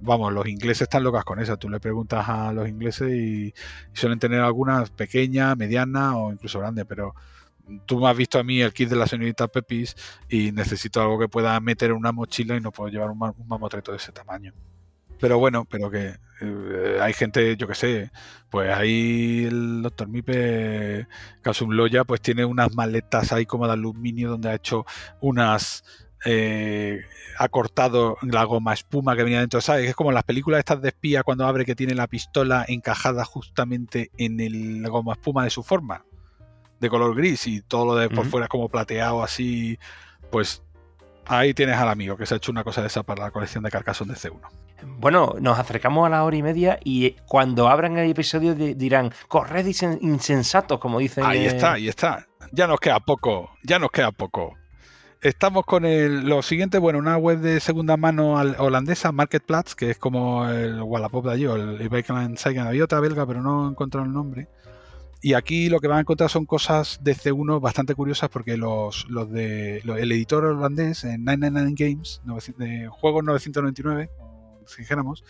vamos, 0.00 0.32
los 0.32 0.46
ingleses 0.48 0.82
están 0.82 1.04
locas 1.04 1.24
con 1.24 1.38
esas. 1.38 1.58
Tú 1.58 1.68
le 1.68 1.78
preguntas 1.78 2.28
a 2.28 2.52
los 2.52 2.68
ingleses 2.68 3.12
y, 3.14 3.54
suelen 3.92 4.18
tener 4.18 4.40
algunas 4.40 4.90
pequeñas, 4.90 5.56
medianas 5.56 6.14
o 6.16 6.32
incluso 6.32 6.58
grandes, 6.58 6.84
pero 6.86 7.14
tú 7.86 8.00
me 8.00 8.08
has 8.08 8.16
visto 8.16 8.38
a 8.38 8.44
mí 8.44 8.60
el 8.60 8.72
kit 8.72 8.88
de 8.88 8.96
la 8.96 9.06
señorita 9.06 9.48
Pepis 9.48 9.96
y 10.28 10.50
necesito 10.50 11.00
algo 11.00 11.18
que 11.20 11.28
pueda 11.28 11.58
meter 11.60 11.90
en 11.90 11.96
una 11.96 12.12
mochila 12.12 12.56
y 12.56 12.60
no 12.60 12.72
puedo 12.72 12.90
llevar 12.90 13.10
un, 13.10 13.22
un 13.22 13.48
mamotreto 13.48 13.92
de 13.92 13.98
ese 13.98 14.12
tamaño. 14.12 14.52
Pero 15.18 15.38
bueno, 15.38 15.64
pero 15.64 15.90
que 15.90 16.14
eh, 16.40 16.98
hay 17.00 17.12
gente, 17.12 17.56
yo 17.56 17.66
que 17.66 17.74
sé, 17.74 18.10
pues 18.50 18.70
ahí 18.72 19.44
el 19.44 19.82
doctor 19.82 20.08
Mipe 20.08 21.06
Loya 21.68 22.04
pues 22.04 22.20
tiene 22.20 22.44
unas 22.44 22.74
maletas 22.74 23.32
ahí 23.32 23.46
como 23.46 23.66
de 23.66 23.72
aluminio 23.72 24.30
donde 24.30 24.50
ha 24.50 24.54
hecho 24.54 24.84
unas 25.20 25.84
eh, 26.24 27.02
ha 27.38 27.48
cortado 27.48 28.16
la 28.22 28.44
goma 28.44 28.74
espuma 28.74 29.14
que 29.14 29.22
venía 29.22 29.40
dentro, 29.40 29.60
¿sabes? 29.60 29.88
Es 29.88 29.94
como 29.94 30.12
las 30.12 30.24
películas 30.24 30.58
estas 30.58 30.82
de 30.82 30.88
espía 30.88 31.22
cuando 31.22 31.46
abre 31.46 31.64
que 31.64 31.76
tiene 31.76 31.94
la 31.94 32.08
pistola 32.08 32.64
encajada 32.66 33.24
justamente 33.24 34.10
en 34.18 34.40
el 34.40 34.82
la 34.82 34.88
goma 34.88 35.12
espuma 35.12 35.44
de 35.44 35.50
su 35.50 35.62
forma, 35.62 36.04
de 36.80 36.90
color 36.90 37.14
gris 37.14 37.46
y 37.46 37.62
todo 37.62 37.86
lo 37.86 37.94
de 37.94 38.10
por 38.10 38.26
fuera 38.26 38.46
es 38.46 38.50
como 38.50 38.68
plateado 38.68 39.22
así, 39.22 39.78
pues 40.30 40.62
ahí 41.28 41.54
tienes 41.54 41.76
al 41.76 41.88
amigo 41.88 42.16
que 42.16 42.26
se 42.26 42.34
ha 42.34 42.36
hecho 42.38 42.50
una 42.52 42.64
cosa 42.64 42.80
de 42.80 42.86
esa 42.88 43.02
para 43.02 43.24
la 43.24 43.30
colección 43.30 43.62
de 43.64 43.70
Carcassonne 43.70 44.14
de 44.14 44.18
C1. 44.18 44.40
Bueno, 44.98 45.34
nos 45.40 45.58
acercamos 45.58 46.06
a 46.06 46.10
la 46.10 46.24
hora 46.24 46.36
y 46.36 46.42
media 46.42 46.78
y 46.84 47.12
cuando 47.26 47.68
abran 47.68 47.96
el 47.98 48.10
episodio 48.10 48.54
di- 48.54 48.74
dirán, 48.74 49.10
corred 49.28 49.66
insen- 49.66 49.98
insensatos, 50.02 50.78
como 50.78 50.98
dicen. 50.98 51.24
Ahí 51.24 51.40
eh, 51.44 51.46
está, 51.46 51.72
ahí 51.74 51.88
está. 51.88 52.26
Ya 52.52 52.66
nos 52.66 52.78
queda 52.80 53.00
poco, 53.00 53.50
ya 53.64 53.78
nos 53.78 53.90
queda 53.90 54.12
poco. 54.12 54.54
Estamos 55.22 55.64
con 55.64 55.84
el, 55.84 56.28
lo 56.28 56.42
siguiente, 56.42 56.78
bueno, 56.78 56.98
una 56.98 57.16
web 57.16 57.38
de 57.40 57.58
segunda 57.58 57.96
mano 57.96 58.34
holandesa, 58.58 59.10
Marketplaats, 59.12 59.74
que 59.74 59.90
es 59.90 59.98
como 59.98 60.46
el 60.48 60.80
Wallapop 60.82 61.24
de 61.26 61.32
allí, 61.32 61.46
o 61.46 61.56
el 61.56 61.80
eBay 61.80 62.02
Kleinanzeigen. 62.02 62.66
Había 62.66 62.84
otra 62.84 63.00
belga, 63.00 63.26
pero 63.26 63.40
no 63.42 63.66
he 63.66 63.70
encontrado 63.70 64.06
el 64.06 64.12
nombre. 64.12 64.46
Y 65.22 65.34
aquí 65.34 65.68
lo 65.68 65.80
que 65.80 65.88
van 65.88 65.98
a 65.98 66.00
encontrar 66.02 66.30
son 66.30 66.44
cosas 66.44 67.00
de 67.02 67.16
C1 67.16 67.60
bastante 67.60 67.94
curiosas 67.94 68.28
porque 68.28 68.56
los, 68.56 69.06
los 69.08 69.30
de 69.30 69.78
el 69.78 70.12
editor 70.12 70.44
holandés, 70.44 71.04
en 71.04 71.24
999 71.24 71.74
Games, 71.76 72.20
900 72.24 72.64
de 72.64 72.88
Juegos 72.88 73.24
999, 73.24 74.10
como 74.18 74.68
si 74.68 74.82
dijéramos, 74.82 75.24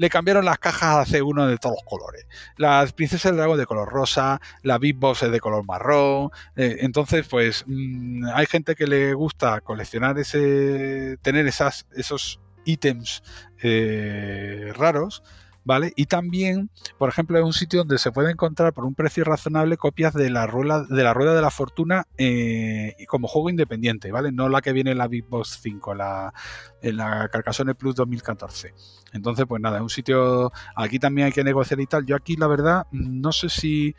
le 0.00 0.08
cambiaron 0.08 0.46
las 0.46 0.58
cajas 0.58 0.96
a 0.96 1.12
C1 1.12 1.46
de 1.46 1.58
todos 1.58 1.76
los 1.76 1.84
colores. 1.84 2.24
Las 2.56 2.94
princesas 2.94 3.32
del 3.32 3.36
dragón 3.36 3.58
de 3.58 3.66
color 3.66 3.86
rosa, 3.86 4.40
la 4.62 4.78
Big 4.78 4.96
Boss 4.96 5.22
es 5.22 5.30
de 5.30 5.40
color 5.40 5.64
marrón. 5.66 6.30
eh, 6.56 6.78
entonces, 6.80 7.26
pues 7.28 7.64
mm, 7.66 8.24
hay 8.32 8.46
gente 8.46 8.74
que 8.74 8.86
le 8.86 9.12
gusta 9.12 9.60
coleccionar 9.60 10.18
ese. 10.18 11.18
tener 11.20 11.46
esas, 11.46 11.86
esos 11.92 12.40
ítems 12.64 13.22
eh, 13.62 14.72
raros. 14.74 15.22
¿Vale? 15.70 15.92
Y 15.94 16.06
también, 16.06 16.68
por 16.98 17.10
ejemplo, 17.10 17.38
es 17.38 17.44
un 17.44 17.52
sitio 17.52 17.78
donde 17.78 17.98
se 17.98 18.10
puede 18.10 18.32
encontrar 18.32 18.72
por 18.72 18.84
un 18.84 18.96
precio 18.96 19.22
razonable 19.22 19.76
copias 19.76 20.12
de 20.12 20.28
la 20.28 20.44
rueda 20.48 20.82
de 20.82 21.04
la, 21.04 21.14
rueda 21.14 21.32
de 21.32 21.40
la 21.40 21.52
fortuna 21.52 22.08
eh, 22.18 22.96
como 23.06 23.28
juego 23.28 23.50
independiente, 23.50 24.10
¿vale? 24.10 24.32
No 24.32 24.48
la 24.48 24.62
que 24.62 24.72
viene 24.72 24.90
en 24.90 24.98
la 24.98 25.06
Big 25.06 25.28
Boss 25.28 25.60
5, 25.62 25.94
la, 25.94 26.34
en 26.82 26.96
la 26.96 27.28
Carcassonne 27.28 27.76
Plus 27.76 27.94
2014. 27.94 28.74
Entonces, 29.12 29.46
pues 29.46 29.62
nada, 29.62 29.76
es 29.76 29.82
un 29.82 29.90
sitio. 29.90 30.50
Aquí 30.74 30.98
también 30.98 31.26
hay 31.26 31.32
que 31.32 31.44
negociar 31.44 31.78
y 31.80 31.86
tal. 31.86 32.04
Yo 32.04 32.16
aquí, 32.16 32.34
la 32.34 32.48
verdad, 32.48 32.88
no 32.90 33.30
sé 33.30 33.48
si 33.48 33.94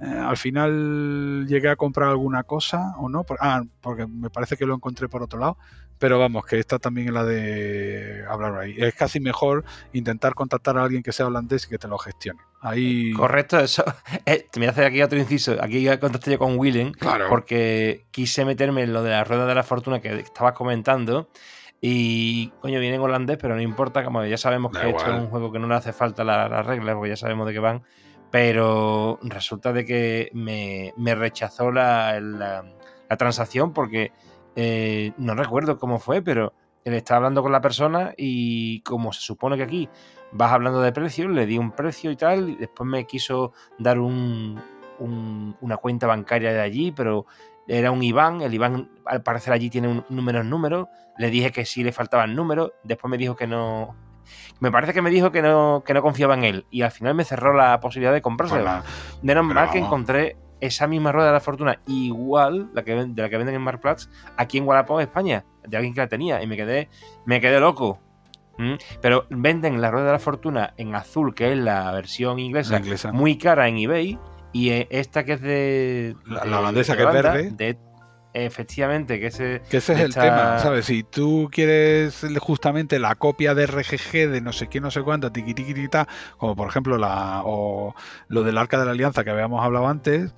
eh, 0.00 0.06
al 0.06 0.36
final 0.36 1.46
llegué 1.48 1.68
a 1.70 1.76
comprar 1.76 2.08
alguna 2.10 2.42
cosa 2.42 2.94
o 2.98 3.08
no. 3.08 3.24
Por- 3.24 3.38
ah, 3.40 3.62
porque 3.80 4.06
me 4.06 4.30
parece 4.30 4.56
que 4.56 4.66
lo 4.66 4.74
encontré 4.74 5.08
por 5.08 5.22
otro 5.22 5.38
lado. 5.38 5.56
Pero 5.96 6.18
vamos, 6.18 6.44
que 6.44 6.58
esta 6.58 6.80
también 6.80 7.06
es 7.08 7.14
la 7.14 7.24
de 7.24 8.24
hablar 8.28 8.56
ahí. 8.58 8.74
Es 8.76 8.94
casi 8.94 9.20
mejor 9.20 9.64
intentar 9.92 10.34
contactar 10.34 10.76
a 10.76 10.82
alguien 10.82 11.04
que 11.04 11.12
sea 11.12 11.26
holandés 11.28 11.66
y 11.66 11.68
que 11.68 11.78
te 11.78 11.86
lo 11.86 11.98
gestione. 11.98 12.40
Ahí. 12.60 13.12
Correcto, 13.12 13.60
eso. 13.60 13.84
Eh, 14.26 14.48
te 14.50 14.58
voy 14.58 14.66
a 14.66 14.70
hacer 14.70 14.86
aquí 14.86 15.00
otro 15.02 15.18
inciso. 15.18 15.56
Aquí 15.62 15.86
contacté 15.98 16.32
yo 16.32 16.38
con 16.38 16.58
Willem 16.58 16.92
Claro. 16.92 17.26
porque 17.28 18.06
quise 18.10 18.44
meterme 18.44 18.82
en 18.82 18.92
lo 18.92 19.02
de 19.04 19.10
la 19.10 19.22
rueda 19.22 19.46
de 19.46 19.54
la 19.54 19.62
fortuna 19.62 20.00
que 20.00 20.18
estabas 20.18 20.54
comentando. 20.54 21.28
Y, 21.80 22.48
coño, 22.60 22.80
viene 22.80 22.96
en 22.96 23.02
holandés, 23.02 23.36
pero 23.40 23.54
no 23.54 23.60
importa, 23.60 24.02
como 24.04 24.24
ya 24.24 24.38
sabemos 24.38 24.72
Da 24.72 24.80
que 24.82 24.90
esto 24.90 25.14
es 25.14 25.20
un 25.20 25.28
juego 25.28 25.52
que 25.52 25.58
no 25.58 25.68
le 25.68 25.74
hace 25.74 25.92
falta 25.92 26.24
la- 26.24 26.48
las 26.48 26.66
reglas, 26.66 26.94
porque 26.96 27.10
ya 27.10 27.16
sabemos 27.16 27.46
de 27.46 27.52
qué 27.52 27.58
van. 27.58 27.82
Pero 28.34 29.20
resulta 29.22 29.72
de 29.72 29.84
que 29.84 30.28
me, 30.32 30.92
rechazó 31.14 31.70
la, 31.70 32.64
transacción 33.16 33.72
porque 33.72 34.10
eh, 34.56 35.12
no 35.18 35.36
recuerdo 35.36 35.78
cómo 35.78 36.00
fue, 36.00 36.20
pero 36.20 36.52
él 36.84 36.94
estaba 36.94 37.18
hablando 37.18 37.44
con 37.44 37.52
la 37.52 37.60
persona 37.60 38.12
y 38.16 38.80
como 38.80 39.12
se 39.12 39.20
supone 39.20 39.56
que 39.56 39.62
aquí 39.62 39.88
vas 40.32 40.50
hablando 40.50 40.80
de 40.80 40.90
precios, 40.90 41.30
le 41.30 41.46
di 41.46 41.58
un 41.58 41.70
precio 41.70 42.10
y 42.10 42.16
tal, 42.16 42.48
y 42.48 42.56
después 42.56 42.90
me 42.90 43.06
quiso 43.06 43.52
dar 43.78 44.00
un, 44.00 44.60
un- 44.98 45.56
una 45.60 45.76
cuenta 45.76 46.08
bancaria 46.08 46.52
de 46.52 46.60
allí, 46.60 46.90
pero 46.90 47.26
era 47.68 47.92
un 47.92 48.02
IBAN, 48.02 48.40
el 48.40 48.52
IBAN 48.52 48.90
al 49.04 49.22
parecer 49.22 49.52
allí 49.52 49.70
tiene 49.70 49.86
un 49.86 50.04
número 50.08 50.40
en 50.40 50.50
número, 50.50 50.88
le 51.18 51.30
dije 51.30 51.52
que 51.52 51.64
sí 51.64 51.84
le 51.84 51.92
faltaban 51.92 52.34
números, 52.34 52.72
después 52.82 53.08
me 53.08 53.16
dijo 53.16 53.36
que 53.36 53.46
no... 53.46 53.94
Me 54.60 54.70
parece 54.70 54.92
que 54.92 55.02
me 55.02 55.10
dijo 55.10 55.30
que 55.32 55.42
no, 55.42 55.82
que 55.86 55.94
no 55.94 56.02
confiaba 56.02 56.34
en 56.34 56.44
él 56.44 56.66
y 56.70 56.82
al 56.82 56.90
final 56.90 57.14
me 57.14 57.24
cerró 57.24 57.52
la 57.54 57.80
posibilidad 57.80 58.12
de 58.12 58.22
comprárselo. 58.22 58.64
Menos 59.22 59.44
mal 59.44 59.70
que 59.70 59.78
encontré 59.78 60.36
esa 60.60 60.86
misma 60.86 61.12
rueda 61.12 61.26
de 61.28 61.32
la 61.34 61.40
fortuna 61.40 61.80
igual 61.86 62.70
la 62.72 62.84
que 62.84 62.94
de 62.94 63.22
la 63.22 63.28
que 63.28 63.36
venden 63.36 63.54
en 63.56 63.60
Marplatz 63.62 64.08
aquí 64.36 64.56
en 64.58 64.66
Wallapop 64.66 65.00
España 65.00 65.44
de 65.66 65.76
alguien 65.76 65.92
que 65.92 66.00
la 66.00 66.06
tenía 66.08 66.42
y 66.42 66.46
me 66.46 66.56
quedé 66.56 66.88
me 67.26 67.40
quedé 67.40 67.60
loco 67.60 68.00
¿Mm? 68.56 68.74
pero 69.02 69.26
venden 69.30 69.80
la 69.82 69.90
rueda 69.90 70.06
de 70.06 70.12
la 70.12 70.18
fortuna 70.20 70.72
en 70.78 70.94
azul 70.94 71.34
que 71.34 71.52
es 71.52 71.58
la 71.58 71.90
versión 71.92 72.38
inglesa, 72.38 72.74
La 72.74 72.78
inglesa. 72.78 73.12
muy 73.12 73.36
cara 73.36 73.68
en 73.68 73.76
eBay 73.78 74.18
y 74.52 74.70
eh, 74.70 74.86
esta 74.90 75.24
que 75.24 75.32
es 75.34 75.40
de 75.42 76.16
La- 76.24 76.44
de- 76.44 76.50
la 76.50 76.60
holandesa 76.60 76.92
de 76.92 76.96
que 76.96 77.02
es 77.02 77.08
Holanda, 77.10 77.32
verde. 77.32 77.50
de- 77.50 77.78
efectivamente 78.34 79.20
que 79.20 79.28
ese 79.28 79.62
Que 79.70 79.78
ese 79.78 79.94
es 79.94 80.00
el 80.00 80.14
tema, 80.14 80.58
¿sabes? 80.58 80.86
Si 80.86 81.04
tú 81.04 81.48
quieres 81.50 82.26
justamente 82.40 82.98
la 82.98 83.14
copia 83.14 83.54
de 83.54 83.66
RGG 83.66 84.28
de 84.30 84.40
no 84.40 84.52
sé 84.52 84.68
qué, 84.68 84.80
no 84.80 84.90
sé 84.90 85.02
cuánto, 85.02 85.32
tiqui 85.32 85.54
tiqui 85.54 85.72
tiqui, 85.72 85.88
ta, 85.88 86.06
como 86.36 86.56
por 86.56 86.68
ejemplo 86.68 86.98
la 86.98 87.42
o 87.44 87.94
lo 88.28 88.42
del 88.42 88.58
Arca 88.58 88.78
de 88.78 88.84
la 88.86 88.90
Alianza 88.90 89.24
que 89.24 89.30
habíamos 89.30 89.64
hablado 89.64 89.86
antes, 89.86 90.34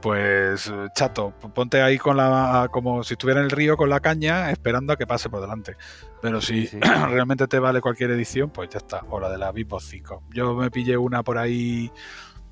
pues 0.00 0.72
chato, 0.94 1.32
ponte 1.54 1.82
ahí 1.82 1.98
con 1.98 2.16
la 2.16 2.68
como 2.70 3.02
si 3.02 3.14
estuviera 3.14 3.40
en 3.40 3.46
el 3.46 3.50
río 3.50 3.76
con 3.76 3.88
la 3.88 4.00
caña 4.00 4.50
esperando 4.50 4.92
a 4.92 4.96
que 4.96 5.06
pase 5.06 5.28
por 5.28 5.40
delante. 5.40 5.76
Pero 6.22 6.40
si 6.40 6.66
Sí, 6.66 6.78
sí. 6.78 6.80
realmente 7.08 7.46
te 7.46 7.58
vale 7.58 7.80
cualquier 7.80 8.10
edición, 8.10 8.50
pues 8.50 8.70
ya 8.70 8.78
está, 8.78 9.02
o 9.08 9.20
la 9.20 9.30
de 9.30 9.38
la 9.38 9.52
Big 9.52 9.66
Boss 9.66 9.86
5. 9.88 10.24
Yo 10.30 10.54
me 10.54 10.70
pillé 10.70 10.96
una 10.96 11.22
por 11.22 11.38
ahí 11.38 11.90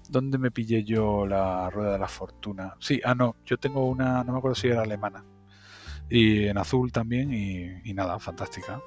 ¿Dónde 0.09 0.39
me 0.39 0.51
pillé 0.51 0.85
yo 0.85 1.27
la 1.27 1.71
rueda 1.71 1.93
de 1.93 1.99
la 1.99 2.09
fortuna? 2.09 2.75
Sí, 2.81 3.01
ah, 3.05 3.15
no, 3.15 3.37
yo 3.45 3.59
tengo 3.59 3.87
una, 3.87 4.25
no 4.25 4.33
me 4.33 4.39
acuerdo 4.39 4.55
si 4.55 4.69
era 4.69 4.83
alemana. 4.83 5.25
Y 6.09 6.47
en 6.47 6.57
azul 6.57 6.91
también, 6.91 7.33
y, 7.33 7.83
y 7.85 7.95
nada, 7.95 8.19
fantástica. 8.19 8.81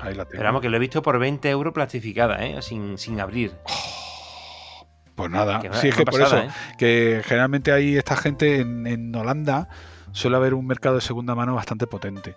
Ahí 0.00 0.14
la 0.14 0.24
tengo. 0.24 0.38
pero 0.38 0.44
vamos 0.44 0.62
que 0.62 0.68
lo 0.68 0.76
he 0.76 0.80
visto 0.80 1.02
por 1.02 1.18
20 1.18 1.50
euros 1.50 1.74
plastificada 1.74 2.44
¿eh? 2.44 2.62
sin, 2.62 2.96
sin 2.96 3.20
abrir 3.20 3.52
Pues 5.14 5.30
nada, 5.30 5.60
Que 5.60 5.72
sí, 5.74 5.88
es 5.88 5.96
que 5.96 6.04
por 6.06 6.22
eso, 6.22 6.38
¿eh? 6.38 6.48
que 6.78 7.20
generalmente 7.24 7.72
hay 7.72 7.98
esta 7.98 8.16
gente 8.16 8.60
en, 8.60 8.86
en 8.86 9.14
Holanda, 9.14 9.68
suele 10.12 10.36
haber 10.36 10.54
un 10.54 10.66
mercado 10.66 10.94
de 10.94 11.02
segunda 11.02 11.34
mano 11.34 11.54
bastante 11.54 11.86
potente. 11.86 12.36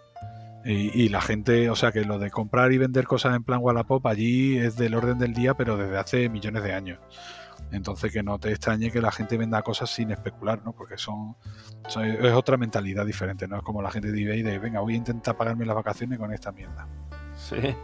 Y, 0.66 1.04
y 1.04 1.08
la 1.08 1.22
gente, 1.22 1.70
o 1.70 1.78
sea 1.78 1.94
que 1.94 2.04
lo 2.04 2.20
de 2.20 2.30
comprar 2.30 2.74
y 2.74 2.78
vender 2.78 3.06
cosas 3.06 3.38
en 3.38 3.44
plan 3.46 3.60
Wallapop 3.62 4.06
allí 4.06 4.58
es 4.58 4.76
del 4.76 4.96
orden 4.96 5.18
del 5.18 5.34
día, 5.34 5.54
pero 5.54 5.78
desde 5.78 5.98
hace 5.98 6.28
millones 6.28 6.62
de 6.64 6.74
años. 6.74 7.00
Entonces 7.72 8.12
que 8.12 8.22
no 8.24 8.38
te 8.40 8.50
extrañe 8.52 8.92
que 8.92 9.02
la 9.02 9.12
gente 9.12 9.38
venda 9.38 9.62
cosas 9.64 9.90
sin 9.90 10.12
especular, 10.12 10.62
¿no? 10.64 10.74
Porque 10.74 10.98
son, 10.98 11.36
son- 11.88 12.06
es 12.06 12.34
otra 12.34 12.56
mentalidad 12.58 13.06
diferente, 13.06 13.48
¿no? 13.48 13.58
Es 13.58 13.64
como 13.64 13.82
la 13.82 13.90
gente 13.92 14.12
de 14.12 14.22
eBay 14.22 14.42
de, 14.44 14.60
venga, 14.60 14.80
voy 14.82 14.94
a 14.94 14.98
intentar 14.98 15.36
pagarme 15.38 15.66
las 15.66 15.76
vacaciones 15.76 16.20
con 16.20 16.32
esta 16.34 16.52
mierda. 16.52 16.88
sí 17.36 17.76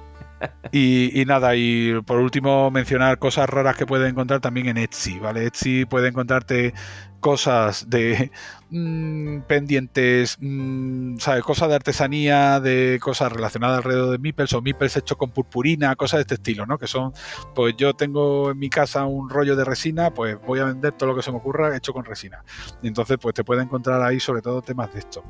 Y, 0.71 1.23
nada, 1.25 1.55
y 1.55 1.99
por 2.01 2.19
último 2.19 2.69
mencionar 2.71 3.17
cosas 3.19 3.49
raras 3.49 3.75
que 3.75 3.85
puedes 3.85 4.09
encontrar 4.09 4.39
también 4.39 4.67
en 4.67 4.77
Etsy, 4.77 5.19
¿vale? 5.19 5.47
Etsy 5.47 5.85
puede 5.85 6.09
encontrarte 6.09 6.73
cosas 7.19 7.89
de 7.89 8.31
mm, 8.69 9.41
pendientes, 9.41 10.37
mm, 10.39 11.17
¿sabes? 11.17 11.43
Cosas 11.43 11.69
de 11.69 11.75
artesanía, 11.75 12.59
de 12.59 12.99
cosas 13.01 13.31
relacionadas 13.31 13.77
alrededor 13.77 14.11
de 14.11 14.19
Mipels 14.19 14.53
o 14.53 14.61
Mipels 14.61 14.97
hecho 14.97 15.17
con 15.17 15.31
purpurina, 15.31 15.95
cosas 15.95 16.19
de 16.19 16.21
este 16.21 16.35
estilo, 16.35 16.65
¿no? 16.65 16.77
Que 16.77 16.87
son, 16.87 17.13
pues 17.55 17.75
yo 17.77 17.93
tengo 17.93 18.51
en 18.51 18.59
mi 18.59 18.69
casa 18.69 19.05
un 19.05 19.29
rollo 19.29 19.55
de 19.55 19.65
resina, 19.65 20.13
pues 20.13 20.37
voy 20.45 20.59
a 20.59 20.65
vender 20.65 20.93
todo 20.93 21.09
lo 21.09 21.15
que 21.15 21.23
se 21.23 21.31
me 21.31 21.37
ocurra 21.37 21.75
hecho 21.75 21.93
con 21.93 22.05
resina. 22.05 22.43
Entonces, 22.83 23.17
pues 23.19 23.33
te 23.33 23.43
puede 23.43 23.63
encontrar 23.63 24.01
ahí 24.01 24.19
sobre 24.19 24.41
todo 24.41 24.61
temas 24.61 24.93
de 24.93 24.99
esto. 24.99 25.23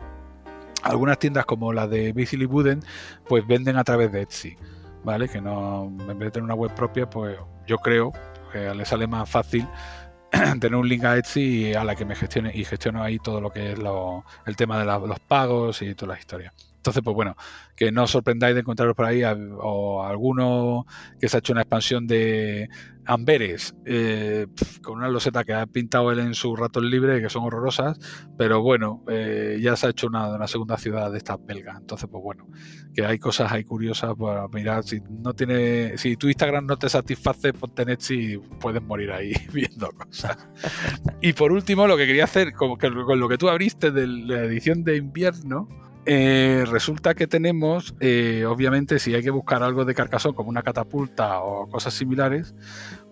Algunas 0.84 1.20
tiendas 1.20 1.45
como 1.45 1.74
la 1.74 1.88
de 1.88 2.14
Basically 2.14 2.45
Wooden, 2.45 2.82
pues 3.28 3.45
venden 3.45 3.78
a 3.78 3.84
través 3.84 4.12
de 4.12 4.22
Etsy. 4.22 4.57
¿Vale? 5.04 5.28
Que 5.30 5.41
no, 5.41 5.86
en 5.86 6.08
vez 6.08 6.20
de 6.20 6.32
tener 6.32 6.43
una 6.43 6.56
web 6.56 6.74
propia, 6.76 7.10
pues 7.10 7.38
yo 7.68 7.78
creo 7.78 8.12
que 8.52 8.74
le 8.74 8.86
sale 8.86 9.08
más 9.08 9.30
fácil 9.30 9.68
tener 10.60 10.76
un 10.76 10.88
link 10.88 11.04
a 11.04 11.18
Etsy 11.18 11.68
y 11.70 11.74
a 11.74 11.84
la 11.84 11.95
que 11.95 12.06
me 12.06 12.16
gestione 12.16 12.52
y 12.54 12.64
gestiono 12.66 13.04
ahí 13.04 13.20
todo 13.20 13.41
lo 13.41 13.52
que 13.52 13.74
es 13.74 13.80
lo- 13.80 14.24
el 14.45 14.56
tema 14.56 14.80
de 14.80 14.86
los 14.86 15.20
pagos 15.20 15.82
y 15.82 15.93
todas 15.95 16.16
las 16.16 16.20
historias. 16.20 16.54
Entonces, 16.80 17.03
pues 17.03 17.13
bueno, 17.13 17.36
que 17.75 17.91
no 17.91 18.03
os 18.03 18.11
sorprendáis 18.11 18.55
de 18.55 18.61
encontraros 18.61 18.95
por 18.95 19.05
ahí 19.05 19.21
o 19.59 20.03
alguno 20.03 20.86
que 21.19 21.27
se 21.27 21.36
ha 21.36 21.39
hecho 21.39 21.51
una 21.51 21.63
expansión 21.63 22.07
de 22.07 22.69
Amberes 23.05 23.75
eh, 23.86 24.47
con 24.82 24.99
una 24.99 25.09
loseta 25.09 25.43
que 25.43 25.53
ha 25.53 25.65
pintado 25.65 26.11
él 26.11 26.19
en 26.19 26.36
su 26.36 26.55
ratón 26.55 26.89
libre, 26.89 27.21
que 27.21 27.30
son 27.30 27.43
horrorosas, 27.43 27.99
pero 28.38 28.61
bueno, 28.61 29.03
eh, 29.09 29.57
ya 29.61 29.75
se 29.75 29.88
ha 29.88 29.89
hecho 29.89 30.07
una, 30.07 30.27
una 30.30 30.47
segunda 30.47 30.77
ciudad 30.77 31.11
de 31.11 31.17
estas 31.17 31.43
belgas. 31.45 31.77
Entonces, 31.82 32.07
pues 32.09 32.23
bueno, 32.23 32.47
que 32.93 33.05
hay 33.05 33.19
cosas 33.19 33.51
ahí 33.51 33.65
curiosas 33.65 34.13
para 34.15 34.47
mirar. 34.47 34.84
Si 34.84 35.01
no 35.01 35.34
tiene, 35.34 35.97
si 35.97 36.15
tu 36.15 36.27
Instagram 36.27 36.65
no 36.65 36.77
te 36.77 36.88
satisface, 36.88 37.51
ponte 37.51 37.82
en 37.82 37.89
Etsy 37.89 38.34
y 38.34 38.38
puedes 38.38 38.82
morir 38.82 39.11
ahí 39.11 39.34
viendo 39.53 39.89
cosas. 39.91 40.38
y 41.19 41.34
por 41.34 41.51
último, 41.51 41.88
lo 41.88 41.97
que 41.97 42.07
quería 42.07 42.23
hacer, 42.23 42.53
que 42.53 42.91
con 42.91 43.19
lo 43.19 43.27
que 43.27 43.38
tú 43.38 43.49
abriste 43.49 43.91
de 43.91 44.07
la 44.07 44.43
edición 44.43 44.84
de 44.84 44.95
invierno, 44.95 45.67
eh, 46.12 46.66
resulta 46.66 47.14
que 47.14 47.28
tenemos, 47.28 47.93
eh, 47.99 48.43
obviamente, 48.47 48.97
si 48.97 49.14
hay 49.14 49.22
que 49.22 49.30
buscar 49.30 49.62
algo 49.62 49.86
de 49.86 49.93
carcasón 49.93 50.34
como 50.34 50.49
una 50.49 50.64
catapulta 50.64 51.39
o 51.41 51.70
cosas 51.70 51.93
similares, 51.93 52.55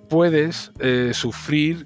puedes 0.10 0.72
eh, 0.80 1.12
sufrir 1.14 1.86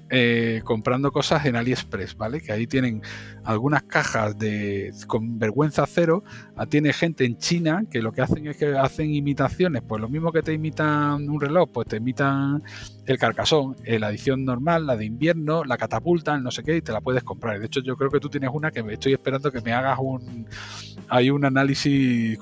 comprando 0.64 1.12
cosas 1.12 1.44
en 1.44 1.56
AliExpress, 1.56 2.16
¿vale? 2.16 2.40
Que 2.40 2.52
ahí 2.52 2.66
tienen 2.66 3.02
algunas 3.44 3.82
cajas 3.82 4.38
de 4.38 4.90
con 5.06 5.38
vergüenza 5.38 5.84
cero. 5.86 6.24
Ah, 6.56 6.64
tiene 6.64 6.94
gente 6.94 7.26
en 7.26 7.36
China 7.36 7.84
que 7.90 8.00
lo 8.00 8.12
que 8.12 8.22
hacen 8.22 8.46
es 8.46 8.56
que 8.56 8.74
hacen 8.74 9.12
imitaciones, 9.12 9.82
pues 9.86 10.00
lo 10.00 10.08
mismo 10.08 10.32
que 10.32 10.40
te 10.40 10.54
imitan 10.54 11.28
un 11.28 11.40
reloj, 11.42 11.68
pues 11.74 11.88
te 11.88 11.96
imitan 11.96 12.62
el 13.06 13.18
carcasón, 13.18 13.76
eh, 13.84 13.98
la 13.98 14.10
edición 14.10 14.44
normal, 14.44 14.86
la 14.86 14.96
de 14.96 15.04
invierno, 15.04 15.64
la 15.64 15.76
catapulta, 15.76 16.36
no 16.38 16.50
sé 16.50 16.62
qué, 16.62 16.76
y 16.76 16.82
te 16.82 16.92
la 16.92 17.00
puedes 17.00 17.22
comprar. 17.22 17.58
De 17.58 17.66
hecho, 17.66 17.80
yo 17.80 17.96
creo 17.96 18.10
que 18.10 18.20
tú 18.20 18.28
tienes 18.28 18.50
una 18.52 18.70
que 18.70 18.82
me 18.82 18.94
estoy 18.94 19.12
esperando 19.12 19.50
que 19.50 19.60
me 19.60 19.72
hagas 19.72 19.98
un 20.00 20.46
hay 21.08 21.30
un 21.30 21.44
análisis 21.44 22.38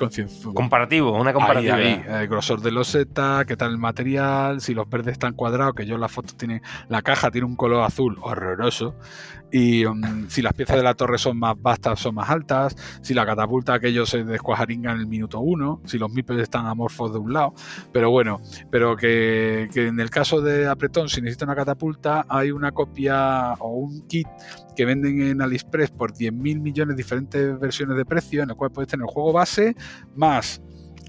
comparativo, 0.55 1.19
una 1.19 1.33
comparativa. 1.33 1.81
el 2.21 2.29
grosor 2.29 2.61
de 2.61 2.71
los 2.71 2.81
loseta, 2.95 3.45
qué 3.47 3.57
tal 3.57 3.73
el 3.73 3.79
material, 3.79 4.61
si 4.61 4.75
los 4.75 4.89
verdes 4.89 5.13
están 5.13 5.35
cuadrados, 5.35 5.75
que 5.75 5.87
yo 5.87 5.99
la 5.99 6.09
foto 6.09 6.35
tiene 6.37 6.63
la 6.89 7.03
caja 7.03 7.31
tiene 7.31 7.47
un 7.47 7.57
color 7.57 7.83
azul 7.83 8.17
horroroso 8.23 8.95
y 9.53 9.85
um, 9.85 10.29
si 10.29 10.43
las 10.43 10.53
piezas 10.55 10.77
de 10.77 10.83
la 10.83 10.95
torre 10.95 11.19
son 11.19 11.39
más 11.39 11.61
vastas 11.61 12.01
son 12.01 12.15
más 12.15 12.31
altas, 12.31 12.77
si 13.03 13.15
la 13.15 13.27
catapulta 13.27 13.75
aquello 13.75 14.07
se 14.07 14.25
descuajaringa 14.25 14.93
en 14.93 14.99
el 14.99 15.07
minuto 15.07 15.41
uno, 15.41 15.81
si 15.85 15.99
los 15.99 16.11
mipels 16.13 16.41
están 16.41 16.67
amorfos 16.67 17.13
de 17.13 17.19
un 17.19 17.33
lado, 17.33 17.55
pero 17.93 18.11
bueno, 18.11 18.41
pero 18.71 18.97
que, 18.97 19.69
en 19.75 20.01
el 20.01 20.11
caso 20.11 20.41
de 20.41 20.50
apretón 20.69 21.09
si 21.09 21.21
necesita 21.21 21.45
una 21.45 21.55
catapulta 21.55 22.27
hay 22.29 22.51
una 22.51 22.73
copia 22.73 23.55
o 23.55 23.71
un 23.71 24.07
kit 24.07 24.29
que 24.77 24.85
venden 24.85 25.23
en 25.23 25.43
AliExpress 25.43 25.91
por 25.91 26.13
10.000 26.13 26.33
millones 26.61 26.97
de 26.97 27.03
diferentes 27.03 27.59
versiones 27.59 27.97
de 27.97 28.05
precio 28.05 28.43
en 28.43 28.51
el 28.51 28.57
cual 28.57 28.71
puedes 28.71 28.91
tener 28.91 29.05
el 29.05 29.13
juego 29.13 29.33
base 29.33 29.75
más 30.15 30.61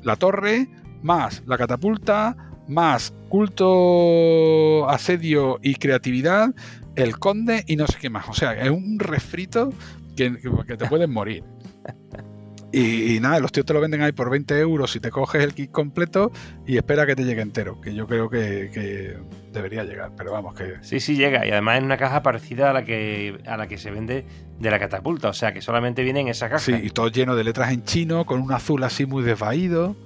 la 0.04 0.16
torre 0.16 0.70
más 1.02 1.44
la 1.46 1.58
catapulta 1.58 2.36
más 2.68 3.14
culto, 3.30 4.90
asedio 4.90 5.60
y 5.62 5.76
creatividad, 5.76 6.54
el 6.96 7.18
conde 7.20 7.64
y 7.68 7.76
no 7.76 7.88
sé 7.88 7.98
qué 8.00 8.10
más. 8.10 8.28
O 8.30 8.34
sea, 8.34 8.54
es 8.54 8.70
un 8.70 9.00
refrito 9.00 9.74
que, 10.16 10.30
te 10.32 10.86
puedes 10.88 11.10
morir. 11.10 11.44
Y, 12.74 13.20
nada, 13.20 13.40
los 13.40 13.52
tíos 13.52 13.66
te 13.66 13.74
lo 13.74 13.82
venden 13.82 14.02
ahí 14.02 14.14
por 14.14 14.30
20 14.30 14.58
euros 14.60 14.92
si 14.92 15.02
te 15.02 15.12
coges 15.12 15.44
el 15.44 15.54
kit 15.54 15.72
completo 15.72 16.32
y 16.66 16.78
espera 16.78 17.06
que 17.06 17.16
te 17.16 17.26
llegue 17.26 17.42
entero, 17.42 17.82
que 17.82 17.94
yo 17.94 18.08
creo 18.08 18.30
que, 18.30 19.18
debería 19.52 19.84
llegar, 19.84 20.12
pero 20.16 20.32
vamos 20.32 20.56
que... 20.56 20.76
Sí, 20.82 21.02
sí 21.02 21.16
llega, 21.16 21.46
y 21.46 21.52
además 21.52 21.80
en 21.80 21.84
una 21.84 21.98
caja 21.98 22.24
parecida 22.24 22.70
a 22.70 22.74
la 22.74 22.86
que 22.86 23.42
a 23.46 23.58
la 23.58 23.68
que 23.68 23.78
se 23.78 23.92
vende 23.92 24.26
de 24.58 24.72
la 24.72 24.80
catapulta, 24.80 25.28
o 25.28 25.34
sea 25.34 25.54
que 25.54 25.62
solamente 25.62 26.04
viene 26.04 26.22
en 26.22 26.30
esa 26.30 26.50
caja. 26.50 26.60
Sí, 26.60 26.74
y 26.82 26.90
todo 26.92 27.10
lleno 27.10 27.36
de 27.36 27.44
letras 27.44 27.74
en 27.74 27.84
chino, 27.84 28.26
con 28.26 28.42
un 28.42 28.54
azul 28.54 28.82
así 28.84 29.06
muy 29.06 29.24
desvaído. 29.24 29.98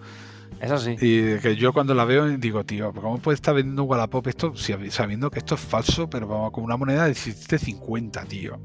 Eso 0.59 0.79
sí. 0.79 0.95
Y 0.99 1.37
que 1.39 1.55
yo 1.55 1.73
cuando 1.73 1.93
la 1.93 2.05
veo 2.05 2.27
digo, 2.37 2.63
tío, 2.63 2.91
¿cómo 2.93 3.19
puede 3.19 3.35
estar 3.35 3.53
vendiendo 3.53 3.83
Wallapop 3.83 4.25
esto 4.27 4.53
sabiendo 4.55 5.29
que 5.29 5.39
esto 5.39 5.55
es 5.55 5.61
falso, 5.61 6.09
pero 6.09 6.27
vamos, 6.27 6.51
con 6.51 6.63
una 6.63 6.77
moneda 6.77 7.05
de 7.05 7.11
17.50, 7.11 8.27
tío? 8.27 8.59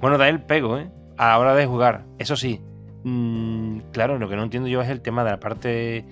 Bueno, 0.00 0.18
da 0.18 0.28
el 0.28 0.42
pego, 0.42 0.78
¿eh? 0.78 0.90
A 1.16 1.28
la 1.28 1.38
hora 1.38 1.54
de 1.54 1.66
jugar. 1.66 2.04
Eso 2.18 2.36
sí. 2.36 2.60
Mm, 3.04 3.78
claro, 3.92 4.18
lo 4.18 4.28
que 4.28 4.36
no 4.36 4.42
entiendo 4.42 4.68
yo 4.68 4.80
es 4.82 4.88
el 4.88 5.00
tema 5.00 5.24
de 5.24 5.30
la 5.30 5.40
parte 5.40 6.04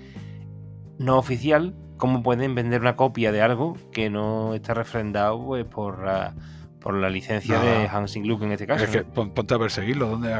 no 0.99 1.19
oficial. 1.19 1.75
¿Cómo 1.97 2.23
pueden 2.23 2.55
vender 2.55 2.81
una 2.81 2.97
copia 2.97 3.31
de 3.31 3.43
algo 3.43 3.77
que 3.93 4.09
no 4.09 4.55
está 4.55 4.75
refrendado 4.75 5.45
pues, 5.45 5.65
por 5.67 6.05
la 6.05 6.35
por 6.81 6.95
la 6.95 7.11
licencia 7.11 7.61
de 7.61 7.87
Hansing 7.89 8.27
Luke 8.27 8.45
en 8.45 8.53
este 8.53 8.67
caso. 8.67 8.85
Es 8.85 8.91
que 8.91 9.03
ponte 9.03 9.55
a 9.55 9.59
perseguirlo. 9.59 10.09
¿dónde, 10.09 10.35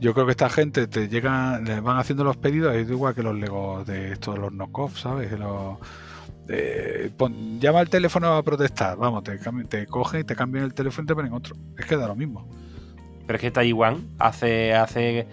Yo 0.00 0.14
creo 0.14 0.24
que 0.24 0.30
esta 0.30 0.48
gente 0.48 0.86
te 0.86 1.08
llega, 1.08 1.58
les 1.58 1.82
van 1.82 1.98
haciendo 1.98 2.24
los 2.24 2.36
pedidos, 2.36 2.74
es 2.74 2.88
igual 2.88 3.14
que 3.14 3.22
los 3.22 3.34
Legos 3.34 3.86
de 3.86 4.12
estos, 4.12 4.38
los 4.38 4.52
knockoffs, 4.52 5.00
¿sabes? 5.00 5.32
Los, 5.32 5.78
llama 7.58 7.80
al 7.80 7.88
teléfono 7.88 8.34
a 8.34 8.42
protestar, 8.42 8.96
vamos, 8.96 9.24
te, 9.24 9.38
te 9.68 9.86
cogen 9.86 10.20
y 10.20 10.24
te 10.24 10.36
cambian 10.36 10.64
el 10.64 10.74
teléfono 10.74 11.04
y 11.04 11.06
te 11.08 11.14
ponen 11.14 11.32
otro. 11.32 11.56
Es 11.76 11.86
que 11.86 11.96
da 11.96 12.06
lo 12.06 12.14
mismo. 12.14 12.48
Pero 13.32 13.38
es 13.38 13.40
que 13.44 13.50
Taiwán 13.50 14.08
hace, 14.18 14.74
hace, 14.74 15.26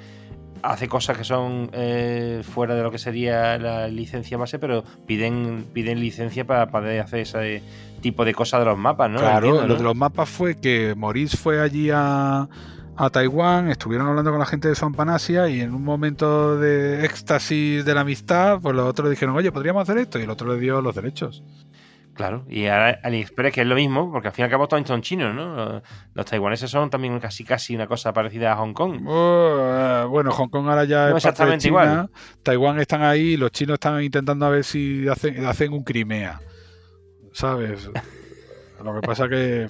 hace 0.64 0.88
cosas 0.88 1.18
que 1.18 1.26
son 1.26 1.70
eh, 1.74 2.43
fuera 2.50 2.74
de 2.74 2.82
lo 2.82 2.91
que 2.91 2.97
sería 2.97 3.58
la 3.58 3.89
licencia 3.89 4.38
base, 4.38 4.58
pero 4.58 4.86
piden, 5.06 5.66
piden 5.74 6.00
licencia 6.00 6.47
para 6.47 6.70
poder 6.70 7.02
hacer 7.02 7.20
ese 7.20 7.62
tipo 8.00 8.24
de 8.24 8.34
cosas 8.34 8.62
de 8.62 8.68
los 8.68 8.78
mapas, 8.78 9.12
¿no? 9.12 9.20
Claro, 9.20 9.68
lo 9.68 9.76
de 9.76 9.84
los 9.84 9.95
mapas 9.97 10.30
fue 10.30 10.56
que 10.56 10.95
Maurice 10.95 11.36
fue 11.36 11.60
allí 11.60 11.89
a, 11.93 12.47
a 12.95 13.10
Taiwán, 13.10 13.70
estuvieron 13.70 14.08
hablando 14.08 14.32
con 14.32 14.39
la 14.39 14.45
gente 14.45 14.70
de 14.70 14.76
Son 14.76 14.93
Panasia 14.93 15.50
y 15.50 15.60
en 15.60 15.74
un 15.74 15.84
momento 15.84 16.58
de 16.58 17.04
éxtasis 17.04 17.84
de 17.84 17.93
la 17.93 18.00
amistad, 18.00 18.62
pues 18.62 18.74
los 18.78 18.88
otros 18.88 19.10
dijeron, 19.10 19.36
oye, 19.36 19.52
podríamos 19.52 19.82
hacer 19.82 19.97
esto, 19.97 20.20
y 20.20 20.22
el 20.22 20.30
otro 20.30 20.54
le 20.54 20.58
dio 20.58 20.80
los 20.80 20.95
derechos. 20.95 21.43
Claro, 22.20 22.43
y 22.49 22.65
ahora 22.65 22.99
AliExpress, 23.01 23.53
que 23.53 23.61
es 23.61 23.67
lo 23.67 23.76
mismo, 23.76 24.11
porque 24.11 24.28
al 24.28 24.34
fin 24.34 24.43
y 24.43 24.45
al 24.47 24.51
cabo 24.51 24.67
todos 24.67 24.86
son 24.86 25.01
chinos, 25.01 25.34
¿no? 25.34 25.82
Los, 26.13 26.26
taiwaneses 26.26 26.70
son 26.70 26.89
también 26.89 27.17
casi 27.22 27.45
casi 27.45 27.74
una 27.74 27.88
cosa 27.88 28.11
parecida 28.11 28.51
a 28.51 28.57
Hong 28.57 28.74
Kong. 28.74 29.03
Oh, 29.07 30.05
bueno, 30.09 30.32
Hong 30.32 30.49
Kong 30.49 30.67
ahora 30.67 30.84
ya 30.84 31.11
es 31.11 31.15
exactamente 31.15 31.70
igual. 31.70 32.09
Taiwán 32.43 32.78
están 32.78 33.03
ahí, 33.03 33.38
los 33.38 33.51
chinos 33.51 33.76
están 33.76 34.03
intentando 34.03 34.45
a 34.45 34.49
ver 34.49 34.65
si 34.65 35.07
hacen, 35.07 35.45
hacen 35.45 35.72
un 35.72 35.82
Crimea. 35.86 36.41
¿sabes? 37.32 37.89
Lo 38.84 38.95
que 38.95 39.07
pasa 39.07 39.30
que 39.30 39.67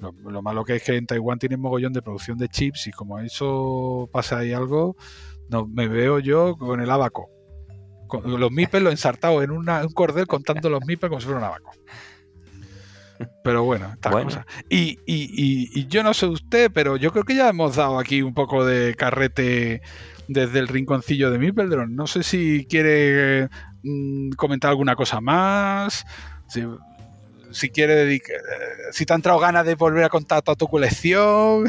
lo, 0.00 0.42
malo 0.42 0.64
que 0.64 0.76
es 0.76 0.82
que 0.82 0.96
en 0.96 1.06
Taiwán 1.06 1.38
tienen 1.38 1.60
mogollón 1.60 1.94
de 1.94 2.02
producción 2.02 2.36
de 2.36 2.48
chips 2.48 2.88
y 2.88 2.90
como 2.90 3.18
eso 3.20 4.10
pasa 4.12 4.38
ahí 4.38 4.52
algo, 4.52 4.96
no, 5.48 5.66
me 5.66 5.88
veo 5.88 6.18
yo 6.18 6.56
con 6.58 6.82
el 6.82 6.90
abaco. 6.90 7.30
Con 8.06 8.40
los 8.40 8.50
mipes 8.52 8.82
lo 8.82 8.90
ensartado 8.90 9.42
en 9.42 9.50
un 9.50 9.66
cordel 9.94 10.26
contando 10.26 10.70
los 10.70 10.84
mipes 10.86 11.08
como 11.08 11.20
si 11.20 11.26
fuera 11.26 11.40
un 11.40 11.44
abaco. 11.44 11.72
Pero 13.42 13.64
bueno, 13.64 13.90
estas 13.94 14.12
cosas. 14.12 14.46
Y, 14.68 14.98
y, 15.06 15.86
yo 15.86 16.02
no 16.02 16.12
sé 16.14 16.26
usted, 16.26 16.70
pero 16.72 16.96
yo 16.96 17.12
creo 17.12 17.24
que 17.24 17.34
ya 17.34 17.48
hemos 17.48 17.76
dado 17.76 17.98
aquí 17.98 18.22
un 18.22 18.34
poco 18.34 18.64
de 18.64 18.94
carrete 18.94 19.80
desde 20.28 20.58
el 20.58 20.68
rinconcillo 20.68 21.30
de 21.30 21.38
Mipeldron. 21.38 21.94
No 21.94 22.06
sé 22.06 22.22
si 22.22 22.66
quiere 22.68 23.48
mm, 23.82 24.30
comentar 24.32 24.70
alguna 24.70 24.96
cosa 24.96 25.20
más. 25.20 26.04
Si, 26.48 26.62
si 27.50 27.70
quiere 27.70 27.94
dedicar, 27.94 28.36
si 28.92 29.06
te 29.06 29.12
han 29.12 29.18
entrado 29.18 29.38
ganas 29.38 29.64
de 29.64 29.74
volver 29.74 30.04
a 30.04 30.08
contar 30.08 30.42
toda 30.42 30.56
tu 30.56 30.68
colección. 30.68 31.66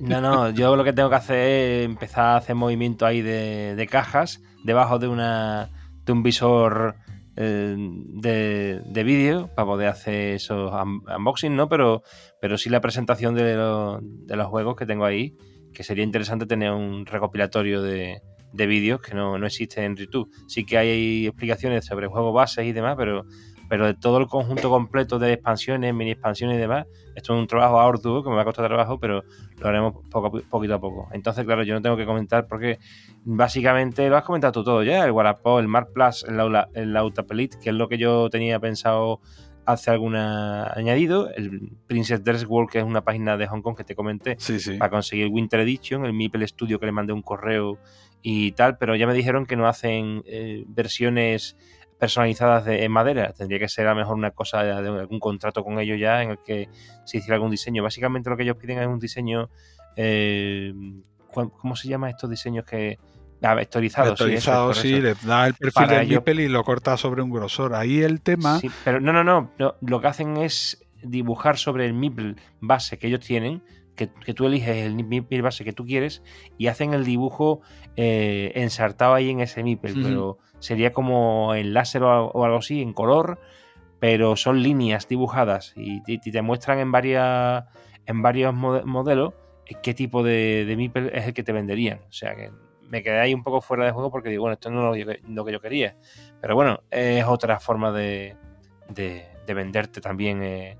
No, 0.00 0.20
no, 0.20 0.50
yo 0.50 0.76
lo 0.76 0.84
que 0.84 0.92
tengo 0.92 1.08
que 1.08 1.16
hacer 1.16 1.36
es 1.36 1.84
empezar 1.84 2.24
a 2.24 2.36
hacer 2.36 2.54
movimiento 2.54 3.06
ahí 3.06 3.22
de, 3.22 3.88
cajas 3.90 4.42
debajo 4.64 4.98
de 4.98 5.08
una 5.08 5.70
de 6.04 6.12
un 6.12 6.22
visor 6.22 6.96
eh, 7.36 7.76
de, 7.76 9.04
vídeo 9.04 9.48
para 9.54 9.66
poder 9.66 9.88
hacer 9.88 10.34
esos 10.34 10.72
unboxing, 10.72 11.54
¿no? 11.54 11.68
Pero, 11.68 12.02
pero 12.40 12.58
sí 12.58 12.70
la 12.70 12.80
presentación 12.80 13.34
de, 13.34 13.44
de, 13.44 14.36
los 14.36 14.46
juegos 14.48 14.76
que 14.76 14.86
tengo 14.86 15.04
ahí, 15.04 15.36
que 15.72 15.82
sería 15.82 16.04
interesante 16.04 16.46
tener 16.46 16.72
un 16.72 17.06
recopilatorio 17.06 17.82
de, 17.82 18.20
de 18.52 18.66
vídeos 18.66 19.00
que 19.00 19.14
no, 19.14 19.38
no 19.38 19.46
existen 19.46 19.84
en 19.84 19.96
YouTube. 19.96 20.30
Sí 20.48 20.64
que 20.64 20.78
hay 20.78 21.26
explicaciones 21.26 21.84
sobre 21.84 22.06
juegos 22.06 22.34
bases 22.34 22.66
y 22.66 22.72
demás, 22.72 22.96
pero 22.96 23.24
pero 23.68 23.86
de 23.86 23.94
todo 23.94 24.18
el 24.18 24.26
conjunto 24.26 24.70
completo 24.70 25.18
de 25.18 25.34
expansiones, 25.34 25.94
mini 25.94 26.12
expansiones 26.12 26.56
y 26.56 26.60
demás, 26.60 26.86
esto 27.14 27.34
es 27.34 27.40
un 27.40 27.46
trabajo 27.46 27.80
arduo 27.80 28.22
que 28.22 28.30
me 28.30 28.36
va 28.36 28.42
a 28.42 28.44
costar 28.44 28.66
trabajo, 28.66 28.98
pero 28.98 29.24
lo 29.58 29.68
haremos 29.68 29.94
poco, 30.10 30.40
poquito 30.48 30.74
a 30.74 30.80
poco. 30.80 31.08
Entonces, 31.12 31.44
claro, 31.44 31.62
yo 31.62 31.74
no 31.74 31.82
tengo 31.82 31.96
que 31.96 32.06
comentar 32.06 32.46
porque 32.46 32.78
básicamente 33.24 34.08
lo 34.08 34.16
has 34.16 34.24
comentado 34.24 34.52
tú 34.52 34.64
todo 34.64 34.82
ya, 34.82 35.04
el 35.04 35.10
Wallapop, 35.10 35.60
el 35.60 35.68
Mark 35.68 35.88
Plus, 35.92 36.24
el, 36.28 36.38
Aula, 36.40 36.68
el 36.74 36.94
que 37.62 37.70
es 37.70 37.74
lo 37.74 37.88
que 37.88 37.98
yo 37.98 38.30
tenía 38.30 38.60
pensado 38.60 39.20
hace 39.66 39.90
alguna 39.90 40.72
añadido, 40.72 41.28
el 41.34 41.72
Princess 41.88 42.22
Dress 42.22 42.46
World, 42.46 42.70
que 42.70 42.78
es 42.78 42.84
una 42.84 43.02
página 43.02 43.36
de 43.36 43.48
Hong 43.48 43.62
Kong 43.62 43.76
que 43.76 43.84
te 43.84 43.96
comenté, 43.96 44.36
para 44.78 44.90
conseguir 44.90 45.28
Winter 45.28 45.60
Edition, 45.60 46.06
el 46.06 46.12
Meeple 46.12 46.46
Studio 46.46 46.78
que 46.78 46.86
le 46.86 46.92
mandé 46.92 47.12
un 47.12 47.22
correo 47.22 47.78
y 48.22 48.52
tal, 48.52 48.78
pero 48.78 48.94
ya 48.94 49.06
me 49.06 49.14
dijeron 49.14 49.44
que 49.44 49.56
no 49.56 49.66
hacen 49.66 50.22
eh, 50.26 50.64
versiones 50.68 51.56
personalizadas 51.98 52.64
de, 52.64 52.84
en 52.84 52.92
madera. 52.92 53.32
Tendría 53.32 53.58
que 53.58 53.68
ser 53.68 53.86
a 53.86 53.90
lo 53.90 53.96
mejor 53.96 54.16
una 54.16 54.30
cosa 54.30 54.62
de, 54.62 54.72
algún 54.72 55.20
contrato 55.20 55.64
con 55.64 55.78
ellos 55.78 55.98
ya 55.98 56.22
en 56.22 56.30
el 56.30 56.38
que 56.44 56.68
se 57.04 57.18
hiciera 57.18 57.36
algún 57.36 57.50
diseño. 57.50 57.82
Básicamente 57.82 58.30
lo 58.30 58.36
que 58.36 58.42
ellos 58.42 58.56
piden 58.56 58.78
es 58.78 58.86
un 58.86 58.98
diseño. 58.98 59.50
Eh, 59.96 60.72
¿Cómo 61.32 61.76
se 61.76 61.88
llama 61.88 62.10
estos 62.10 62.30
diseños 62.30 62.64
que.? 62.64 62.98
Ah, 63.42 63.54
vectorizado, 63.54 64.08
vectorizado 64.10 64.72
sí, 64.72 64.98
le 64.98 65.14
da 65.22 65.46
el 65.46 65.54
perfil 65.54 65.88
del 65.88 66.08
Mipel 66.08 66.40
y 66.40 66.48
lo 66.48 66.64
corta 66.64 66.96
sobre 66.96 67.20
un 67.20 67.30
grosor. 67.30 67.74
Ahí 67.74 68.00
el 68.00 68.22
tema. 68.22 68.60
pero 68.82 68.98
no, 68.98 69.12
no, 69.12 69.22
no, 69.22 69.74
Lo 69.82 70.00
que 70.00 70.06
hacen 70.06 70.38
es 70.38 70.82
dibujar 71.02 71.58
sobre 71.58 71.84
el 71.84 71.92
Mipel 71.92 72.36
base 72.60 72.98
que 72.98 73.08
ellos 73.08 73.20
tienen. 73.20 73.62
Que, 73.94 74.08
tú 74.34 74.46
eliges 74.46 74.76
el 74.76 74.94
Mipel 74.94 75.42
base 75.42 75.64
que 75.64 75.72
tú 75.72 75.86
quieres 75.86 76.22
y 76.58 76.66
hacen 76.66 76.92
el 76.92 77.04
dibujo 77.04 77.60
eh, 77.96 78.52
ensartado 78.54 79.14
ahí 79.14 79.30
en 79.30 79.40
ese 79.40 79.62
Mipel, 79.62 80.02
pero 80.02 80.38
sería 80.58 80.92
como 80.92 81.54
el 81.54 81.74
láser 81.74 82.02
o, 82.02 82.44
algo 82.44 82.58
así, 82.58 82.82
en 82.82 82.92
color, 82.92 83.40
pero 83.98 84.36
son 84.36 84.62
líneas 84.62 85.08
dibujadas 85.08 85.72
y, 85.76 86.18
te 86.18 86.42
muestran 86.42 86.78
en, 86.78 86.92
varias, 86.92 87.64
en 88.06 88.22
varios 88.22 88.54
modelos 88.54 89.34
qué 89.82 89.94
tipo 89.94 90.22
de, 90.22 90.64
de 90.64 91.10
es 91.12 91.26
el 91.26 91.34
que 91.34 91.42
te 91.42 91.52
venderían. 91.52 92.00
O 92.08 92.12
sea 92.12 92.34
que 92.34 92.50
me 92.88 93.02
quedé 93.02 93.20
ahí 93.20 93.34
un 93.34 93.42
poco 93.42 93.60
fuera 93.60 93.84
de 93.84 93.92
juego 93.92 94.10
porque 94.10 94.30
digo, 94.30 94.42
bueno, 94.42 94.54
esto 94.54 94.70
no 94.70 94.94
es 94.94 95.06
lo, 95.28 95.44
que 95.44 95.52
yo 95.52 95.60
quería. 95.60 95.96
Pero 96.40 96.54
bueno, 96.54 96.82
es 96.90 97.24
otra 97.24 97.60
forma 97.60 97.92
de, 97.92 98.36
de, 98.88 99.54
venderte 99.54 100.00
también 100.00 100.42
eh, 100.42 100.78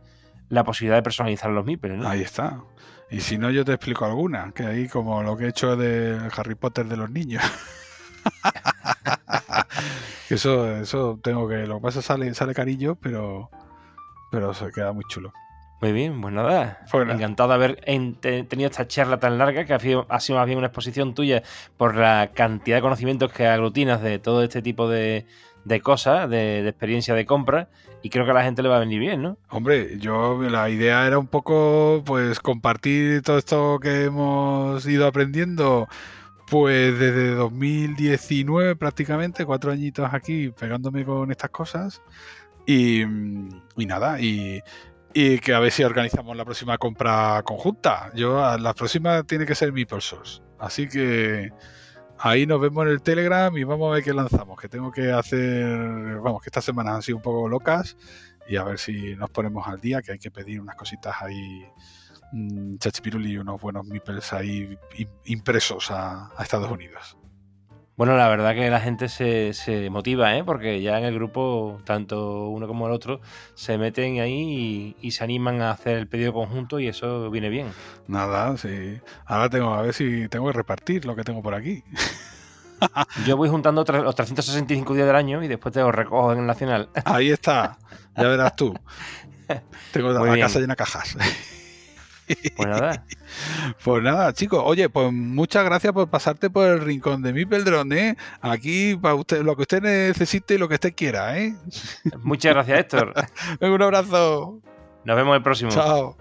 la 0.49 0.64
posibilidad 0.64 0.97
de 0.97 1.03
personalizar 1.03 1.51
los 1.51 1.64
Mipel. 1.64 2.05
Ahí 2.07 2.22
está. 2.22 2.62
Y 3.11 3.20
si 3.20 3.39
no, 3.39 3.51
yo 3.51 3.64
te 3.64 3.72
explico 3.72 4.05
alguna, 4.05 4.53
que 4.53 4.64
ahí 4.64 4.89
como 4.89 5.22
lo 5.22 5.37
que 5.37 5.45
he 5.45 5.49
hecho 5.49 5.77
de 5.77 6.18
Harry 6.37 6.55
Potter 6.55 6.87
de 6.87 6.97
los 6.97 7.11
niños. 7.11 7.43
eso, 10.30 10.76
eso 10.76 11.18
tengo 11.22 11.48
que. 11.48 11.66
Lo 11.66 11.76
que 11.76 11.82
pasa 11.82 12.02
sale, 12.02 12.32
sale 12.34 12.54
carillo, 12.54 12.96
pero, 12.96 13.50
pero 14.30 14.52
se 14.54 14.70
queda 14.72 14.92
muy 14.92 15.04
chulo. 15.09 15.32
Muy 15.80 15.92
bien, 15.92 16.20
pues 16.22 16.32
nada. 16.32 16.80
Encantado 16.90 17.50
de 17.50 17.54
haber 17.54 17.76
tenido 18.48 18.70
esta 18.70 18.88
charla 18.88 19.18
tan 19.18 19.36
larga, 19.36 19.66
que 19.66 19.74
ha 19.74 19.78
sido, 19.78 20.07
ha 20.09 20.20
sido 20.20 20.38
más 20.38 20.46
bien 20.46 20.57
una 20.59 20.68
exposición 20.68 21.14
tuya 21.14 21.42
por 21.76 21.96
la 21.96 22.30
cantidad 22.32 22.78
de 22.78 22.82
conocimientos 22.82 23.30
que 23.30 23.46
aglutinas 23.46 24.00
de 24.00 24.18
todo 24.18 24.42
este 24.42 24.62
tipo 24.62 24.88
de, 24.88 25.26
cosas, 25.82 26.30
de, 26.30 26.66
experiencia 26.66 27.14
de 27.14 27.26
compra, 27.26 27.68
y 28.02 28.09
creo 28.09 28.24
que 28.24 28.30
a 28.30 28.34
la 28.34 28.42
gente 28.42 28.62
le 28.62 28.70
va 28.70 28.76
a 28.76 28.80
venir 28.80 29.00
bien, 29.00 29.20
¿no? 29.20 29.36
Hombre, 29.50 29.98
yo 29.98 30.40
la 30.40 30.70
idea 30.70 31.07
era 31.07 31.18
un 31.18 31.26
poco 31.26 32.02
pues 32.07 32.40
compartir 32.40 33.20
todo 33.20 33.36
esto 33.36 33.78
que 33.78 34.04
hemos 34.04 34.86
ido 34.86 35.07
aprendiendo 35.07 35.88
pues 36.47 36.99
desde 36.99 37.34
2019 37.34 38.76
prácticamente, 38.76 39.44
cuatro 39.44 39.72
añitos 39.72 40.09
aquí 40.12 40.51
pegándome 40.51 41.05
con 41.05 41.30
estas 41.30 41.51
cosas. 41.51 42.03
Y, 42.66 43.05
nada, 43.76 44.20
y, 44.20 44.61
y, 45.14 45.38
que 45.38 45.55
a 45.55 45.61
ver 45.61 45.70
si 45.70 45.84
organizamos 45.84 46.36
la 46.36 46.44
próxima 46.44 46.78
compra 46.78 47.42
conjunta. 47.44 48.11
Yo, 48.14 48.57
la 48.59 48.74
próxima 48.74 49.22
tiene 49.22 49.47
que 49.47 49.55
ser 49.55 49.72
mi 49.72 49.84
Source. 50.01 50.42
Así 50.59 50.88
que 50.88 51.51
ahí 52.18 52.47
nos 52.47 52.61
vemos 52.61 52.86
en 52.86 52.92
el 52.92 53.03
Telegram 53.03 53.57
y 53.57 53.64
vamos 53.64 53.90
a 53.90 53.94
ver 53.94 54.05
qué 54.05 54.12
lanzamos. 54.12 54.61
Que 54.61 54.68
tengo 54.68 54.90
que 54.90 55.12
hacer, 55.12 56.18
vamos, 56.20 56.42
que 56.42 56.49
estas 56.49 56.64
semanas 56.64 56.94
han 56.97 57.03
sido 57.03 57.18
un 57.18 57.22
poco 57.22 57.49
locas 57.49 57.97
y 58.49 58.57
a 58.57 58.64
ver 58.64 58.78
si 58.78 59.14
nos 59.16 59.30
ponemos 59.30 59.66
al 59.66 59.80
día, 59.80 60.03
que 60.03 60.12
hay 60.12 60.18
que 60.18 60.30
pedir 60.30 60.61
unas 60.61 60.76
cositas 60.76 61.14
ahí 61.20 61.66
chachipiruli 62.79 63.33
y 63.33 63.39
unos 63.39 63.61
buenos 63.61 63.87
meeples 63.87 64.33
ahí 64.33 64.77
impresos 65.24 65.91
a, 65.91 66.31
Estados 66.41 66.70
Unidos. 66.70 67.16
Bueno, 67.97 68.14
la 68.18 68.29
verdad 68.29 68.55
que 68.55 68.68
la 68.68 68.81
gente 68.81 69.09
se, 69.09 69.89
motiva, 69.91 70.37
¿eh? 70.37 70.45
porque 70.45 70.83
ya 70.83 70.99
en 70.99 71.07
el 71.07 71.14
grupo, 71.14 71.81
tanto 71.85 72.49
uno 72.49 72.66
como 72.68 72.87
el 72.87 72.93
otro, 72.93 73.22
se 73.55 73.79
meten 73.79 74.20
ahí 74.20 74.95
y, 75.01 75.11
se 75.12 75.24
animan 75.24 75.62
a 75.62 75.70
hacer 75.70 75.97
el 75.97 76.07
pedido 76.07 76.35
conjunto 76.35 76.79
y 76.79 76.89
eso 76.89 77.31
viene 77.31 77.49
bien. 77.49 77.68
Nada, 78.07 78.55
sí. 78.59 79.01
Ahora 79.24 79.49
tengo 79.49 79.72
a 79.72 79.81
ver 79.81 79.95
si 79.95 80.29
tengo 80.29 80.47
que 80.47 80.53
repartir 80.53 81.07
lo 81.07 81.16
que 81.16 81.24
tengo 81.24 81.43
por 81.43 81.55
aquí. 81.55 81.83
Yo 83.27 83.39
voy 83.39 83.49
juntando 83.49 83.83
los 83.85 84.14
365 84.14 84.93
días 84.93 85.07
del 85.07 85.16
año 85.16 85.43
y 85.43 85.49
después 85.49 85.72
te 85.72 85.81
los 85.81 85.95
recojo 85.95 86.33
en 86.33 86.41
el 86.41 86.47
Nacional. 86.47 86.91
Ahí 87.07 87.31
está, 87.31 87.79
ya 88.14 88.29
verás 88.29 88.55
tú. 88.57 88.74
Tengo 89.93 90.12
la 90.12 90.39
casa 90.39 90.59
llena 90.59 90.74
de 90.74 90.77
cajas. 90.77 91.16
Pues 92.57 92.68
nada. 92.68 93.05
Pues 93.85 94.03
nada, 94.03 94.33
chicos. 94.33 94.62
Oye, 94.64 94.89
pues 94.89 95.12
muchas 95.12 95.64
gracias 95.64 95.93
por 95.93 96.09
pasarte 96.09 96.49
por 96.49 96.68
el 96.68 96.81
rincón 96.81 97.22
de 97.22 97.33
mi 97.33 97.45
Peldrón, 97.45 97.93
¿eh? 97.93 98.16
Aquí 98.41 98.97
para 98.97 99.14
usted, 99.14 99.43
lo 99.43 99.57
que 99.57 99.62
usted 99.62 99.83
necesite 99.83 100.55
y 100.55 100.59
lo 100.59 100.68
que 100.68 100.74
usted 100.74 100.95
quiera, 100.95 101.39
¿eh? 101.39 101.55
Muchas 102.22 102.55
gracias, 102.55 102.81
Héctor. 102.81 103.12
Un 103.61 103.83
abrazo. 103.83 104.61
Nos 105.05 105.16
vemos 105.16 105.37
el 105.37 105.43
próximo. 105.43 105.70
Chao. 105.70 106.16